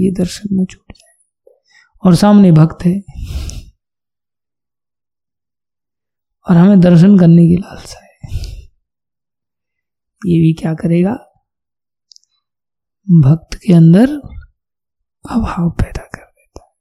ये 0.00 0.10
दर्शन 0.12 0.48
न 0.52 0.64
छूट 0.64 0.92
जाए। 0.92 1.10
और 2.04 2.14
सामने 2.14 2.52
भक्त 2.52 2.84
है। 2.84 3.02
और 6.48 6.56
हमें 6.56 6.80
दर्शन 6.80 7.18
करने 7.18 7.46
की 7.46 7.56
लालसा 7.56 7.98
है। 7.98 8.10
ये 10.26 10.40
भी 10.40 10.52
क्या 10.52 10.74
करेगा? 10.74 11.12
भक्त 13.08 13.54
के 13.54 13.72
अंदर 13.72 14.10
अभाव 15.30 15.70
पैदा 15.70 16.04
कर 16.14 16.24
देता 16.24 16.76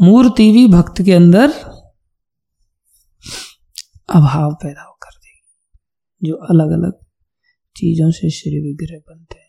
मूर्ति 0.00 0.52
भी 0.52 0.66
भक्त 0.68 1.02
के 1.02 1.12
अंदर 1.12 1.50
अभाव 4.08 4.54
पैदा 4.54 4.82
कर 5.02 5.18
देगी, 5.18 6.28
जो 6.28 6.36
अलग 6.36 6.70
अलग 6.72 6.92
चीज़ों 7.76 8.10
से 8.10 8.30
श्री 8.30 8.60
विग्रह 8.60 8.98
बनते 8.98 9.38
हैं। 9.38 9.48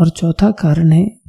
और 0.00 0.10
चौथा 0.10 0.50
कारण 0.50 0.92
है 0.92 1.25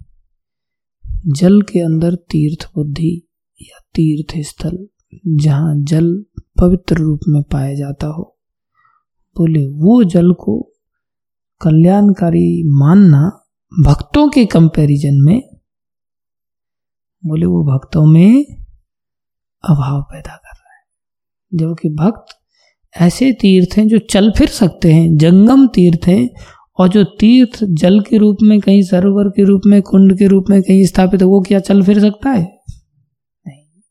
जल 1.27 1.61
के 1.61 1.79
अंदर 1.79 2.15
तीर्थ 2.15 2.71
बुद्धि 2.75 3.27
या 3.61 3.79
तीर्थ 3.95 4.47
स्थल, 4.47 4.87
जहाँ 5.27 5.75
जल 5.77 6.25
पवित्र 6.59 6.95
रूप 6.95 7.19
में 7.27 7.43
पाया 7.43 7.73
जाता 7.73 8.07
हो। 8.07 8.37
बोले, 9.37 9.65
वो 9.65 10.03
जल 10.03 10.33
को 10.33 10.73
कल्याणकारी 11.61 12.63
मानना 12.63 13.45
भक्तों 13.79 14.29
के 14.29 14.45
कंपैरिजन 14.45 15.13
में, 15.13 15.49
बोले, 17.25 17.45
वो 17.45 17.63
भक्तों 17.63 18.05
में 18.05 18.45
अभाव 19.63 20.01
पैदा 20.01 20.35
कर 20.35 20.55
रहा 20.55 20.73
है। 20.75 20.87
जबकि 21.53 21.89
भक्त 21.89 22.25
ऐसे 23.01 23.31
तीर्थ 23.31 23.77
हैं 23.77 23.87
जो 23.87 23.97
चल 23.97 24.31
फिर 24.37 24.47
सकते 24.47 24.93
हैं, 24.93 25.17
जंगम 25.17 25.67
तीर्थ 25.67 26.07
हैं 26.07 26.29
और 26.79 26.89
जो 26.89 27.03
तीर्थ 27.03 27.63
जल 27.63 27.99
के 27.99 28.17
रूप 28.17 28.37
में, 28.41 28.59
कहीं 28.59 28.81
सरोवर 28.81 29.29
के 29.29 29.43
रूप 29.43 29.61
में, 29.65 29.81
कुंड 29.81 30.17
के 30.17 30.27
रूप 30.27 30.45
में 30.49 30.61
कहीं 30.61 30.85
स्थापित 30.85 31.21
है, 31.21 31.27
वो 31.27 31.41
क्या 31.41 31.59
चल 31.59 31.83
फिर 31.83 31.99
सकता 31.99 32.29
है? 32.29 32.63
नहीं। 33.47 33.81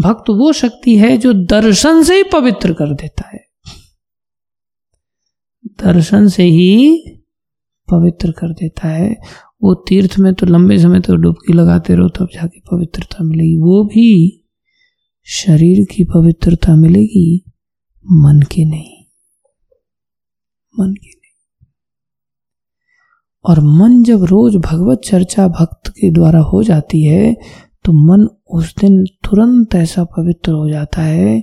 भक्त 0.00 0.30
वो 0.30 0.52
शक्ति 0.52 0.96
है 0.96 1.16
जो 1.16 1.32
दर्शन 1.32 2.02
से 2.02 2.16
ही 2.16 2.22
पवित्र 2.22 2.72
कर 2.72 2.94
देता 2.94 3.28
है। 3.28 3.48
दर्शन 5.66 6.28
से 6.28 6.42
ही 6.42 7.02
पवित्र 7.90 8.30
कर 8.30 8.52
देता 8.52 8.88
है। 8.88 9.16
वो 9.62 9.74
तीर्थ 9.74 10.18
में 10.18 10.34
तो 10.34 10.46
लंबे 10.46 10.78
समय 10.78 11.00
तक 11.00 11.06
तो 11.06 11.16
डुबकी 11.16 11.52
लगाते 11.52 11.94
रहो, 11.94 12.08
तब 12.08 12.28
जाके 12.34 12.60
पवित्रता 12.60 13.24
मिलेगी। 13.24 13.58
वो 13.58 13.84
भी 13.84 14.34
शरीर 15.24 15.86
की 15.96 16.04
पवित्रता 16.04 16.76
मिलेगी, 16.76 17.44
मन 18.10 18.42
की 18.52 18.64
नहीं। 18.64 19.04
मन 20.80 20.94
की 20.94 21.17
और 23.44 23.60
मन 23.60 24.02
जब 24.02 24.24
रोज 24.24 24.56
भगवत 24.56 25.00
चर्चा 25.04 25.48
भक्त 25.48 25.88
के 25.88 26.10
द्वारा 26.10 26.40
हो 26.40 26.62
जाती 26.62 27.04
है 27.04 27.34
तो 27.84 27.92
मन 27.92 28.28
उस 28.50 28.74
दिन 28.78 29.04
तुरंत 29.04 29.74
ऐसा 29.74 30.04
पवित्र 30.04 30.52
हो 30.52 30.70
जाता 30.70 31.02
है 31.02 31.40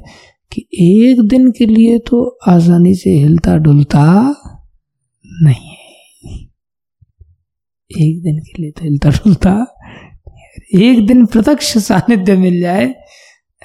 कि 0.52 0.68
एक 0.74 1.28
दिन 1.28 1.52
के 1.52 1.66
लिए 1.66 2.00
तो 2.00 2.38
आसानी 2.48 2.96
से 2.96 3.10
हिलता 3.10 3.58
डुलता 3.58 4.36
नहीं 5.26 5.70
है। 5.70 5.86
एक 7.92 8.24
दिन 8.24 8.40
के 8.40 8.62
लिए 8.62 8.72
तो 8.72 8.84
हिलता 8.84 9.10
डुलता 9.10 9.76
एक 10.76 11.08
दिन 11.08 11.26
प्रत्यक्ष 11.26 11.78
सानिध्य 11.78 12.38
मिल 12.38 12.62
जाए 12.62 12.96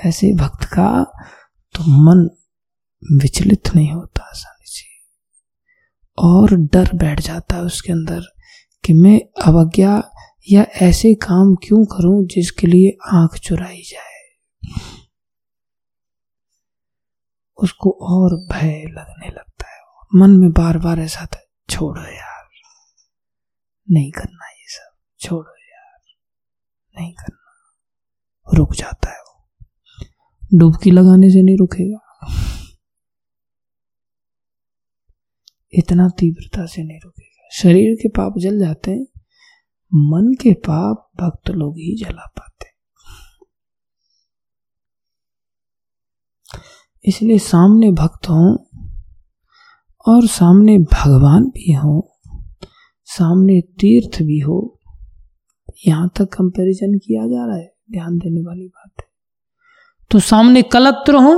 ऐसे 0.05 0.33
भक्त 0.33 0.64
का 0.64 1.05
तो 1.74 1.85
मन 1.85 2.31
विचलित 3.22 3.62
नहीं 3.76 3.93
होता 3.93 4.22
आसानी 4.22 4.60
और 6.21 6.57
डर 6.57 6.91
बैठ 6.95 7.21
जाता 7.21 7.57
है 7.57 7.62
उसके 7.62 7.93
अंदर 7.93 8.23
कि 8.85 8.93
मैं 8.93 9.21
अवज्ञा 9.43 10.11
या 10.51 10.62
ऐसे 10.62 11.14
काम 11.14 11.55
क्यों 11.55 11.85
करूँ 11.85 12.27
जिसके 12.27 12.66
लिए 12.66 12.99
आँख 13.12 13.39
चुराई 13.39 13.83
जाए। 13.83 14.11
उसको 17.57 17.91
और 17.91 18.35
भय 18.53 18.85
लगने 18.89 19.29
लगता 19.29 19.71
है। 19.71 19.81
मन 20.14 20.31
में 20.31 20.53
बार 20.53 20.79
बार 20.79 21.01
ऐसा 21.01 21.27
था, 21.27 21.41
छोड़ो 21.71 22.03
यार, 22.03 22.49
नहीं 23.91 24.12
करना 24.12 24.47
ये 24.47 24.68
सब, 24.68 24.91
छोड़ो 25.21 25.51
यार, 25.51 26.01
नहीं 27.01 27.12
करना। 27.12 27.37
रुक 28.55 28.75
जाता 28.75 29.11
है 29.11 29.18
वो। 29.18 29.49
डुबकी 30.59 30.91
लगाने 30.91 31.31
से 31.31 31.43
नहीं 31.43 31.57
रुकेगा। 31.57 32.16
इतना 35.73 36.09
तीव्रता 36.09 36.66
से 36.66 36.83
नहीं 36.83 36.99
रुकेगा। 37.05 37.49
शरीर 37.53 37.95
के 37.95 38.09
पाप 38.09 38.39
जल 38.39 38.59
जाते 38.59 38.91
हैं, 38.91 39.07
मन 39.93 40.35
के 40.43 40.53
पाप 40.66 41.11
भक्त 41.21 41.51
लोग 41.51 41.79
ही 41.79 41.97
जला 41.97 42.27
पाते 42.27 42.49
इसलिए 47.05 47.39
सामने 47.39 47.91
भक्त 47.91 48.29
हो 48.29 48.43
और 50.07 50.27
सामने 50.27 50.77
भगवान 50.79 51.45
भी 51.45 51.73
हो, 51.73 52.18
सामने 53.09 53.61
तीर्थ 53.81 54.23
भी 54.23 54.39
हो, 54.39 54.59
यहाँ 55.87 56.09
तक 56.16 56.29
कंपैरिजन 56.35 56.99
किया 56.99 57.27
जा 57.27 57.47
रहा 57.47 57.57
है, 57.57 57.73
ध्यान 57.93 58.18
देने 58.18 58.41
वाली 58.41 58.66
बात 58.66 59.01
है। 59.01 59.07
तो 60.11 60.18
सामने 60.21 60.62
कलत्र 60.62 61.14
हो 61.16 61.35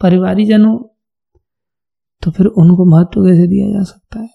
परिवारी 0.00 0.44
जन 0.46 0.64
हो 0.64 0.89
तो 2.22 2.30
फिर 2.30 2.46
उनको 2.46 2.84
महत्व 2.84 3.24
कैसे 3.24 3.46
दिया 3.46 3.72
जा 3.72 3.82
सकता 3.82 4.20
है? 4.20 4.30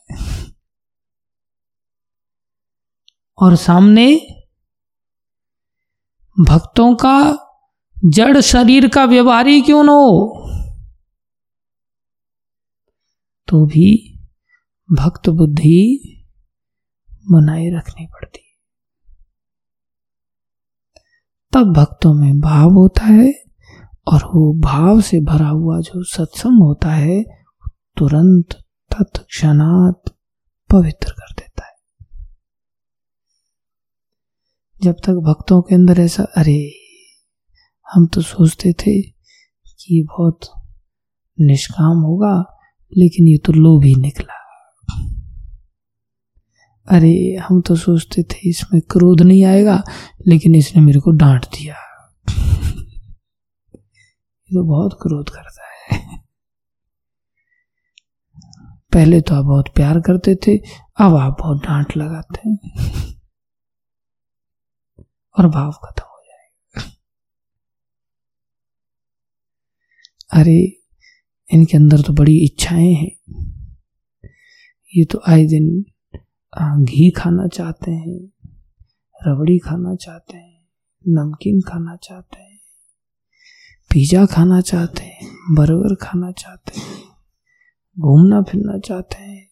और 3.42 3.56
सामने, 3.56 4.16
भक्तों 6.40 6.96
का 6.96 7.38
जड़ 8.06 8.42
शरीर 8.42 8.88
का 8.88 9.06
व्यवहार 9.06 9.48
ही 9.48 9.62
क्यों 9.62 9.84
न 9.84 9.90
हो? 9.90 10.42
तो 13.48 13.66
भी 13.66 14.20
भक्त 14.92 15.30
बुद्धि 15.30 16.12
बनाए 17.32 17.70
रखनी 17.70 18.06
पड़ती 18.06 18.40
तब 21.54 21.74
भक्तों 21.74 22.14
में 22.14 22.40
भाव 22.40 22.72
होता 22.72 23.06
है 23.06 23.34
और 24.08 24.24
वो 24.26 24.54
भाव 24.60 25.02
से 25.02 25.20
भरा 25.20 25.48
हुआ 25.48 25.80
जो 25.80 26.04
सत्संग 26.04 26.62
होता 26.62 26.92
है 26.92 27.45
तुरंत 27.98 28.54
तत्क्षणात 28.92 30.04
पवित्र 30.72 31.12
कर 31.12 31.34
देता 31.34 31.66
है। 31.66 31.76
जब 34.84 34.94
तक 34.94 35.14
भक्तों 35.14 35.62
के 35.62 35.76
अंदर 35.76 36.00
ऐसा, 36.00 36.24
अरे, 36.24 36.72
हम 37.94 38.08
तो 38.08 38.22
सोचते 38.22 38.74
थे 38.74 39.02
कि 39.68 40.08
बहुत 40.10 40.40
निष्काम 41.42 41.98
होगा, 41.98 42.58
लेकिन 42.98 43.28
ये 43.28 43.38
तो 43.38 43.54
लोभ 43.54 43.84
ही 43.84 43.96
निकला। 43.96 44.46
अरे, 46.88 47.36
हम 47.36 47.62
तो 47.62 47.76
सोचते 47.76 48.24
थे 48.24 48.50
इसमें 48.50 48.82
क्रोध 48.82 49.22
नहीं 49.22 49.46
आएगा, 49.46 49.84
लेकिन 50.28 50.56
इसने 50.56 50.82
मेरे 50.82 51.00
को 51.00 51.12
डांट 51.12 51.46
दिया। 51.46 51.76
ये 53.78 54.56
तो 54.56 54.64
बहुत 54.64 54.94
क्रोध 55.02 55.30
करता 55.30 55.70
है। 55.70 55.75
पहले 58.96 59.20
तो 59.22 59.36
आप 59.36 59.46
बहुत 59.46 59.68
प्यार 59.76 60.00
करते 60.00 60.36
थे, 60.36 60.58
अब 60.98 61.16
आप 61.16 61.36
बहुत 61.40 61.64
डांट 61.64 61.96
लगाते 61.98 62.50
हैं। 62.50 62.60
और 65.40 65.48
भाव 65.48 65.72
खत्म 65.72 66.04
हो 66.04 66.22
जाएगा। 66.26 66.92
अरे, 70.40 70.60
इनके 71.50 71.78
अंदर 71.78 72.02
तो 72.02 72.14
बड़ी 72.14 72.38
इच्छाएँ 72.46 72.94
हैं। 72.94 73.34
ये 74.94 75.06
तो 75.06 75.22
आए 75.28 75.46
दिन 75.46 75.86
घी 76.86 77.10
खाना 77.12 77.48
चाहते 77.48 77.92
हैं, 77.92 78.20
रबड़ी 79.22 79.58
खाना 79.60 79.96
चाहते 79.96 80.38
हैं, 80.38 80.68
नमकीन 81.06 81.62
खाना 81.62 81.96
चाहते 81.96 82.40
हैं, 82.40 82.60
पिज्जा 83.92 84.26
खाना 84.26 84.62
चाहते 84.62 85.04
हैं, 85.04 85.36
बर्गर 85.56 85.96
खाना 85.96 86.32
चाहते 86.32 86.80
हैं। 86.80 87.15
घूमना 87.98 88.42
फिरना 88.42 88.78
चाहते 88.80 89.18
हैं, 89.18 89.50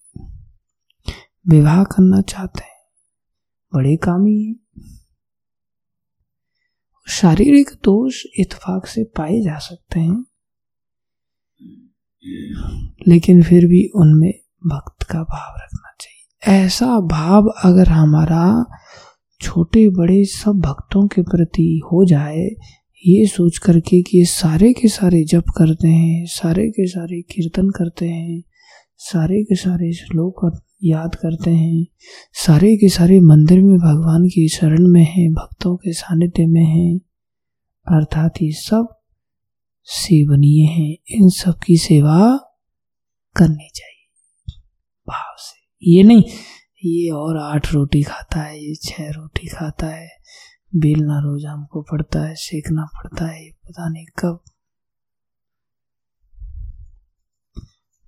विवाह 1.46 1.84
करना 1.84 2.22
चाहते 2.22 2.64
हैं, 2.64 2.82
बड़े 3.74 3.96
कामी 3.96 4.38
हैं। 4.44 4.56
शारीरिक 7.08 7.70
दोष 7.84 8.24
इतफाक 8.40 8.86
से 8.86 9.04
पाए 9.18 9.40
जा 9.42 9.58
सकते 9.60 10.00
हैं, 10.00 10.24
लेकिन 13.08 13.42
फिर 13.44 13.66
भी 13.66 13.86
उनमें 13.96 14.32
भक्त 14.68 15.04
का 15.04 15.24
भाव 15.24 15.56
रखना 15.58 15.92
चाहिए। 16.00 16.64
ऐसा 16.64 17.00
भाव 17.00 17.48
अगर 17.64 17.90
हमारा 17.90 18.44
छोटे 19.42 19.88
बड़े 19.90 20.24
सब 20.26 20.60
भक्तों 20.60 21.08
के 21.08 21.22
प्रति 21.22 21.82
हो 21.86 22.06
जाए 22.06 22.50
ये 23.08 23.28
सोच 23.28 23.58
करके 23.58 24.02
कि 24.02 24.26
सारे 24.26 24.74
के 24.74 24.88
सारे 24.88 25.24
जप 25.24 25.44
करते 25.58 25.88
हैं, 25.88 26.26
सारे 26.26 26.70
के 26.70 26.88
सारे 26.88 27.22
कीर्तन 27.22 27.70
करते 27.70 28.08
हैं, 28.08 28.44
सारे 28.98 29.44
के 29.44 29.56
सारे 29.56 29.94
श्लोक 29.94 30.64
याद 30.84 31.16
करते 31.16 31.52
हैं, 31.52 31.86
सारे 32.34 32.78
के 32.78 32.90
सारे 32.90 33.20
मंदिर 33.20 33.62
में 33.62 33.78
भगवान 33.78 34.28
की 34.28 34.48
शरण 34.48 34.88
में 34.88 35.04
हैं, 35.04 35.34
भक्तों 35.34 35.76
के 35.76 35.94
सानिध्य 35.94 36.46
में 36.46 36.66
हैं, 36.66 36.98
अर्थात 37.98 38.34
ये 38.42 38.52
सब 38.52 39.00
सेवनीय 39.84 40.66
हैं। 40.66 40.98
इन 41.12 41.30
सब 41.30 41.56
की 41.66 41.78
सेवा 41.78 42.38
करनी 43.36 43.70
चाहिए। 43.76 44.10
भाव 45.08 45.36
से। 45.38 45.92
ये 45.92 46.04
नहीं, 46.04 46.24
ये 46.86 47.10
और 47.10 47.38
आठ 47.38 47.74
रोटी 47.74 48.04
खाता 48.04 48.42
है, 48.42 48.66
ये 48.66 48.76
छह 48.76 49.10
रोटी 49.10 49.48
खाता 49.48 49.88
है। 49.88 50.23
बेलना 50.76 51.20
रोज 51.20 51.46
हमको 51.46 51.82
पड़ता 51.82 52.20
है, 52.20 52.36
सेकना 52.36 52.86
पड़ता 52.86 53.26
है 53.26 53.52
पता 53.52 53.90
नहीं 53.90 54.06
कब। 54.06 54.44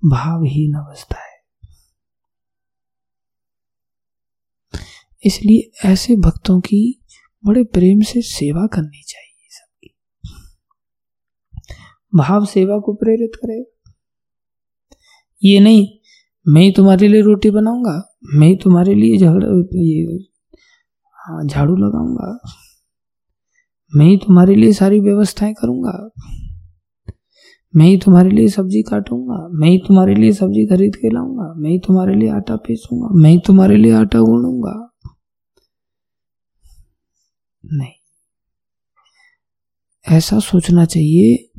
भावहीन 0.05 0.73
अवस्था 0.73 1.19
है। 1.19 1.35
इसलिए 5.25 5.89
ऐसे 5.89 6.15
भक्तों 6.15 6.59
की 6.61 7.01
बड़े 7.45 7.63
प्रेम 7.63 8.01
से 8.01 8.21
सेवा 8.21 8.67
करनी 8.67 9.03
चाहिए 9.03 9.47
सबकी। 9.49 9.95
भाव 12.15 12.45
सेवा 12.45 12.79
को 12.79 12.93
प्रेरित 12.93 13.31
करेगा 13.35 13.91
ये 15.43 15.59
नहीं, 15.59 15.87
मैं 16.47 16.61
ही 16.61 16.71
तुम्हारे 16.71 17.07
लिए 17.07 17.21
रोटी 17.21 17.49
बनाऊँगा, 17.51 18.17
मैं 18.25 18.47
ही 18.47 18.55
तुम्हारे 18.55 18.95
लिए 18.95 19.17
झगड़ा, 19.17 19.47
ये 19.81 20.34
हाँ 21.27 21.45
झाड़ू 21.45 21.75
लगाऊँगा। 21.75 22.39
मैं 23.95 24.05
ही 24.05 24.17
तुम्हारे 24.17 24.55
लिए 24.55 24.73
सारी 24.73 24.99
व्यवस्थाएँ 24.99 25.53
करूँगा। 25.53 26.09
मैं 27.75 27.85
ही 27.85 27.97
तुम्हारे 27.97 28.29
लिए 28.29 28.49
सब्ज़ी 28.49 28.81
काटूँगा। 28.81 29.47
मैं 29.51 29.69
ही 29.69 29.77
तुम्हारे 29.77 30.15
लिए 30.15 30.31
सब्ज़ी 30.31 30.65
खरीद 30.65 30.95
के 30.95 31.09
लाऊँगा। 31.09 31.53
मैं 31.57 31.69
ही 31.69 31.79
तुम्हारे 31.79 32.15
लिए 32.15 32.29
आटा 32.29 32.55
पीसूँगा। 32.55 33.07
मैं 33.11 33.29
ही 33.29 33.39
तुम्हारे 33.45 33.77
लिए 33.77 33.91
आटा 33.91 34.19
गूंढूँगा। 34.19 34.93
नहीं। 37.73 37.91
ऐसा 40.17 40.39
सोचना 40.39 40.85
चाहिए, 40.85 41.49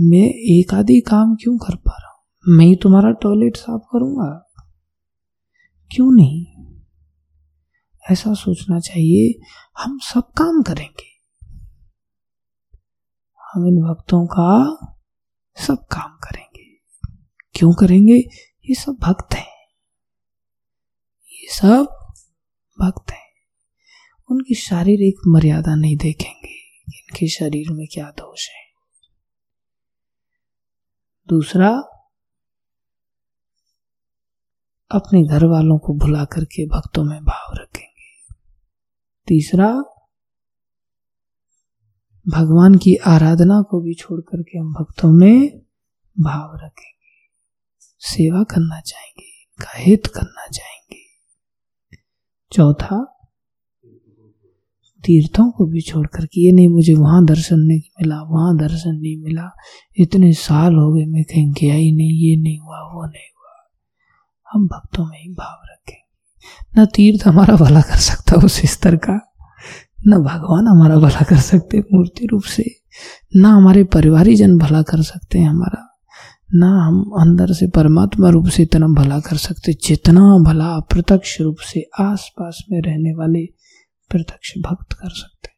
मैं 0.00 0.28
एक 0.58 0.74
आधी 0.74 1.00
काम 1.00 1.34
क्यों 1.34 1.58
कर 1.58 1.74
पा 1.74 1.92
रहा 1.92 2.10
हूँ? 2.10 2.56
मैं 2.56 2.66
ही 2.66 2.76
तुम्हारा 2.76 3.10
टॉयलेट 3.10 3.56
साफ़ 3.56 3.82
करूँगा। 3.92 4.50
क्यों 5.90 6.12
नहीं? 6.12 6.46
ऐसा 8.10 8.34
सोचना 8.34 8.80
चाहिए, 8.80 9.40
हम 9.78 9.98
सब 9.98 10.20
काम 10.20 10.62
करेंगे। 10.62 11.14
हम 13.52 13.66
इन 13.66 13.74
भक्तों 13.76 14.26
का 14.26 14.76
सब 15.56 15.74
काम 15.74 16.16
करेंगे। 16.16 16.64
क्यों 17.54 17.72
करेंगे? 17.72 18.16
ये 18.64 18.74
सब 18.74 18.96
भक्त 19.00 19.34
हैं। 19.34 19.68
ये 21.32 21.48
सब 21.48 22.12
भक्त 22.80 23.10
हैं। 23.10 23.32
उनकी 24.30 24.54
शारीरिक 24.54 25.14
मर्यादा 25.26 25.74
नहीं 25.74 25.96
देखेंगे 25.96 26.54
इनके 26.98 27.28
शरीर 27.28 27.72
में 27.72 27.86
क्या 27.92 28.10
दोष 28.10 28.48
है। 28.48 28.64
दूसरा, 31.28 31.70
अपने 34.90 35.22
घर 35.22 35.44
वालों 35.44 35.78
को 35.78 35.94
भुला 35.94 36.24
करके 36.24 36.66
भक्तों 36.66 37.04
में 37.04 37.24
भाव 37.24 37.52
रखेंगे 37.54 37.93
तीसरा, 39.26 39.72
भगवान 42.28 42.74
की 42.74 42.96
आराधना 42.96 43.62
को 43.62 43.80
भी 43.80 43.94
छोड़ 43.94 44.20
करके 44.20 44.58
हम 44.58 44.72
भक्तों 44.72 45.12
में 45.12 45.60
भाव 46.20 46.56
रखेंगे। 46.56 47.28
सेवा 48.00 48.42
करना 48.42 48.80
चाहेंगे, 48.80 49.42
इनका 49.42 49.70
हित 49.74 50.06
करना 50.06 50.46
चाहेंगे। 50.46 51.02
चौथा, 52.52 53.10
तीर्थों 55.04 55.50
को 55.50 55.66
भी 55.66 55.80
छोड़ 55.80 56.06
करके, 56.06 56.46
ये 56.46 56.52
नहीं 56.52 56.68
मुझे 56.68 56.94
वहाँ 56.94 57.24
दर्शन 57.24 57.58
नहीं 57.58 57.80
मिला, 57.80 58.22
वहाँ 58.22 58.56
दर्शन 58.56 58.94
नहीं 58.94 59.22
मिला, 59.22 59.50
इतने 59.98 60.32
साल 60.32 60.74
हो 60.74 60.92
गए, 60.92 61.04
मैं 61.04 61.24
कहीं 61.24 61.52
गया 61.52 61.74
ही 61.74 61.92
नहीं, 61.92 62.12
ये 62.12 62.36
नहीं 62.36 62.58
हुआ, 62.58 62.80
वो 62.80 63.06
नहीं 63.06 63.30
हुआ। 63.38 63.70
हम 64.52 64.66
भक्तों 64.66 65.06
में 65.06 65.18
ही 65.18 65.28
भाव 65.28 65.56
रखेंगे 65.64 65.73
न 66.78 66.86
तीर्थ 66.86 67.26
हमारा 67.26 67.56
भला 67.56 67.80
कर 67.80 67.96
सकता 67.96 68.36
उस 68.36 68.60
स्तर 68.64 68.96
का, 68.96 69.32
न 70.06 70.18
भगवान 70.18 70.66
हमारा 70.66 70.96
भला 70.96 71.24
कर 71.24 71.38
सकते 71.38 71.78
मूर्ति 71.78 72.26
रूप 72.26 72.42
से, 72.42 72.64
न 73.36 73.44
हमारे 73.44 73.84
परिवारी 73.84 74.36
जन 74.36 74.58
भला 74.58 74.82
कर 74.82 75.02
सकते 75.02 75.38
हैं 75.38 75.48
हमारा, 75.48 75.90
ना 76.54 76.66
हम 76.66 77.12
अंदर 77.20 77.52
से 77.52 77.66
परमात्मा 77.66 78.28
रूप 78.28 78.48
से 78.48 78.62
इतना 78.62 78.86
भला 78.86 79.20
कर 79.20 79.36
सकते 79.36 79.72
जितना 79.72 80.20
भला 80.20 80.78
प्रत्यक्ष 80.80 81.40
रूप 81.40 81.56
से 81.58 81.90
आस 82.00 82.30
पास 82.32 82.64
में 82.70 82.80
रहने 82.80 83.14
वाले 83.14 83.46
प्रत्यक्ष 84.10 84.52
भक्त 84.58 84.92
कर 84.92 85.10
सकते 85.10 85.48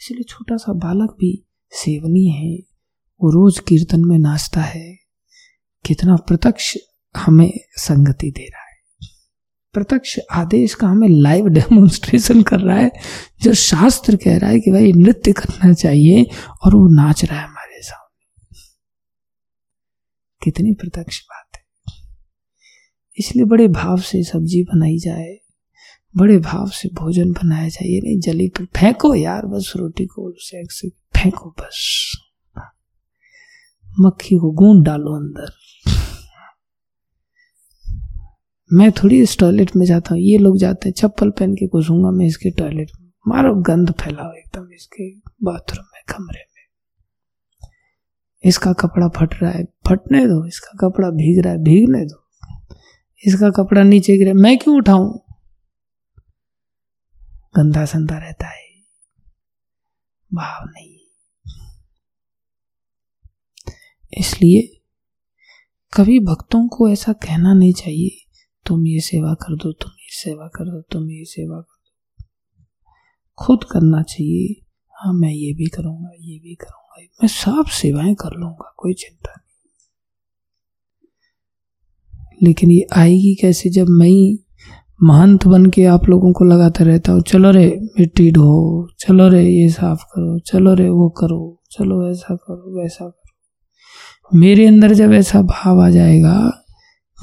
इसलिए 0.00 0.22
छोटा 0.22 0.56
सा 0.56 0.72
बालक 0.72 1.10
भी 1.10 1.46
सेवनीय 1.70 2.30
है, 2.30 2.56
वो 3.22 3.30
रोज 3.30 3.58
कीर्तन 3.58 4.04
में 4.04 4.18
नाचता 4.18 4.60
है, 4.60 4.98
कितना 5.84 6.16
प्रत्यक्ष 6.16 6.76
हमें 7.16 7.52
संगति 7.76 8.30
दे 8.30 8.44
रहा 8.44 8.61
है। 8.61 8.61
प्रत्यक्ष 9.72 10.18
आदेश 10.32 10.74
का 10.74 10.86
हमें 10.86 11.08
लाइव 11.08 11.46
डेमोन्स्ट्रेशन 11.46 12.42
कर 12.42 12.60
रहा 12.60 12.76
है, 12.76 12.90
जो 13.42 13.54
शास्त्र 13.54 14.16
कह 14.16 14.38
रहा 14.38 14.50
है 14.50 14.60
कि 14.60 14.70
भाई 14.70 14.92
नृत्य 14.92 15.32
करना 15.32 15.72
चाहिए 15.72 16.26
और 16.64 16.74
वो 16.74 16.88
नाच 16.88 17.24
रहा 17.24 17.40
है 17.40 17.48
हमारे 17.48 17.82
सामने। 17.82 18.56
कितनी 20.42 20.72
प्रत्यक्ष 20.72 21.20
बात 21.20 21.56
है। 21.56 21.62
इसलिए 23.18 23.44
बड़े 23.44 23.68
भाव 23.68 24.00
से 24.00 24.22
सब्ज़ी 24.22 24.62
बनाई 24.62 24.98
जाए, 24.98 25.38
बड़े 26.16 26.38
भाव 26.38 26.68
से 26.68 26.88
भोजन 26.88 27.32
बनाया 27.32 27.68
जाए 27.68 28.00
नहीं 28.00 28.20
जली 28.20 28.48
पर 28.48 28.64
फेंको 28.64 29.14
यार, 29.14 29.46
बस 29.46 29.72
रोटी 29.76 30.06
को 30.06 30.34
से 30.38 30.88
फेंको 30.88 31.54
बस। 31.60 32.08
मक्खी 34.00 34.36
को 34.36 34.50
गूंद 34.50 34.86
डालो 34.86 35.16
अंदर। 35.16 35.61
मैं 38.74 38.92
थोड़ी 38.92 39.22
इस 39.22 39.38
टॉयलेट 39.38 39.76
में 39.76 39.86
जाता 39.86 40.14
हूँ, 40.14 40.22
ये 40.22 40.38
लोग 40.38 40.58
जाते 40.58 40.88
हैं, 40.88 40.94
चप्पल 40.94 41.30
पहन 41.30 41.54
के 41.54 41.66
घुसूँगा 41.66 42.10
मैं 42.10 42.26
इसके 42.26 42.50
टॉयलेट 42.50 42.90
में। 43.00 43.10
मारो, 43.28 43.54
गंद 43.54 43.90
फैलाओ 43.90 44.32
एकदम 44.32 44.72
इसके 44.72 45.10
बाथरूम 45.18 45.84
में, 45.84 46.02
कमरे 46.08 46.38
में। 46.38 46.62
इसका 48.44 48.72
कपड़ा 48.72 49.08
फट 49.08 49.42
रहा 49.42 49.50
है, 49.50 49.64
फटने 49.64 50.26
दो, 50.26 50.46
इसका 50.46 50.88
कपड़ा 50.88 51.10
भीग 51.10 51.44
रहा 51.44 51.52
है, 51.52 51.58
भीगने 51.58 52.04
दो। 52.04 52.28
इसका 53.26 53.50
कपड़ा 53.50 53.82
नीचे 53.82 54.18
गिरा, 54.18 54.32
मैं 54.34 54.58
क्यों 54.58 54.76
उठाऊं? 54.76 55.18
गंदा 57.56 57.84
संदा 57.84 58.18
रहता 58.18 58.46
है। 58.46 58.62
भाव 60.34 60.68
नहीं। 60.68 60.98
इसलिए 64.18 64.80
कभी 65.92 66.20
भक्तों 66.20 66.68
को 66.68 66.88
ऐसा 66.88 67.12
कहना 67.12 67.54
नहीं 67.54 67.72
चाहिए। 67.72 68.21
तुम 68.66 68.86
ये 68.86 69.00
सेवा 69.00 69.34
कर 69.34 69.56
दो, 69.56 69.72
तुम 69.72 69.90
ये 69.90 70.08
सेवा 70.10 70.46
कर 70.46 70.64
दो, 70.64 70.80
तुम 70.80 71.10
ये 71.10 71.24
सेवा 71.24 71.60
कर 71.60 71.76
दो। 71.76 72.24
खुद 73.38 73.64
करना 73.64 74.02
चाहिए। 74.02 74.62
हाँ 74.94 75.12
मैं 75.12 75.32
ये 75.32 75.54
भी 75.54 75.66
करूँगा, 75.66 76.10
ये 76.20 76.38
भी 76.38 76.54
करूँगा, 76.54 77.02
मैं 77.22 77.28
सब 77.28 77.64
सेवाएँ 77.70 78.14
कर 78.14 78.38
लूँगा, 78.38 78.74
कोई 78.76 78.94
चिंता 78.94 79.32
नहीं। 79.32 79.48
लेकिन 82.42 82.70
ये 82.70 82.86
आएगी 82.96 83.34
कैसे 83.34 83.70
जब 83.70 83.86
मैं 83.88 84.38
महंत 85.02 85.46
बन 85.46 85.66
के 85.66 85.84
आप 85.84 86.08
लोगों 86.08 86.32
को 86.32 86.44
लगाता 86.44 86.84
रहता 86.84 87.12
हूँ, 87.12 87.22
चलो 87.22 87.50
रे, 87.50 87.80
मिट्टी 88.00 88.30
ढो, 88.30 88.88
चलो 89.00 89.28
रे, 89.28 89.44
ये 89.44 89.68
साफ़ 89.68 90.04
करो, 90.04 90.38
चलो 90.38 90.74
रे, 90.74 90.88
वो 90.88 91.08
करो, 91.08 91.62
चलो 91.70 92.10
ऐसा 92.10 92.34
करो, 92.36 92.82
वैसा 92.82 93.08
करो। 93.08 94.38
मेरे 94.38 94.66
अंदर 94.66 94.94
जब 94.94 95.12
ऐसा 95.12 95.42
भाव 95.42 95.80
आ 95.80 95.90
जाएगा 95.90 96.61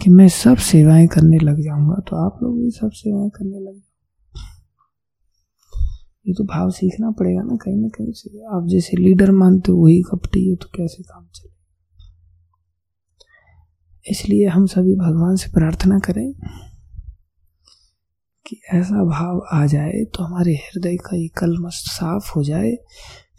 कि 0.02 0.10
मैं 0.10 0.28
सब 0.30 0.58
सेवाएँ 0.64 1.08
करने 1.08 1.38
लग 1.40 1.62
जाऊँगा 1.62 2.00
तो 2.10 2.16
आप 2.26 2.40
लोग 2.44 2.60
भी 2.60 2.72
सब 2.72 2.92
सेवाएँ 2.94 3.30
करने 3.30 3.60
लग 3.60 3.82
ये 6.28 6.34
तो 6.34 6.44
भाव 6.44 6.70
सीखना 6.70 7.10
पड़ेगा 7.12 7.42
ना, 7.42 7.56
कहीं 7.56 7.76
ना 7.76 7.88
कहीं 7.88 8.12
से। 8.12 8.30
आप 8.56 8.66
जैसे 8.68 8.98
लीडर 8.98 9.32
मानते 9.32 9.72
हो, 9.72 9.78
वही 9.78 10.02
कपटी 10.02 10.50
है 10.50 10.56
तो 10.56 10.68
कैसे 10.76 11.04
काम 11.04 11.26
चले? 11.36 11.50
इसलिए 14.06 14.48
हम 14.48 14.66
सभी 14.66 14.96
भगवान 14.96 15.36
से 15.36 15.50
प्रार्थना 15.52 16.00
करें 16.00 16.32
कि 18.46 18.60
ऐसा 18.74 19.04
भाव 19.06 19.42
आ 19.54 19.66
जाए 19.66 20.04
तो 20.16 20.24
हमारे 20.24 20.54
हृदय 20.56 20.96
का 20.98 21.18
ये 21.18 21.28
कलमश 21.38 21.82
साफ़ 21.88 22.32
हो 22.36 22.44
जाए। 22.44 22.76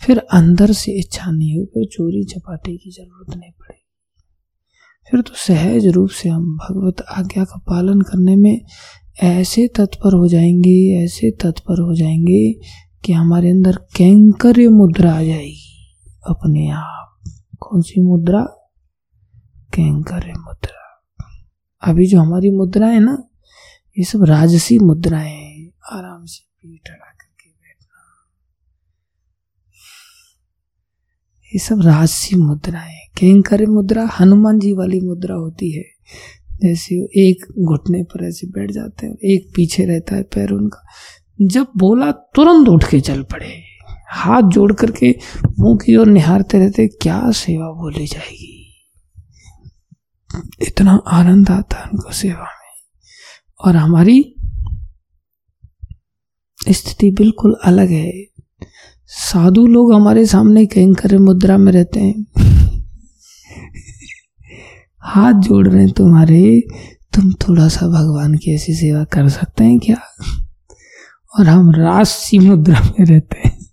फिर 0.02 0.18
अंदर 0.18 0.72
से 0.72 0.92
इच्छा 1.00 1.30
नहीं 1.30 1.58
हो 1.58 1.64
फिर 1.64 1.86
चोरी 1.92 2.24
चपाटे 2.24 2.76
की 2.76 2.90
ज़रूरत 2.90 3.36
नहीं 3.36 3.52
पड़े 3.52 3.69
फिर 5.10 5.20
तो 5.20 5.34
सहज 5.34 5.86
रूप 5.86 6.10
से 6.10 6.28
हम 6.28 6.56
भगवत 6.56 7.00
आज्ञा 7.00 7.44
का 7.44 7.58
पालन 7.58 8.00
करने 8.00 8.36
में 8.36 8.64
ऐसे 9.22 9.68
तत्पर 9.68 10.14
हो 10.14 10.28
जाएँगे, 10.28 11.04
ऐसे 11.04 11.30
तत्पर 11.30 11.80
हो 11.80 11.94
जाएँगे 11.94 12.52
कि 13.04 13.12
हमारे 13.12 13.50
अंदर 13.50 13.76
कैंकर 13.76 14.68
मुद्रा 14.68 15.12
आ 15.12 15.22
जाएगी 15.22 15.94
अपने 16.28 16.70
आप। 16.70 17.18
कौन 17.60 17.82
सी 17.82 18.00
मुद्रा? 18.00 18.40
कैंकर 19.74 20.26
मुद्रा। 20.38 21.04
अभी 21.82 22.06
जो 22.06 22.20
हमारी 22.20 22.50
मुद्रा 22.50 22.86
है 22.86 23.00
ना, 23.00 23.22
ये 23.98 24.04
सब 24.04 24.24
राजसी 24.24 24.78
मुद्राएँ 24.78 25.68
आराम 25.92 26.24
से 26.24 26.44
पीठ 26.44 26.88
अड़ा 26.88 27.06
करके 27.06 27.50
बैठना। 27.50 28.30
ये 31.54 31.58
सब 31.58 31.80
राजसी 31.80 32.36
मुद्राएँ 32.36 33.09
केंकर 33.20 33.66
मुद्रा, 33.66 34.10
हनुमान 34.20 34.58
जी 34.58 34.72
वाली 34.72 35.00
मुद्रा 35.00 35.34
होती 35.34 35.70
है। 35.70 35.84
जैसे 36.62 36.94
एक 36.96 37.52
घुटने 37.58 38.02
पर 38.02 38.28
ऐसे 38.28 38.46
बैठ 38.46 38.70
जाते 38.70 39.06
हैं, 39.06 39.14
एक 39.14 39.52
पीछे 39.56 39.84
रहता 39.84 40.16
है 40.16 40.22
पैर 40.22 40.50
उनका। 40.50 40.86
जब 41.42 41.66
बोला 41.76 42.10
तुरंत 42.10 42.68
उठ 42.68 42.84
के 42.90 43.00
चल 43.00 43.22
पड़े। 43.22 43.62
हाथ 44.10 44.42
जोड़ 44.42 44.72
करके 44.72 45.14
मुँह 45.60 45.76
की 45.76 45.96
ओर 45.96 46.06
निहारते 46.06 46.58
रहते, 46.58 46.88
क्या 46.88 47.30
सेवा 47.30 47.66
बोली 47.66 48.06
जाएगी? 48.06 48.74
इतना 50.62 51.02
आनंद 51.06 51.50
आता 51.50 51.76
है 51.76 51.84
उनको 51.84 52.12
सेवा 52.12 52.42
में। 52.42 52.70
और 53.66 53.76
हमारी 53.76 54.34
स्थिति 56.68 57.10
बिल्कुल 57.10 57.56
अलग 57.64 57.88
है। 57.88 58.12
साधु 59.06 59.66
लोग 59.66 59.92
हमारे 59.92 60.26
सामने 60.26 60.66
कैंकर 60.66 61.18
मुद्रा 61.18 61.58
में 61.58 61.72
रहते 61.72 62.00
हैं। 62.00 62.26
हाथ 65.02 65.32
जोड़ 65.32 65.68
रहे 65.68 65.84
हैं 65.84 65.92
तुम्हारे, 65.92 66.62
तुम 67.14 67.32
थोड़ा 67.32 67.68
सा 67.68 67.86
भगवान 67.86 68.34
की 68.34 68.54
ऐसी 68.54 68.74
सेवा 68.74 69.04
कर 69.04 69.28
सकते 69.28 69.64
हैं 69.64 69.78
क्या? 69.78 70.00
और 71.38 71.46
हम 71.46 71.70
राशि 71.70 72.38
मुद्रा 72.38 72.80
में 72.80 73.06
रहते 73.06 73.48
हैं। 73.48 73.66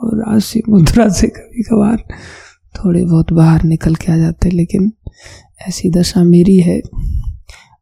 और 0.00 0.32
राशि 0.32 0.62
मुद्रा 0.68 1.08
से 1.08 1.26
कभी 1.26 1.62
कभार 1.62 2.04
थोड़े 2.76 3.04
बहुत 3.04 3.32
बाहर 3.32 3.62
निकल 3.62 3.94
के 3.94 4.12
आ 4.12 4.16
जाते 4.16 4.48
हैं, 4.48 4.56
लेकिन 4.56 4.92
ऐसी 5.68 5.90
दशा 5.90 6.22
मेरी 6.22 6.58
है। 6.58 6.82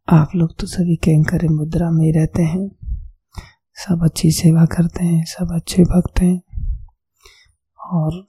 आप 0.08 0.28
लोग 0.36 0.58
तो 0.60 0.66
सभी 0.66 0.96
कैंकर 0.96 1.48
मुद्रा 1.48 1.90
में 1.90 2.04
ही 2.04 2.12
रहते 2.12 2.42
हैं। 2.42 2.70
सब 3.74 4.00
अच्छी 4.04 4.30
सेवा 4.30 4.64
करते 4.64 5.04
हैं, 5.04 5.24
सब 5.24 5.48
अच्छे 5.54 5.82
भक्त 5.82 6.20
हैं। 6.20 6.42
और 7.80 8.26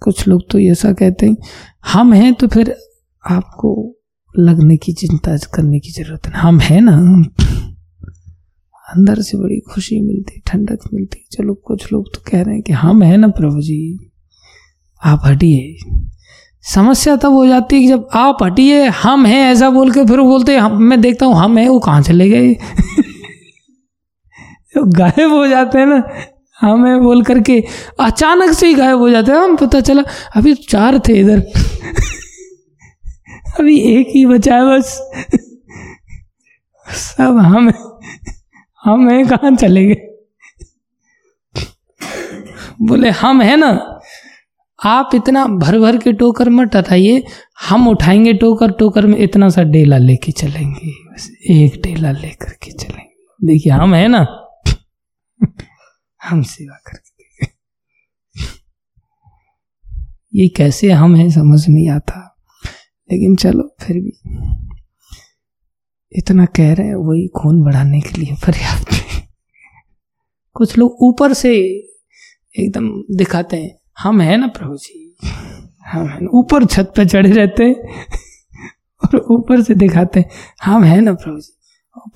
कुछ 0.00 0.28
लोग 0.28 0.50
तो 0.50 0.58
ऐसा 0.58 0.92
कहते 0.92 1.26
हैं, 1.26 1.36
हम 1.92 2.12
हैं 2.12 2.34
तो 2.34 2.48
फिर 2.48 2.76
आपको 3.30 3.94
लगने 4.38 4.76
की 4.76 4.92
चिंता 4.92 5.36
करने 5.36 5.80
की 5.80 5.90
ज़रूरत 5.90 6.26
नहीं। 6.26 6.38
हम 6.38 6.60
हैं 6.60 6.80
ना। 6.80 7.24
अंदर 8.96 9.22
से 9.22 9.38
बड़ी 9.38 9.60
खुशी 9.60 10.00
मिलती, 10.00 10.42
ठंडक 10.46 10.78
मिलती। 10.94 11.26
चलो, 11.32 11.54
कुछ 11.54 11.92
लोग 11.92 12.14
तो 12.14 12.30
कह 12.30 12.42
रहे 12.42 12.54
हैं 12.54 12.62
कि 12.62 12.72
हम 12.72 13.02
हैं 13.02 13.18
ना 13.18 13.28
प्रभु 13.28 13.60
जी। 13.60 14.10
आप 15.04 15.20
हटिए। 15.24 15.76
समस्या 16.62 17.16
तब 17.16 17.32
हो 17.32 17.46
जाती 17.46 17.76
है 17.76 17.82
कि 17.82 17.88
जब 17.88 18.08
आप 18.14 18.38
हटिए, 18.42 18.86
हम 18.86 19.26
हैं 19.26 19.52
ऐसा 19.52 19.70
बोल 19.70 19.90
के 19.90 20.04
फिर 20.04 20.20
बोलते 20.20 20.56
हम, 20.56 20.82
मैं 20.82 21.00
देखता 21.00 21.26
हूँ, 21.26 21.34
हम 21.34 21.58
हैं, 21.58 21.68
वो 21.68 21.78
कहाँ 21.78 22.02
चले 22.02 22.28
गए? 22.28 22.54
गायब 24.78 25.30
हो 25.30 25.48
जाते 25.48 25.78
हैं 25.78 25.86
ना, 25.86 26.08
हमें 26.60 27.02
बोल 27.02 27.22
करके 27.22 27.64
अचानक 28.00 28.52
से 28.52 28.66
ही 28.66 28.74
गायब 28.74 28.98
हो 28.98 29.10
जाते 29.10 29.32
हैं। 29.32 29.38
हम 29.38 29.56
पता 29.56 29.80
चला, 29.80 30.02
अभी 30.36 30.54
चार 30.54 30.98
थे 30.98 31.12
इधर। 31.12 31.46
अभी 33.60 33.80
एक 33.80 34.08
ही 34.08 34.26
बचा 34.26 34.54
है 34.54 34.66
बस। 34.66 35.10
सब 36.88 37.38
हम 37.38 37.72
हम 38.84 39.10
हैं, 39.10 39.26
कहाँ 39.28 39.56
चले 39.56 39.86
गए? 39.86 40.18
बोले, 42.82 43.10
हम 43.10 43.42
है 43.42 43.56
ना? 43.56 44.00
आप 44.84 45.10
इतना 45.14 45.46
भर 45.46 45.78
भर 45.78 45.96
के 45.96 46.12
टोकर 46.12 46.48
मत 46.48 46.76
हटाइए। 46.76 47.24
हम 47.68 47.88
उठाएँगे 47.88 48.32
टोकर 48.32 48.70
टोकर 48.70 49.06
में 49.06 49.18
इतना 49.18 49.48
सा 49.48 49.62
डेला 49.62 49.98
लेके 49.98 50.32
चलेंगे। 50.32 50.90
बस 50.90 51.30
एक 51.50 51.82
डेला 51.82 52.12
लेकर 52.12 52.50
के 52.50 52.72
चलेंगे। 52.72 53.46
देखिए, 53.46 53.72
हम 53.72 53.94
है 53.94 54.08
ना? 54.08 54.26
हम 56.24 56.42
सेवा 56.42 56.82
करके 56.86 57.18
ये 60.34 60.48
कैसे 60.48 60.90
हम 60.90 61.16
हैं, 61.16 61.30
समझ 61.30 61.68
नहीं 61.68 61.90
आता। 61.90 62.27
लेकिन 63.12 63.36
चलो, 63.36 63.76
फिर 63.80 63.96
भी। 63.96 64.12
इतना 66.12 66.44
कह 66.44 66.72
रहे 66.74 66.86
हैं, 66.86 66.94
वही 66.94 67.26
खून 67.28 67.62
बढ़ाने 67.62 68.00
के 68.00 68.20
लिए 68.20 68.34
पर्याप्त 68.34 68.96
कुछ 70.56 70.78
लोग 70.78 70.96
ऊपर 71.02 71.32
से 71.32 71.54
एकदम 72.58 72.88
दिखाते 73.16 73.56
हैं, 73.56 73.78
हम 73.98 74.20
है 74.20 74.36
ना 74.36 74.46
प्रभु 74.46 74.76
जी? 74.76 75.16
हम 75.86 76.06
है 76.08 76.20
ना। 76.20 76.28
ऊपर 76.34 76.64
छत 76.64 76.92
पे 76.96 77.04
चढ़े 77.06 77.32
रहते 77.32 77.64
हैं 77.64 78.06
और 79.02 79.26
ऊपर 79.30 79.62
से 79.62 79.74
दिखाते 79.74 80.20
हैं, 80.20 80.30
हम 80.64 80.84
है 80.84 81.00
ना 81.00 81.12
प्रभु 81.12 81.40
जी? 81.40 81.54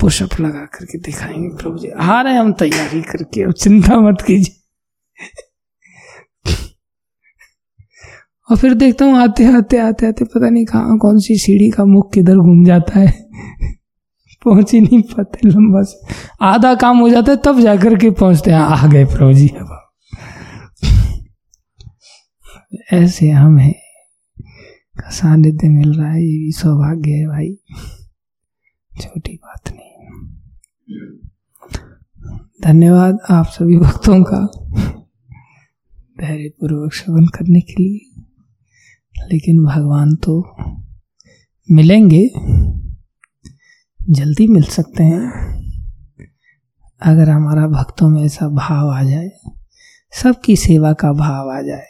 पुशअप 0.01 0.41
लगा 0.41 0.65
करके 0.65 0.99
दिखाएँगे 0.99 1.49
प्रभु 1.49 1.79
जी। 1.79 1.89
आ 1.89 2.21
रहे 2.23 2.35
हम 2.35 2.53
तैयारी 2.53 3.03
करके, 3.03 3.43
अब 3.43 3.53
चिंता 3.53 4.01
मत 4.01 4.25
कीजिए। 4.27 4.62
और 8.53 8.59
फिर 8.59 8.75
देखता 8.75 9.05
हूँ 9.05 9.17
आते 9.17 9.45
आते 9.45 9.79
आते 9.79 10.07
आते, 10.07 10.25
पता 10.25 10.49
नहीं 10.49 10.65
कहाँ, 10.65 10.99
कौन 10.99 11.19
सी 11.19 11.37
सीढ़ी 11.37 11.71
का 11.71 11.85
मुख 11.85 12.13
किधर 12.13 12.37
घूम 12.37 12.65
जाता 12.65 13.01
है। 13.01 13.29
पहुँच 14.45 14.73
ही 14.73 14.81
नहीं 14.81 15.03
पाते 15.03 15.49
लंबा 15.49 15.83
से। 15.83 16.15
आधा 16.43 16.75
काम 16.75 16.99
हो 16.99 17.09
जाता 17.09 17.33
है, 17.33 17.39
तब 17.45 17.61
जाकर 17.61 17.99
के 17.99 18.11
पहुँचते 18.11 18.51
हैं। 18.51 18.59
आ 18.59 18.87
गए 18.87 19.05
प्रभु 19.05 19.33
जी 19.33 19.49
अब। 19.49 19.93
ऐसे 22.93 23.31
हम 23.31 23.59
हैं। 23.59 23.75
का 24.99 25.11
सानिध्य 25.11 25.69
मिल 25.69 25.93
रहा 25.93 26.13
है, 26.13 26.23
ये 26.23 26.39
भी 26.39 26.53
सौभाग्य 26.53 27.11
है 27.11 27.27
भाई। 27.27 27.59
छोटी 29.01 29.35
बात 29.35 29.69
नहीं। 29.69 29.93
धन्यवाद 32.65 33.19
आप 33.31 33.47
सभी 33.47 33.77
भक्तों 33.77 34.23
का। 34.23 34.49
धैर्य 36.21 36.49
पूर्वक 36.49 36.93
श्रवण 36.93 37.27
करने 37.27 37.61
के 37.61 37.83
लिए। 37.83 38.12
लेकिन 39.29 39.65
भगवान 39.65 40.15
तो 40.15 40.57
मिलेंगे, 41.71 42.31
जल्दी 44.11 44.47
मिल 44.47 44.63
सकते 44.63 45.05
हैं। 45.05 45.23
अगर 47.03 47.31
हमारा 47.31 47.67
भक्तों 47.67 48.09
में 48.09 48.23
ऐसा 48.23 48.49
भाव 48.49 48.91
आ 48.91 49.03
जाए, 49.03 49.31
सबकी 50.13 50.57
सेवा 50.57 50.93
का 50.93 51.13
भाव 51.13 51.51
आ 51.51 51.63
जाए 51.63 51.87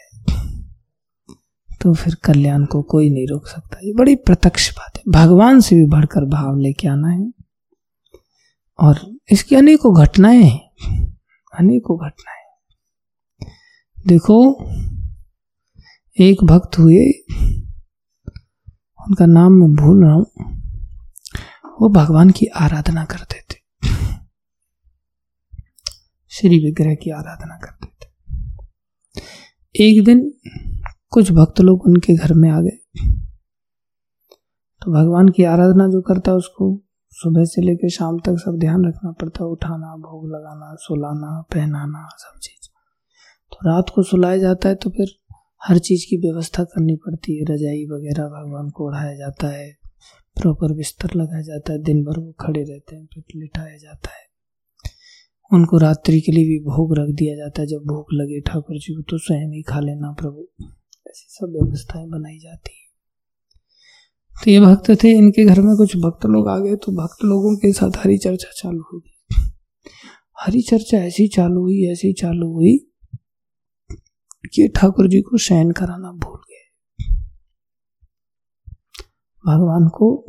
तो 1.81 1.93
फिर 1.93 2.15
कल्याण 2.15 2.65
को 2.65 2.81
कोई 2.81 3.09
नहीं 3.09 3.27
रोक 3.27 3.47
सकता। 3.47 3.77
ये 3.83 3.93
बड़ी 3.93 4.15
प्रत्यक्ष 4.15 4.73
बात 4.73 4.97
है। 4.97 5.03
भगवान 5.11 5.59
से 5.59 5.75
भी 5.75 5.85
बढ़कर 5.85 6.25
भाव 6.25 6.57
लेके 6.57 6.87
आना 6.87 7.07
है। 7.07 7.31
और 8.79 9.17
इसकी 9.31 9.55
अनेकों 9.55 9.95
घटनाएँ 9.95 10.43
हैं। 10.43 11.17
अनेकों 11.59 11.97
घटनाएँ। 11.97 12.43
देखो 14.07 14.55
एक 16.19 16.43
भक्त 16.43 16.79
हुए, 16.79 17.11
उनका 19.07 19.25
नाम 19.25 19.51
मैं 19.51 19.75
भूल 19.75 20.03
रहा 20.03 20.13
हूँ। 20.13 20.25
वो 21.81 21.89
भगवान 21.89 22.29
की 22.29 22.45
आराधना 22.45 23.05
करते 23.05 23.35
थे। 23.35 23.55
श्री 26.29 26.65
विग्रह 26.65 26.95
की 26.95 27.09
आराधना 27.09 27.57
करते 27.57 27.87
थे। 27.87 28.09
एक 29.85 30.05
दिन 30.05 30.33
कुछ 31.09 31.31
भक्त 31.31 31.61
लोग 31.61 31.85
उनके 31.85 32.15
घर 32.15 32.33
में 32.33 32.49
आ 32.49 32.61
गए। 32.61 32.79
तो 34.81 34.91
भगवान 34.91 35.29
की 35.29 35.43
आराधना 35.43 35.87
जो 35.87 36.01
करता 36.01 36.31
है 36.31 36.37
उसको 36.37 36.83
सुबह 37.11 37.43
से 37.43 37.61
लेकर 37.61 37.89
शाम 37.89 38.19
तक 38.19 38.35
सब 38.37 38.57
ध्यान 38.59 38.85
रखना 38.85 39.11
पड़ता 39.11 39.43
है 39.43 39.49
उठाना, 39.49 39.95
भोग 39.95 40.29
लगाना, 40.29 40.75
सुलाना, 40.75 41.41
पहनाना, 41.41 42.09
सब 42.17 42.39
चीज़। 42.39 42.69
तो 43.51 43.57
रात 43.65 43.85
को 43.95 44.03
सुलाया 44.03 44.37
जाता 44.37 44.69
है 44.69 44.75
तो 44.75 44.89
फिर 44.89 45.22
हर 45.67 45.77
चीज़ 45.77 46.05
की 46.09 46.17
व्यवस्था 46.17 46.63
करनी 46.63 46.95
पड़ती 46.95 47.37
है। 47.37 47.43
रजाई 47.43 47.85
वगैरह 47.85 48.23
भगवान 48.23 48.69
को 48.69 48.85
ओढ़ाया 48.85 49.15
जाता 49.15 49.47
है 49.47 49.77
प्रॉपर 50.41 50.73
बिस्तर 50.73 51.09
लगाया 51.15 51.41
जाता 51.41 51.73
है 51.73 51.83
दिन 51.83 52.03
भर 52.03 52.19
वो 52.19 52.31
खड़े 52.39 52.63
रहते 52.63 52.95
हैं 52.95 53.05
फिर 53.05 53.23
लिटाया 53.35 53.77
जाता 53.77 54.09
है। 54.09 54.23
उनको 55.53 55.77
रात्रि 55.77 56.21
के 56.21 56.31
लिए 56.31 56.45
भी 56.45 56.59
भोग 56.59 56.97
रख 56.97 57.09
दिया 57.09 57.35
जाता 57.35 57.61
है। 57.61 57.67
जब 57.67 57.77
भोग 57.77 58.05
लगे, 58.13 58.41
ठाकुर 58.41 58.77
जी 58.77 58.93
को 58.93 59.01
तो 59.01 59.17
स्वयं 59.17 59.49
ही 59.49 59.61
खा 59.61 59.79
लेना 59.79 60.11
प्रभु। 60.11 60.47
ऐसी 61.07 61.27
सब 61.29 61.59
व्यवस्थाएँ 61.61 62.07
बनाई 62.07 62.39
जाती 62.39 62.71
हैं। 62.73 62.83
तो 64.43 64.51
ये 64.51 64.59
भक्त 64.59 65.03
थे, 65.03 65.11
इनके 65.11 65.45
घर 65.45 65.61
में 65.61 65.75
कुछ 65.77 65.97
भक्त 65.97 66.25
लोग 66.25 66.47
आ 66.49 66.59
गए 66.59 66.75
तो 66.75 66.91
भक्त 66.91 67.25
लोगों 67.25 67.55
के 67.55 67.73
साथ 67.73 67.91
हरी 67.97 68.17
चर्चा 68.17 68.51
चालू 68.57 68.81
हो 68.93 68.99
गई। 68.99 69.35
हरी 70.39 70.61
चर्चा 70.61 70.97
ऐसी 70.97 71.27
चालू 71.27 71.61
हुई, 71.61 71.85
ऐसी 71.91 72.13
चालू 72.13 72.53
हुई 72.53 72.89
कि 74.53 74.67
ठाकुर 74.67 75.07
जी 75.07 75.21
को 75.21 75.37
शयन 75.37 75.71
कराना 75.71 76.11
भूल 76.11 76.39
गए। 76.39 76.71
भगवान 79.47 79.87
को 79.87 80.25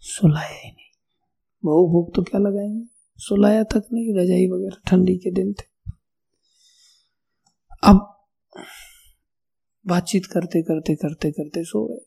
सुलाया 0.00 0.48
ही 0.48 0.70
नहीं। 0.70 0.90
भोग 1.64 1.92
भोग 1.92 2.14
तो 2.14 2.22
क्या 2.22 2.40
लगाएँगे? 2.40 2.84
सुलाया 3.16 3.62
तक 3.62 3.82
नहीं, 3.92 4.14
रजाई 4.16 4.46
वगैरह 4.46 4.80
ठंडी 4.86 5.16
के 5.16 5.30
दिन 5.30 5.52
थे। 5.52 5.92
अब 7.84 8.26
बातचीत 9.86 10.26
करते 10.26 10.62
करते 10.62 10.94
करते 10.94 11.30
करते 11.30 11.64
सो 11.64 11.86
गए। 11.86 12.06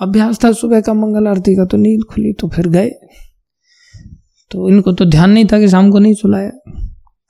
अभ्यास 0.00 0.44
था, 0.44 0.52
सुबह 0.52 0.80
का 0.80 0.94
मंगल 0.94 1.26
आरती 1.26 1.56
का 1.56 1.64
तो 1.64 1.76
नींद 1.76 2.04
खुली 2.04 2.32
तो 2.32 2.48
फिर 2.48 2.68
गए। 2.68 2.90
तो 4.50 4.68
इनको 4.68 4.92
तो 4.92 5.04
ध्यान 5.04 5.30
नहीं 5.30 5.46
था 5.46 5.58
कि 5.58 5.68
शाम 5.68 5.90
को 5.90 5.98
नहीं 5.98 6.14
सुलाया। 6.14 6.50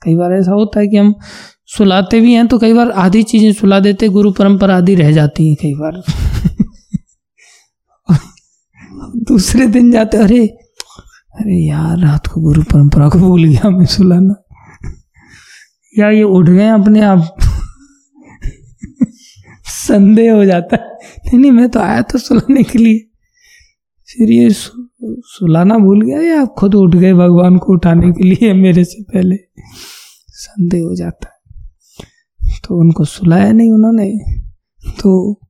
कई 0.01 0.15
बार 0.15 0.33
ऐसा 0.33 0.51
होता 0.51 0.79
है 0.79 0.87
कि 0.87 0.97
हम 0.97 1.13
सुलाते 1.69 2.19
भी 2.19 2.33
हैं 2.33 2.47
तो 2.47 2.59
कई 2.59 2.73
बार 2.73 2.91
आधी 2.97 3.23
चीज़ें 3.23 3.51
सुला 3.53 3.79
देते, 3.79 4.07
गुरु 4.09 4.31
परंपरा 4.31 4.77
आधी 4.77 4.95
रह 4.95 5.11
जाती 5.11 5.47
हैं 5.47 5.55
कई 5.61 5.73
बार। 5.73 6.01
दूसरे 9.27 9.67
दिन 9.67 9.91
जाते 9.91 10.17
अरे 10.17 10.45
अरे 11.35 11.57
यार, 11.57 11.97
रात 11.99 12.27
को 12.27 12.41
गुरु 12.41 12.61
परंपरा 12.63 13.09
को 13.09 13.19
भूल 13.19 13.43
गया 13.43 13.69
मैं 13.69 13.85
सुलाना। 13.85 14.33
या 15.93 16.09
ये 16.09 16.23
उठ 16.23 16.49
गए 16.49 16.67
अपने 16.69 17.01
आप। 17.01 17.37
संदेह 19.65 20.33
हो 20.33 20.45
जाता 20.45 20.75
है, 20.75 20.97
नहीं 21.25 21.37
नहीं, 21.39 21.51
मैं 21.51 21.69
तो 21.69 21.79
आया 21.79 22.01
था 22.01 22.19
सुलाने 22.19 22.63
के 22.63 22.79
लिए। 22.79 22.99
फिर 24.09 24.31
ये 24.31 24.49
सुलाना 25.17 25.77
भूल 25.77 26.01
गया 26.01 26.21
या 26.21 26.45
खुद 26.45 26.75
उठ 26.75 26.95
गए 26.95 27.13
भगवान 27.13 27.57
को 27.57 27.73
उठाने 27.73 28.11
के 28.11 28.23
लिए 28.23 28.53
मेरे 28.53 28.83
से 28.83 29.03
पहले? 29.03 29.35
संदेह 30.29 30.83
हो 30.83 30.95
जाता 30.95 31.27
है। 31.27 31.39
तो 32.67 32.79
उनको 32.79 33.05
सुलाया 33.05 33.51
नहीं 33.51 33.71
उन्होंने। 33.71 34.19
तो 34.91 35.41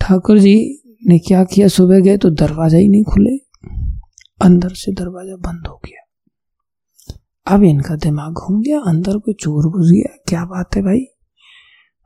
ठाकुर 0.00 0.38
जी 0.38 0.82
ने 1.06 1.18
क्या 1.18 1.44
किया? 1.44 1.68
सुबह 1.68 2.00
गए 2.00 2.16
तो 2.16 2.30
दरवाज़ा 2.30 2.78
ही 2.78 2.88
नहीं 2.88 3.04
खुले। 3.04 3.36
अंदर 4.42 4.68
से 4.68 4.92
दरवाज़ा 4.92 5.36
बंद 5.36 5.66
हो 5.66 5.80
गया। 5.84 6.02
अब 7.54 7.62
इनका 7.62 7.96
दिमाग 7.96 8.32
घूम 8.32 8.62
गया, 8.62 8.80
अंदर 8.80 9.18
कोई 9.18 9.34
चोर 9.34 9.70
घुस 9.70 9.90
गया। 9.90 10.16
क्या 10.28 10.44
बात 10.44 10.76
है 10.76 10.82
भाई? 10.82 11.06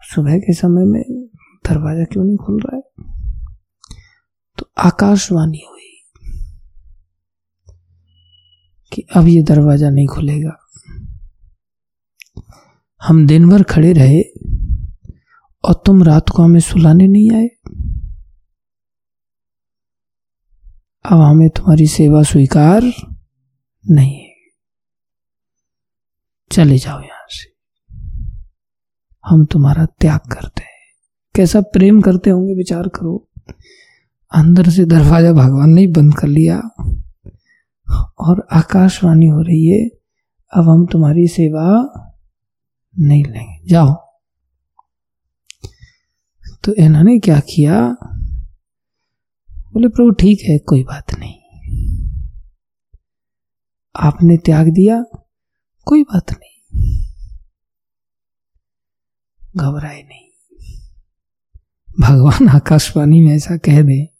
सुबह 0.02 0.38
के 0.38 0.52
समय 0.52 0.84
में 0.84 1.02
दरवाज़ा 1.70 2.04
क्यों 2.04 2.24
नहीं 2.24 2.36
खुल 2.36 2.60
रहा 2.60 2.76
है? 2.76 2.82
तो 4.58 4.70
आकाशवाणी 4.78 5.62
हुई। 5.70 5.89
कि 8.92 9.02
अब 9.16 9.28
ये 9.28 9.42
दरवाज़ा 9.42 9.90
नहीं 9.90 10.06
खुलेगा। 10.06 10.56
हम 13.02 13.26
दिन 13.26 13.50
भर 13.50 13.62
खड़े 13.62 13.92
रहे 13.92 14.22
और 15.64 15.82
तुम 15.86 16.02
रात 16.02 16.28
को 16.28 16.42
हमें 16.42 16.60
सुलाने 16.60 17.06
नहीं 17.06 17.30
आए। 17.30 17.48
अब 21.04 21.20
हमें 21.20 21.48
तुम्हारी 21.50 21.86
सेवा 21.86 22.22
स्वीकार 22.22 22.82
नहीं 23.90 24.20
है। 24.20 24.34
चले 26.52 26.78
जाओ 26.78 27.00
यहाँ 27.00 27.26
से। 27.28 27.50
हम 29.26 29.44
तुम्हारा 29.44 29.86
त्याग 29.86 30.20
करते 30.20 30.62
हैं। 30.62 30.70
कैसा 31.34 31.60
प्रेम 31.60 32.00
करते 32.00 32.30
होंगे, 32.30 32.54
विचार 32.54 32.88
करो। 32.88 33.28
अंदर 34.34 34.68
से 34.68 34.84
दरवाज़ा 34.84 35.32
भगवान 35.32 35.70
ने 35.70 35.86
बंद 35.86 36.18
कर 36.18 36.28
लिया। 36.28 36.60
और 38.18 38.48
आकाशवाणी 38.52 39.26
हो 39.26 39.42
रही 39.42 39.66
है, 39.66 39.88
अब 40.56 40.68
हम 40.68 40.86
तुम्हारी 40.86 41.28
सेवा 41.28 41.92
नहीं 42.98 43.24
लेंगे। 43.24 43.68
जाओ। 43.68 43.94
तो 46.64 46.74
इन्होंने 46.74 47.18
क्या 47.18 47.40
किया? 47.40 47.96
बोले, 49.50 49.88
प्रभु, 49.88 50.10
ठीक 50.10 50.40
है, 50.42 50.58
कोई 50.58 50.84
बात 50.84 51.14
नहीं। 51.18 51.40
आपने 53.96 54.36
त्याग 54.36 54.68
दिया, 54.68 55.04
कोई 55.84 56.02
बात 56.02 56.32
नहीं। 56.32 56.50
घबराए 59.56 60.02
नहीं। 60.02 60.30
भगवान 62.00 62.48
आकाशवाणी 62.48 63.20
में 63.20 63.34
ऐसा 63.34 63.56
कह 63.56 63.82
दे 63.82 64.19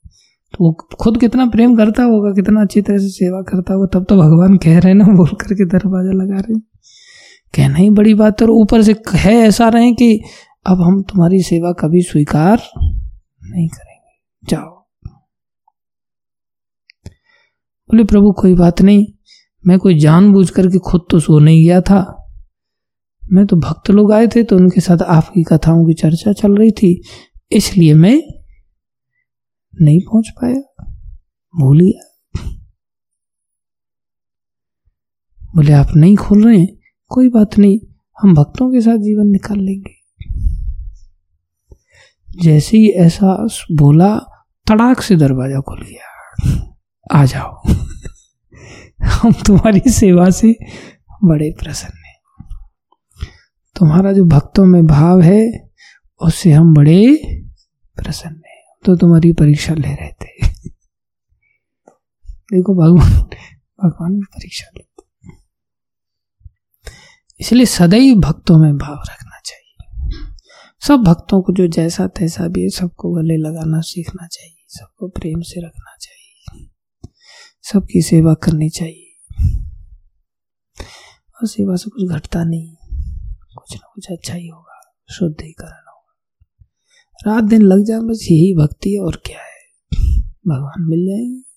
तो 0.54 0.64
वो 0.64 0.72
खुद 1.00 1.18
कितना 1.20 1.46
प्रेम 1.46 1.76
करता 1.76 2.02
होगा, 2.02 2.30
कितना 2.32 2.60
अच्छी 2.60 2.80
तरह 2.82 2.98
से 2.98 3.08
सेवा 3.08 3.40
करता 3.42 3.74
होगा, 3.74 3.86
तब 3.86 4.04
तो 4.04 4.16
भगवान 4.16 4.56
कह 4.56 4.78
रहे 4.78 4.94
ना 4.94 5.04
बोल 5.04 5.36
करके 5.40 5.66
दरवाज़ा 5.68 6.12
लगा 6.12 6.40
रहे 6.40 6.58
कहना 7.54 7.76
ही 7.76 7.90
बड़ी 7.90 8.14
बात 8.14 8.42
और 8.42 8.50
ऊपर 8.50 8.82
से 8.82 8.94
है 9.14 9.34
ऐसा 9.36 9.68
रहे 9.68 9.92
कि 9.92 10.22
अब 10.66 10.80
हम 10.80 11.00
तुम्हारी 11.02 11.42
सेवा 11.42 11.72
कभी 11.72 12.02
स्वीकार 12.02 12.62
नहीं 12.78 13.68
करेंगे। 13.68 14.48
जाओ। 14.50 14.78
बोले, 17.90 18.04
प्रभु, 18.04 18.32
कोई 18.32 18.54
बात 18.54 18.82
नहीं, 18.82 19.06
मैं 19.66 19.78
कोई 19.78 19.98
जान 19.98 20.22
जानबूझ 20.22 20.50
करके 20.50 20.78
खुद 20.78 21.06
तो 21.10 21.18
सो 21.20 21.38
नहीं 21.38 21.64
गया 21.64 21.80
था। 21.80 22.00
मैं 23.22 23.46
तो 23.46 23.56
भक्त 23.56 23.90
लोग 23.90 24.12
आए 24.12 24.26
थे 24.26 24.42
तो 24.42 24.56
उनके 24.56 24.80
साथ 24.80 25.02
आपकी 25.02 25.42
कथाओं 25.42 25.84
की 25.86 25.94
चर्चा 25.94 26.32
चल 26.32 26.56
रही 26.56 26.70
थी, 26.70 27.02
इसलिए 27.52 27.94
मैं 27.94 28.20
नहीं 29.80 30.00
पहुँच 30.00 30.28
पाया। 30.28 30.92
भूल 31.60 31.80
गया 31.80 32.06
बोले, 35.56 35.72
आप 35.72 35.86
नहीं 35.96 36.16
खोल 36.16 36.44
रहे 36.44 36.58
हैं? 36.58 36.68
कोई 37.08 37.28
बात 37.28 37.58
नहीं, 37.58 37.80
हम 38.22 38.34
भक्तों 38.34 38.72
के 38.72 38.80
साथ 38.80 38.98
जीवन 38.98 39.26
निकाल 39.26 39.58
लेंगे। 39.58 40.00
जैसे 42.42 42.76
ही 42.76 42.88
ऐसा 42.88 43.46
बोला, 43.72 44.16
तड़ाक 44.68 45.00
से 45.00 45.16
दरवाज़ा 45.16 45.60
खुल 45.60 45.82
गया। 45.82 46.06
आ 47.12 47.24
जाओ। 47.24 47.62
हम 49.02 49.32
तुम्हारी 49.32 49.90
सेवा 49.90 50.30
से 50.30 50.56
बड़े 51.24 51.50
प्रसन्न 51.58 52.04
हैं। 52.06 52.20
तुम्हारा 53.76 54.12
जो 54.12 54.24
भक्तों 54.24 54.64
में 54.64 54.86
भाव 54.86 55.20
है, 55.20 55.70
उससे 56.20 56.52
हम 56.52 56.74
बड़े 56.74 57.16
प्रसन्न 57.96 58.39
तो 58.84 58.96
तुम्हारी 58.96 59.32
परीक्षा 59.32 59.74
ले 59.74 59.94
रहे 59.94 60.12
थे। 60.12 60.48
देखो, 62.52 62.74
भगवान 62.74 63.10
भगवान 63.84 64.12
भी 64.12 64.24
परीक्षा 64.24 64.70
लेते 64.76 64.88
इसलिए 67.40 67.66
सदैव 67.66 68.20
भक्तों 68.20 68.58
में 68.58 68.78
भाव 68.78 69.02
रखना 69.10 69.38
चाहिए। 69.44 69.76
सब 70.80 71.02
भक्तों 71.02 71.42
को 71.42 71.52
जो 71.52 71.66
जैसा 71.66 72.06
तैसा 72.06 72.48
भी 72.48 72.62
है, 72.62 72.68
सबको 72.68 73.12
गले 73.12 73.36
लगाना 73.36 73.80
सीखना 73.80 74.26
चाहिए, 74.26 74.64
सबको 74.68 75.08
प्रेम 75.08 75.40
से 75.40 75.66
रखना 75.66 75.96
चाहिए, 76.00 76.68
सबकी 77.62 78.02
सेवा 78.02 78.34
करनी 78.34 78.68
चाहिए। 78.70 79.06
और 81.36 81.46
सेवा 81.46 81.76
से 81.76 81.90
कुछ 81.90 82.10
घटता 82.10 82.44
नहीं, 82.44 82.76
कुछ 83.56 83.74
ना 83.76 83.90
कुछ 83.94 84.10
अच्छा 84.10 84.34
ही 84.34 84.48
होगा, 84.48 84.80
शुद्धिकरण 85.10 85.89
रात 87.26 87.44
दिन 87.44 87.62
लग 87.62 87.84
जाए, 87.84 88.00
बस 88.00 88.28
यही 88.30 88.54
भक्ति 88.54 88.90
है, 88.90 89.00
और 89.00 89.22
क्या 89.26 89.38
है? 89.38 89.50
भगवान 90.48 90.82
मिल 90.82 91.06
जाएँगे। 91.06 91.50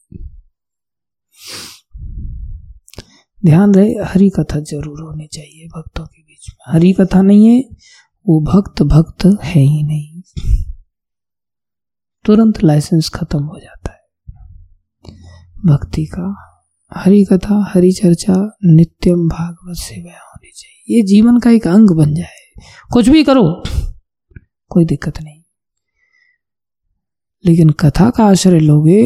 ध्यान 3.45 3.73
रहे 3.73 3.89
हरी 3.89 4.29
कथा 4.29 4.59
ज़रूर 4.59 5.01
होनी 5.01 5.27
चाहिए 5.27 5.67
भक्तों 5.67 6.05
के 6.05 6.21
बीच 6.21 6.51
में। 6.53 6.73
हरी 6.73 6.93
कथा 6.93 7.21
नहीं 7.21 7.47
है, 7.47 7.63
वो 8.27 8.41
भक्त 8.41 8.83
भक्त 8.83 9.39
है 9.43 9.61
ही 9.61 9.83
नहीं। 9.83 10.21
तुरंत 12.25 12.63
लाइसेंस 12.63 13.09
खत्म 13.09 13.43
हो 13.43 13.59
जाता 13.59 13.91
है। 13.91 14.03
भक्ति 15.65 16.05
का 16.05 16.49
हरी 16.93 17.25
कथा 17.25 17.71
हरी 17.73 17.91
चर्चा 17.91 18.57
नित्यम 18.63 19.29
भागवत 19.29 19.75
सेवा 19.75 20.11
होनी 20.11 20.51
चाहिए। 20.55 20.95
ये 20.95 21.03
जीवन 21.03 21.39
का 21.39 21.49
एक 21.49 21.67
अंग 21.67 21.89
बन 21.89 22.15
जाए। 22.15 22.61
कुछ 22.93 23.09
भी 23.09 23.23
करो, 23.23 23.63
कोई 24.69 24.85
दिक्कत 24.85 25.21
नहीं। 25.21 25.42
लेकिन 27.43 27.69
कथा 27.69 28.09
का 28.09 28.23
आश्रय 28.23 28.59
लोगे 28.59 29.05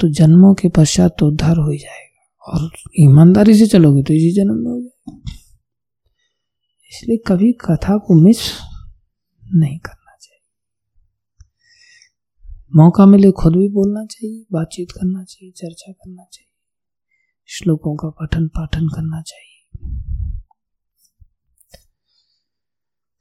तो 0.00 0.08
जन्मों 0.08 0.54
के 0.54 0.68
पश्चात 0.68 1.16
तो 1.18 1.26
उद्धार 1.26 1.56
हो 1.56 1.74
जाएगा। 1.76 2.06
और 2.46 2.70
ईमानदारी 3.00 3.54
से 3.54 3.66
चलोगे 3.66 4.02
तो 4.02 4.14
इसी 4.14 4.30
जन्म 4.32 4.54
में 4.54 4.70
हो 4.70 4.80
जाएगा। 4.80 5.18
इसलिए 6.92 7.16
कभी 7.26 7.52
कथा 7.52 7.96
को 7.96 8.14
मिस 8.14 8.38
नहीं 9.42 9.78
करना 9.78 10.16
चाहिए। 10.20 10.42
मौका 12.76 13.06
मिले 13.06 13.30
खुद 13.32 13.56
भी 13.56 13.68
बोलना 13.68 14.04
चाहिए, 14.06 14.44
बातचीत 14.52 14.90
करना 14.90 15.24
चाहिए, 15.24 15.52
चर्चा 15.52 15.92
करना 15.92 16.24
चाहिए, 16.32 16.52
श्लोकों 17.48 17.94
का 17.96 18.08
पठन 18.10 18.46
पाठन 18.48 18.88
करना 18.88 19.22
चाहिए। 19.22 19.48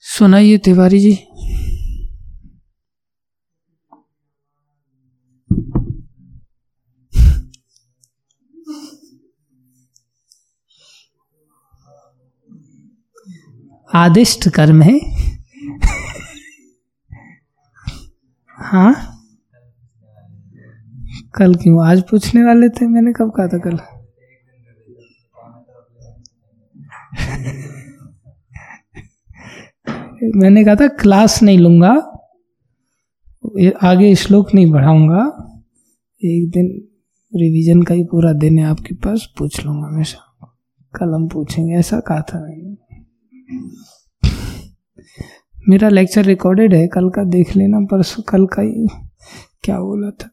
सुनाइए 0.04 0.58
तिवारी 0.58 1.00
जी। 1.00 1.14
आदिष्ट 13.96 14.50
कर्म 14.50 14.82
है। 14.82 15.00
हाँ? 18.50 19.16
कल 21.36 21.56
क्यों? 21.56 21.88
आज 21.88 22.02
पूछने 22.02 22.44
वाले 22.44 22.70
थे? 22.70 22.88
मैंने 22.88 23.14
कब 23.14 23.32
कहा 23.38 23.48
था 23.48 23.58
कल? 23.58 23.80
मैंने 30.36 30.64
कहा 30.64 30.76
था, 30.76 30.88
क्लास 30.88 31.42
नहीं 31.44 31.58
लूँगा 31.58 31.92
आगे 33.84 34.16
श्लोक 34.16 34.54
नहीं 34.54 34.72
बढ़ाऊँगा 34.72 35.22
एक 36.22 36.50
दिन 36.50 36.66
रिवीजन 37.36 37.82
का 37.82 37.94
ही 37.94 38.04
पूरा 38.04 38.34
दिन 38.34 38.60
है 38.60 38.66
आपके 38.66 38.96
पास, 38.96 39.28
पूछ 39.38 39.66
लूँगा 39.66 39.88
हमेशा। 39.88 40.56
कल 40.96 41.14
हम 41.16 41.28
पूछेंगे। 41.28 41.74
ऐसा 41.74 42.00
कहा 42.00 42.22
था 42.22 42.40
मैंने। 42.40 42.89
मेरा 45.70 45.90
लेक्चर 45.90 46.26
रिकॉर्डेड 46.26 46.74
है, 46.74 46.88
कल 46.88 47.10
का 47.10 47.24
देख 47.24 47.56
लेना, 47.56 47.80
परसों 47.80 48.24
कल 48.24 48.46
का 48.46 48.62
ही 48.62 48.88
क्या 49.64 49.80
बोला 49.80 50.10
था? 50.10 50.30